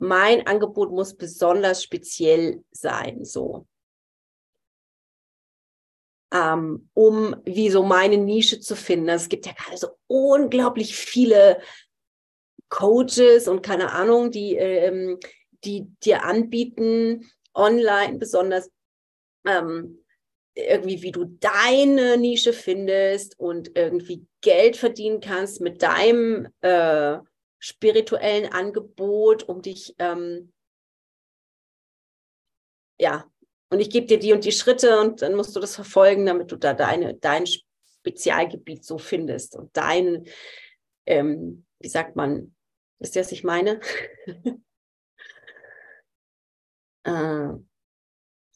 mein 0.00 0.46
Angebot 0.46 0.90
muss 0.90 1.14
besonders 1.14 1.82
speziell 1.82 2.64
sein, 2.72 3.24
so. 3.24 3.66
Ähm, 6.32 6.88
um 6.94 7.36
wie 7.44 7.70
so 7.70 7.82
meine 7.82 8.16
Nische 8.16 8.60
zu 8.60 8.76
finden. 8.76 9.10
Also 9.10 9.24
es 9.24 9.28
gibt 9.28 9.46
ja 9.46 9.52
gerade 9.52 9.76
so 9.76 9.88
unglaublich 10.06 10.96
viele 10.96 11.60
Coaches 12.68 13.48
und 13.48 13.62
keine 13.62 13.92
Ahnung, 13.92 14.30
die, 14.30 14.54
ähm, 14.56 15.18
die 15.64 15.88
dir 16.04 16.24
anbieten, 16.24 17.30
online 17.52 18.18
besonders 18.18 18.70
ähm, 19.44 20.04
irgendwie, 20.54 21.02
wie 21.02 21.12
du 21.12 21.24
deine 21.24 22.16
Nische 22.16 22.52
findest 22.52 23.38
und 23.38 23.76
irgendwie 23.76 24.26
Geld 24.40 24.76
verdienen 24.76 25.20
kannst 25.20 25.60
mit 25.60 25.82
deinem 25.82 26.48
äh, 26.60 27.18
spirituellen 27.60 28.52
Angebot, 28.52 29.44
um 29.44 29.62
dich, 29.62 29.94
ähm, 29.98 30.52
ja, 32.98 33.30
und 33.70 33.78
ich 33.78 33.90
gebe 33.90 34.06
dir 34.06 34.18
die 34.18 34.32
und 34.32 34.44
die 34.44 34.52
Schritte 34.52 34.98
und 35.00 35.22
dann 35.22 35.34
musst 35.34 35.54
du 35.54 35.60
das 35.60 35.76
verfolgen, 35.76 36.26
damit 36.26 36.50
du 36.50 36.56
da 36.56 36.74
deine, 36.74 37.14
dein 37.14 37.46
Spezialgebiet 37.46 38.84
so 38.84 38.98
findest 38.98 39.54
und 39.54 39.76
dein, 39.76 40.26
ähm, 41.06 41.64
wie 41.78 41.88
sagt 41.88 42.16
man, 42.16 42.54
Wisst 43.00 43.16
ihr, 43.16 43.22
was 43.22 43.32
ich 43.32 43.44
meine? 43.44 43.80
äh, 47.04 47.48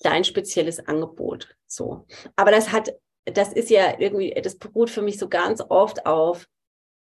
dein 0.00 0.24
spezielles 0.24 0.86
Angebot. 0.86 1.56
So. 1.66 2.06
Aber 2.36 2.50
das 2.50 2.70
hat, 2.70 2.94
das 3.24 3.54
ist 3.54 3.70
ja 3.70 3.98
irgendwie, 3.98 4.34
das 4.42 4.58
beruht 4.58 4.90
für 4.90 5.00
mich 5.00 5.18
so 5.18 5.30
ganz 5.30 5.62
oft 5.66 6.04
auf, 6.04 6.46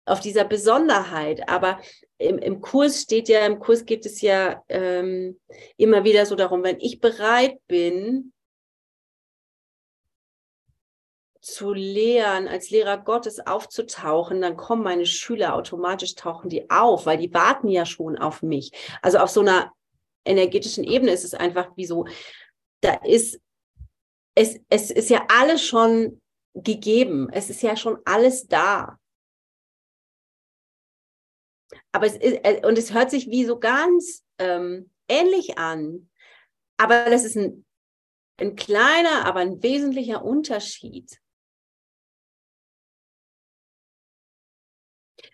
auf 0.05 0.21
dieser 0.21 0.45
Besonderheit. 0.45 1.49
Aber 1.49 1.81
im, 2.19 2.39
im 2.39 2.61
Kurs 2.61 3.03
steht 3.03 3.29
ja, 3.29 3.47
im 3.47 3.59
Kurs 3.59 3.85
geht 3.85 4.07
es 4.07 4.21
ja 4.21 4.63
ähm, 4.69 5.41
immer 5.77 6.05
wieder 6.05 6.27
so 6.27 6.35
darum, 6.35 6.63
wenn 6.63 6.81
ich 6.81 7.01
bereit 7.01 7.59
bin, 7.67 8.33
zu 11.43 11.73
lehren, 11.73 12.47
als 12.47 12.71
Lehrer 12.71 12.99
Gottes 12.99 13.45
aufzutauchen, 13.45 14.41
dann 14.41 14.57
kommen 14.57 14.85
meine 14.85 15.07
Schüler 15.07 15.57
automatisch, 15.57 16.15
tauchen 16.15 16.49
die 16.49 16.71
auf, 16.71 17.05
weil 17.05 17.19
die 17.19 17.35
warten 17.35 17.67
ja 17.69 17.85
schon 17.85 18.17
auf 18.17 18.43
mich. 18.43 18.71
Also 19.03 19.19
auf 19.19 19.29
so 19.29 19.41
einer 19.41 19.73
energetischen 20.25 20.85
Ebene 20.85 21.11
ist 21.11 21.25
es 21.25 21.35
einfach 21.35 21.77
wie 21.77 21.85
so, 21.85 22.07
da 22.81 22.95
ist, 23.05 23.41
es, 24.37 24.61
es 24.69 24.93
ist 24.93 25.11
ja 25.11 25.27
alles 25.29 25.67
schon 25.67 26.23
gegeben, 26.55 27.29
es 27.33 27.51
ist 27.51 27.63
ja 27.63 27.77
schon 27.77 27.99
alles 28.05 28.47
da. 28.47 28.99
Aber 31.93 32.07
es 32.07 32.17
ist, 32.17 32.39
äh, 32.43 32.63
und 32.67 32.79
es 32.79 32.93
hört 32.93 33.11
sich 33.11 33.29
wie 33.29 33.45
so 33.45 33.59
ganz 33.59 34.25
ähm, 34.39 34.91
ähnlich 35.09 35.59
an. 35.59 36.11
Aber 36.77 37.05
das 37.05 37.25
ist 37.25 37.37
ein, 37.37 37.65
ein 38.39 38.57
kleiner, 38.57 39.25
aber 39.25 39.41
ein 39.41 39.63
wesentlicher 39.63 40.25
Unterschied. 40.25 41.23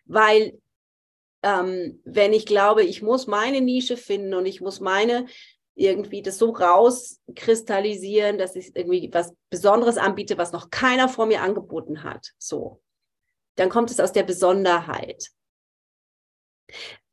weil 0.08 0.60
ähm, 1.42 2.00
wenn 2.04 2.32
ich 2.32 2.46
glaube, 2.46 2.82
ich 2.82 3.02
muss 3.02 3.28
meine 3.28 3.60
Nische 3.60 3.96
finden 3.96 4.34
und 4.34 4.46
ich 4.46 4.60
muss 4.60 4.80
meine 4.80 5.26
irgendwie 5.76 6.22
das 6.22 6.38
so 6.38 6.50
rauskristallisieren, 6.50 8.36
dass 8.36 8.56
ich 8.56 8.74
irgendwie 8.74 9.10
was 9.12 9.32
Besonderes 9.48 9.96
anbiete, 9.96 10.36
was 10.36 10.50
noch 10.50 10.70
keiner 10.70 11.08
vor 11.08 11.26
mir 11.26 11.40
angeboten 11.40 12.02
hat. 12.02 12.32
So. 12.36 12.82
Dann 13.54 13.68
kommt 13.68 13.90
es 13.90 14.00
aus 14.00 14.12
der 14.12 14.24
Besonderheit. 14.24 15.28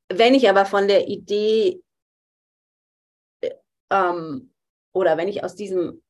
Wenn 0.09 0.35
ich 0.35 0.49
aber 0.49 0.65
von 0.65 0.87
der 0.87 1.07
Idee 1.07 1.81
äh, 3.41 3.51
ähm, 3.89 4.53
oder 4.93 5.17
wenn 5.17 5.27
ich 5.27 5.43
aus 5.43 5.55
diesem 5.55 6.03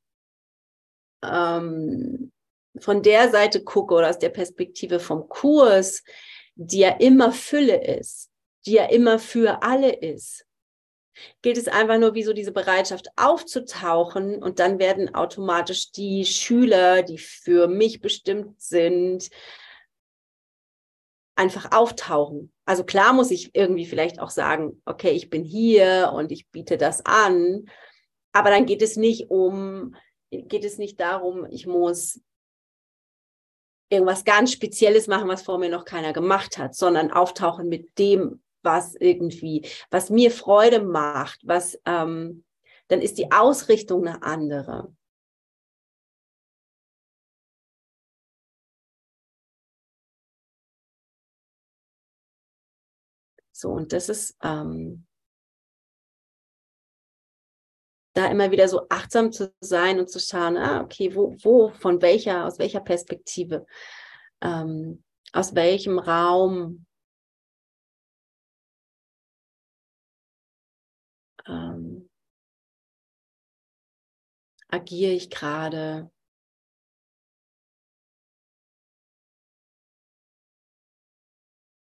ähm, 1.23 2.31
von 2.79 3.01
der 3.01 3.29
Seite 3.31 3.63
gucke 3.63 3.93
oder 3.93 4.09
aus 4.09 4.19
der 4.19 4.29
Perspektive 4.29 4.99
vom 4.99 5.29
Kurs, 5.29 6.03
die 6.55 6.79
ja 6.79 6.89
immer 6.97 7.31
Fülle 7.31 7.97
ist, 7.97 8.29
die 8.65 8.73
ja 8.73 8.85
immer 8.85 9.19
für 9.19 9.63
alle 9.63 9.93
ist, 9.93 10.45
gilt 11.41 11.57
es 11.57 11.67
einfach 11.67 11.97
nur 11.97 12.13
wie 12.13 12.23
so 12.23 12.33
diese 12.33 12.51
Bereitschaft 12.51 13.07
aufzutauchen 13.15 14.43
und 14.43 14.59
dann 14.59 14.79
werden 14.79 15.15
automatisch 15.15 15.91
die 15.91 16.25
Schüler, 16.25 17.03
die 17.03 17.17
für 17.17 17.67
mich 17.67 18.01
bestimmt 18.01 18.61
sind, 18.61 19.29
einfach 21.35 21.71
auftauchen. 21.71 22.51
Also 22.65 22.83
klar 22.83 23.13
muss 23.13 23.31
ich 23.31 23.53
irgendwie 23.53 23.85
vielleicht 23.85 24.19
auch 24.19 24.29
sagen, 24.29 24.81
okay, 24.85 25.11
ich 25.11 25.29
bin 25.29 25.43
hier 25.43 26.11
und 26.15 26.31
ich 26.31 26.49
biete 26.49 26.77
das 26.77 27.05
an, 27.05 27.65
aber 28.31 28.49
dann 28.49 28.65
geht 28.65 28.81
es 28.81 28.95
nicht 28.95 29.29
um, 29.29 29.95
geht 30.31 30.65
es 30.65 30.77
nicht 30.77 30.99
darum, 30.99 31.45
ich 31.49 31.67
muss 31.67 32.21
irgendwas 33.89 34.23
ganz 34.23 34.51
Spezielles 34.51 35.07
machen, 35.07 35.27
was 35.27 35.43
vor 35.43 35.57
mir 35.57 35.69
noch 35.69 35.85
keiner 35.85 36.13
gemacht 36.13 36.57
hat, 36.57 36.75
sondern 36.75 37.11
auftauchen 37.11 37.69
mit 37.69 37.97
dem, 37.99 38.41
was 38.63 38.95
irgendwie, 38.95 39.67
was 39.91 40.09
mir 40.09 40.31
Freude 40.31 40.81
macht, 40.81 41.41
was, 41.43 41.79
ähm, 41.85 42.43
dann 42.87 43.01
ist 43.01 43.17
die 43.17 43.31
Ausrichtung 43.31 44.07
eine 44.07 44.23
andere. 44.23 44.91
So, 53.57 53.69
und 53.69 53.93
das 53.93 54.09
ist, 54.09 54.37
ähm, 54.43 55.07
da 58.13 58.29
immer 58.29 58.51
wieder 58.51 58.67
so 58.67 58.87
achtsam 58.89 59.31
zu 59.31 59.53
sein 59.61 59.97
und 59.97 60.09
zu 60.09 60.19
schauen, 60.19 60.57
ah, 60.57 60.81
okay, 60.81 61.15
wo, 61.15 61.37
wo, 61.41 61.69
von 61.69 62.01
welcher, 62.01 62.45
aus 62.45 62.59
welcher 62.59 62.81
Perspektive, 62.81 63.65
ähm, 64.41 65.05
aus 65.31 65.55
welchem 65.55 65.99
Raum 65.99 66.85
ähm, 71.47 72.09
agiere 74.67 75.13
ich 75.13 75.29
gerade. 75.29 76.11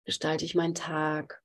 Gestalte 0.06 0.46
ich 0.46 0.56
meinen 0.56 0.74
Tag? 0.74 1.44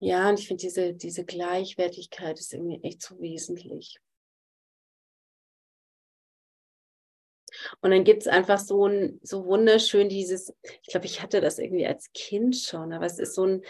Ja, 0.00 0.28
und 0.28 0.38
ich 0.38 0.46
finde, 0.46 0.62
diese, 0.62 0.94
diese 0.94 1.24
Gleichwertigkeit 1.24 2.38
ist 2.38 2.54
irgendwie 2.54 2.82
echt 2.84 3.02
so 3.02 3.20
wesentlich. 3.20 3.98
Und 7.80 7.90
dann 7.90 8.04
gibt 8.04 8.22
es 8.22 8.28
einfach 8.28 8.58
so 8.58 8.86
ein, 8.86 9.18
so 9.22 9.44
wunderschön 9.46 10.08
dieses, 10.08 10.54
ich 10.82 10.90
glaube, 10.90 11.06
ich 11.06 11.22
hatte 11.22 11.40
das 11.40 11.58
irgendwie 11.58 11.86
als 11.86 12.12
Kind 12.12 12.56
schon, 12.56 12.92
aber 12.92 13.06
es 13.06 13.18
ist 13.18 13.34
so 13.34 13.44
ein, 13.44 13.62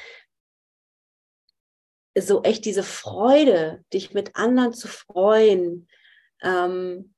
so 2.18 2.42
echt 2.42 2.64
diese 2.64 2.82
Freude, 2.82 3.84
dich 3.92 4.12
mit 4.12 4.36
anderen 4.36 4.72
zu 4.72 4.88
freuen. 4.88 5.88
Ähm, 6.42 7.14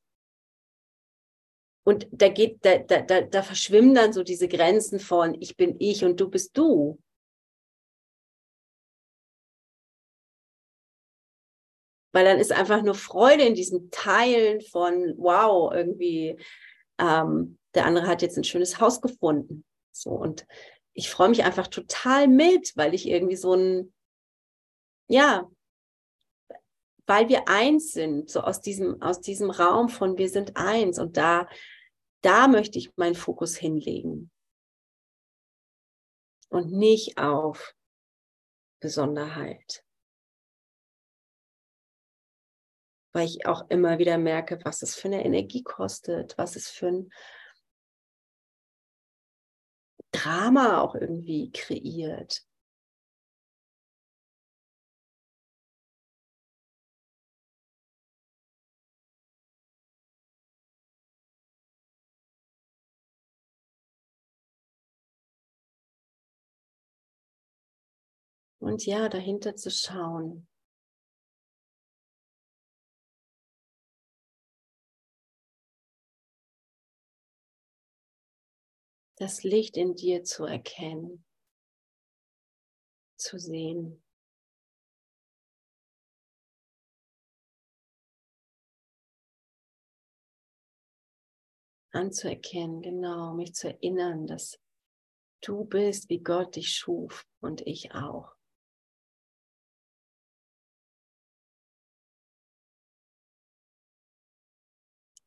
und 1.84 2.06
da 2.12 2.28
geht, 2.28 2.64
da, 2.64 2.78
da, 2.78 3.00
da, 3.00 3.22
da 3.22 3.42
verschwimmen 3.42 3.94
dann 3.94 4.12
so 4.12 4.22
diese 4.22 4.48
Grenzen 4.48 5.00
von 5.00 5.34
ich 5.40 5.56
bin 5.56 5.76
ich 5.78 6.04
und 6.04 6.20
du 6.20 6.28
bist 6.28 6.56
du. 6.56 6.98
Weil 12.12 12.24
dann 12.24 12.38
ist 12.38 12.52
einfach 12.52 12.82
nur 12.82 12.94
Freude 12.94 13.44
in 13.44 13.54
diesem 13.54 13.90
Teilen 13.90 14.60
von, 14.60 15.14
wow, 15.16 15.72
irgendwie, 15.72 16.38
ähm, 16.98 17.58
der 17.74 17.86
andere 17.86 18.06
hat 18.06 18.22
jetzt 18.22 18.36
ein 18.36 18.44
schönes 18.44 18.80
Haus 18.80 19.00
gefunden. 19.00 19.64
So, 19.92 20.10
und 20.10 20.46
ich 20.92 21.10
freue 21.10 21.28
mich 21.28 21.44
einfach 21.44 21.68
total 21.68 22.28
mit, 22.28 22.76
weil 22.76 22.94
ich 22.94 23.08
irgendwie 23.08 23.36
so 23.36 23.54
ein, 23.54 23.92
ja, 25.08 25.48
weil 27.06 27.28
wir 27.28 27.48
eins 27.48 27.92
sind, 27.92 28.30
so 28.30 28.40
aus 28.40 28.60
diesem, 28.60 29.02
aus 29.02 29.20
diesem 29.20 29.50
Raum 29.50 29.88
von 29.88 30.16
wir 30.16 30.28
sind 30.28 30.56
eins 30.56 30.98
und 30.98 31.16
da, 31.16 31.48
da 32.22 32.48
möchte 32.48 32.78
ich 32.78 32.96
meinen 32.96 33.14
Fokus 33.14 33.56
hinlegen. 33.56 34.30
Und 36.48 36.72
nicht 36.72 37.18
auf 37.18 37.74
Besonderheit. 38.80 39.84
Weil 43.12 43.26
ich 43.26 43.46
auch 43.46 43.68
immer 43.70 43.98
wieder 43.98 44.18
merke, 44.18 44.58
was 44.64 44.82
es 44.82 44.94
für 44.94 45.08
eine 45.08 45.24
Energie 45.24 45.62
kostet, 45.62 46.38
was 46.38 46.56
es 46.56 46.68
für 46.70 46.88
ein 46.88 47.10
Drama 50.12 50.80
auch 50.80 50.94
irgendwie 50.94 51.50
kreiert. 51.52 52.44
Und 68.60 68.84
ja, 68.84 69.08
dahinter 69.08 69.56
zu 69.56 69.70
schauen. 69.70 70.46
Das 79.20 79.42
Licht 79.42 79.76
in 79.76 79.96
dir 79.96 80.24
zu 80.24 80.46
erkennen, 80.46 81.26
zu 83.18 83.38
sehen. 83.38 84.02
Anzuerkennen, 91.92 92.80
genau, 92.80 93.34
mich 93.34 93.52
zu 93.52 93.68
erinnern, 93.68 94.26
dass 94.26 94.58
du 95.42 95.66
bist, 95.66 96.08
wie 96.08 96.20
Gott 96.20 96.56
dich 96.56 96.74
schuf 96.74 97.26
und 97.40 97.60
ich 97.66 97.94
auch. 97.94 98.34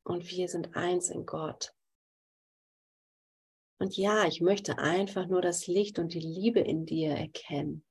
und 0.06 0.30
wir 0.30 0.50
sind 0.50 0.76
eins 0.76 1.10
in 1.10 1.26
Gott. 1.26 1.74
Und 3.80 3.98
ja, 3.98 4.26
ich 4.26 4.42
möchte 4.42 4.78
einfach 4.78 5.28
nur 5.28 5.42
das 5.42 5.68
Licht 5.68 6.00
und 6.00 6.14
die 6.14 6.20
Liebe 6.20 6.60
in 6.60 6.86
dir 6.86 7.12
erkennen, 7.12 7.86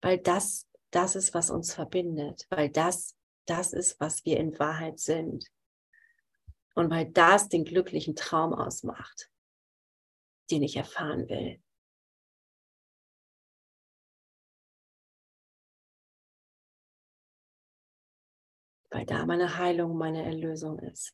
weil 0.00 0.18
das, 0.18 0.68
das 0.90 1.16
ist, 1.16 1.34
was 1.34 1.50
uns 1.50 1.74
verbindet, 1.74 2.46
weil 2.50 2.70
das, 2.70 3.16
das 3.46 3.72
ist, 3.72 4.00
was 4.00 4.24
wir 4.24 4.38
in 4.38 4.58
Wahrheit 4.58 4.98
sind. 4.98 5.46
Und 6.74 6.90
weil 6.90 7.06
das 7.06 7.48
den 7.48 7.64
glücklichen 7.64 8.16
Traum 8.16 8.52
ausmacht, 8.52 9.30
den 10.50 10.62
ich 10.62 10.76
erfahren 10.76 11.28
will. 11.28 11.60
weil 18.94 19.06
da 19.06 19.26
meine 19.26 19.58
Heilung, 19.58 19.98
meine 19.98 20.24
Erlösung 20.24 20.78
ist. 20.78 21.12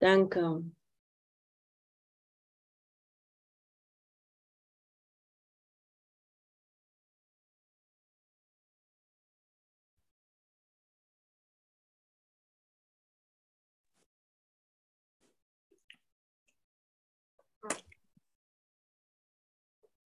Danke. 0.00 0.40